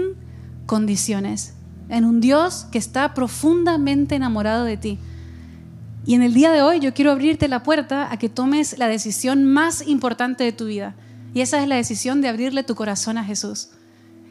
condiciones, 0.65 1.53
en 1.89 2.05
un 2.05 2.21
Dios 2.21 2.67
que 2.71 2.77
está 2.77 3.13
profundamente 3.13 4.15
enamorado 4.15 4.63
de 4.65 4.77
ti. 4.77 4.99
Y 6.05 6.15
en 6.15 6.23
el 6.23 6.33
día 6.33 6.51
de 6.51 6.61
hoy 6.61 6.79
yo 6.79 6.93
quiero 6.93 7.11
abrirte 7.11 7.47
la 7.47 7.63
puerta 7.63 8.11
a 8.11 8.17
que 8.17 8.29
tomes 8.29 8.77
la 8.77 8.87
decisión 8.87 9.45
más 9.45 9.85
importante 9.87 10.43
de 10.43 10.51
tu 10.51 10.65
vida. 10.65 10.95
Y 11.33 11.41
esa 11.41 11.61
es 11.61 11.67
la 11.67 11.75
decisión 11.75 12.21
de 12.21 12.29
abrirle 12.29 12.63
tu 12.63 12.75
corazón 12.75 13.17
a 13.17 13.23
Jesús. 13.23 13.69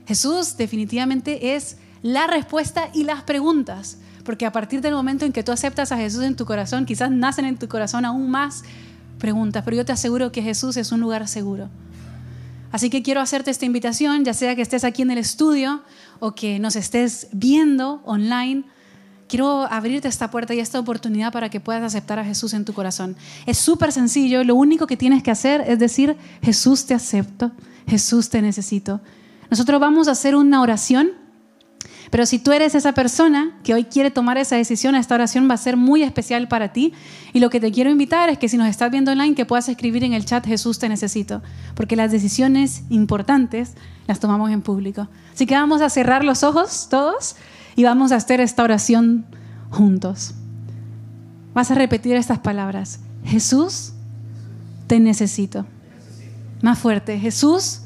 Jesús 0.07 0.57
definitivamente 0.57 1.55
es 1.55 1.77
la 2.03 2.27
respuesta 2.27 2.89
y 2.95 3.05
las 3.05 3.23
preguntas 3.23 3.99
porque 4.29 4.45
a 4.45 4.53
partir 4.53 4.83
del 4.83 4.93
momento 4.93 5.25
en 5.25 5.33
que 5.33 5.43
tú 5.43 5.53
aceptas 5.53 5.91
a 5.91 5.97
Jesús 5.97 6.23
en 6.23 6.37
tu 6.37 6.45
corazón, 6.45 6.85
quizás 6.85 7.11
nacen 7.11 7.47
en 7.47 7.57
tu 7.57 7.66
corazón 7.66 8.05
aún 8.05 8.31
más 8.31 8.62
preguntas, 9.19 9.62
pero 9.64 9.79
yo 9.79 9.87
te 9.87 9.93
aseguro 9.93 10.33
que 10.33 10.43
Jesús 10.43 10.77
es 10.77 10.93
un 10.93 11.01
lugar 11.01 11.27
seguro. 11.29 11.71
Así 12.71 12.91
que 12.91 13.03
quiero 13.03 13.23
hacerte 13.23 13.51
esta 13.51 13.64
invitación, 13.64 14.27
ya 14.27 14.35
sea 14.35 14.55
que 14.55 14.61
estés 14.61 14.85
aquí 14.85 15.01
en 15.01 15.12
el 15.12 15.16
estudio 15.16 15.81
o 16.21 16.35
que 16.35 16.59
nos 16.59 16.77
estés 16.77 17.29
viendo 17.33 18.03
online. 18.05 18.64
Quiero 19.29 19.70
abrirte 19.70 20.09
esta 20.09 20.31
puerta 20.31 20.55
y 20.55 20.61
esta 20.61 20.81
oportunidad 20.81 21.33
para 21.33 21.51
que 21.51 21.61
puedas 21.61 21.83
aceptar 21.83 22.18
a 22.18 22.24
Jesús 22.24 22.55
en 22.55 22.64
tu 22.64 22.72
corazón. 22.72 23.16
Es 23.47 23.59
súper 23.59 23.93
sencillo, 23.93 24.43
lo 24.43 24.55
único 24.55 24.87
que 24.87 24.97
tienes 24.97 25.22
que 25.22 25.31
hacer 25.31 25.62
es 25.66 25.79
decir, 25.79 26.16
Jesús 26.43 26.87
te 26.87 26.95
acepto, 26.95 27.53
Jesús 27.87 28.31
te 28.31 28.43
necesito. 28.43 29.01
Nosotros 29.51 29.81
vamos 29.81 30.09
a 30.09 30.12
hacer 30.12 30.35
una 30.35 30.61
oración 30.61 31.12
pero 32.11 32.26
si 32.26 32.39
tú 32.39 32.53
eres 32.53 32.74
esa 32.74 32.93
persona 32.93 33.59
que 33.62 33.74
hoy 33.74 33.85
quiere 33.85 34.11
tomar 34.11 34.39
esa 34.39 34.57
decisión, 34.57 34.95
esta 34.95 35.14
oración 35.14 35.49
va 35.49 35.55
a 35.55 35.59
ser 35.59 35.76
muy 35.76 36.03
especial 36.03 36.49
para 36.49 36.72
ti. 36.72 36.93
Y 37.33 37.41
lo 37.41 37.51
que 37.51 37.61
te 37.61 37.70
quiero 37.70 37.91
invitar 37.91 38.31
es 38.31 38.39
que 38.39 38.49
si 38.49 38.57
nos 38.57 38.68
estás 38.68 38.91
viendo 38.91 39.12
online, 39.12 39.35
que 39.35 39.45
puedas 39.45 39.68
escribir 39.68 40.05
en 40.05 40.14
el 40.14 40.24
chat 40.24 40.47
Jesús 40.47 40.79
te 40.79 40.89
necesito. 40.89 41.43
Porque 41.74 41.97
las 41.97 42.11
decisiones 42.11 42.83
importantes 42.89 43.74
las 44.07 44.20
tomamos 44.20 44.51
en 44.51 44.62
público. 44.62 45.09
Así 45.35 45.47
que 45.47 45.55
vamos 45.55 45.83
a 45.83 45.91
cerrar 45.91 46.24
los 46.24 46.43
ojos 46.43 46.89
todos 46.91 47.37
y 47.79 47.85
vamos 47.85 48.11
a 48.11 48.16
hacer 48.16 48.41
esta 48.41 48.64
oración 48.64 49.24
juntos. 49.70 50.35
Vas 51.55 51.70
a 51.70 51.76
repetir 51.76 52.16
estas 52.16 52.41
palabras. 52.41 52.99
Jesús, 53.22 53.93
te 54.89 54.99
necesito. 54.99 55.64
Más 56.61 56.76
fuerte. 56.81 57.20
Jesús, 57.20 57.83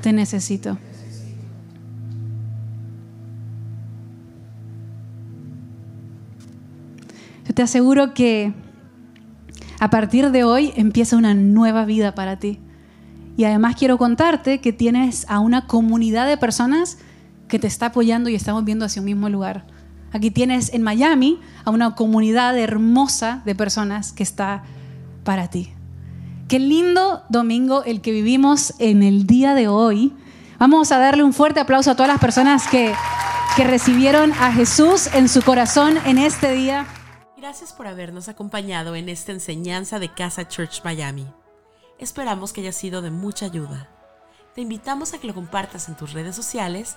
te 0.00 0.12
necesito. 0.12 0.78
Yo 7.46 7.54
te 7.54 7.62
aseguro 7.62 8.14
que 8.14 8.52
a 9.78 9.90
partir 9.90 10.32
de 10.32 10.42
hoy 10.42 10.72
empieza 10.74 11.16
una 11.16 11.34
nueva 11.34 11.84
vida 11.84 12.16
para 12.16 12.40
ti. 12.40 12.58
Y 13.36 13.44
además 13.44 13.76
quiero 13.76 13.96
contarte 13.96 14.60
que 14.60 14.72
tienes 14.72 15.24
a 15.28 15.38
una 15.38 15.68
comunidad 15.68 16.26
de 16.26 16.36
personas 16.36 16.98
que 17.48 17.58
te 17.58 17.66
está 17.66 17.86
apoyando 17.86 18.28
y 18.30 18.34
estamos 18.34 18.64
viendo 18.64 18.84
hacia 18.84 19.00
un 19.00 19.06
mismo 19.06 19.28
lugar. 19.28 19.66
Aquí 20.12 20.30
tienes 20.30 20.72
en 20.72 20.82
Miami 20.82 21.40
a 21.64 21.70
una 21.70 21.94
comunidad 21.94 22.56
hermosa 22.58 23.42
de 23.44 23.54
personas 23.54 24.12
que 24.12 24.22
está 24.22 24.62
para 25.24 25.48
ti. 25.48 25.72
Qué 26.48 26.58
lindo 26.58 27.22
domingo 27.30 27.82
el 27.84 28.00
que 28.00 28.12
vivimos 28.12 28.74
en 28.78 29.02
el 29.02 29.26
día 29.26 29.54
de 29.54 29.66
hoy. 29.66 30.12
Vamos 30.58 30.92
a 30.92 30.98
darle 30.98 31.24
un 31.24 31.32
fuerte 31.32 31.58
aplauso 31.58 31.90
a 31.90 31.94
todas 31.96 32.12
las 32.12 32.20
personas 32.20 32.68
que, 32.68 32.94
que 33.56 33.64
recibieron 33.64 34.32
a 34.32 34.52
Jesús 34.52 35.08
en 35.14 35.28
su 35.28 35.42
corazón 35.42 35.98
en 36.04 36.18
este 36.18 36.52
día. 36.52 36.86
Gracias 37.36 37.72
por 37.72 37.86
habernos 37.86 38.28
acompañado 38.28 38.94
en 38.94 39.08
esta 39.08 39.32
enseñanza 39.32 39.98
de 39.98 40.12
Casa 40.12 40.46
Church 40.46 40.82
Miami. 40.84 41.26
Esperamos 41.98 42.52
que 42.52 42.60
haya 42.60 42.72
sido 42.72 43.02
de 43.02 43.10
mucha 43.10 43.46
ayuda. 43.46 43.88
Te 44.54 44.60
invitamos 44.60 45.12
a 45.12 45.18
que 45.18 45.26
lo 45.26 45.34
compartas 45.34 45.88
en 45.88 45.96
tus 45.96 46.12
redes 46.12 46.36
sociales 46.36 46.96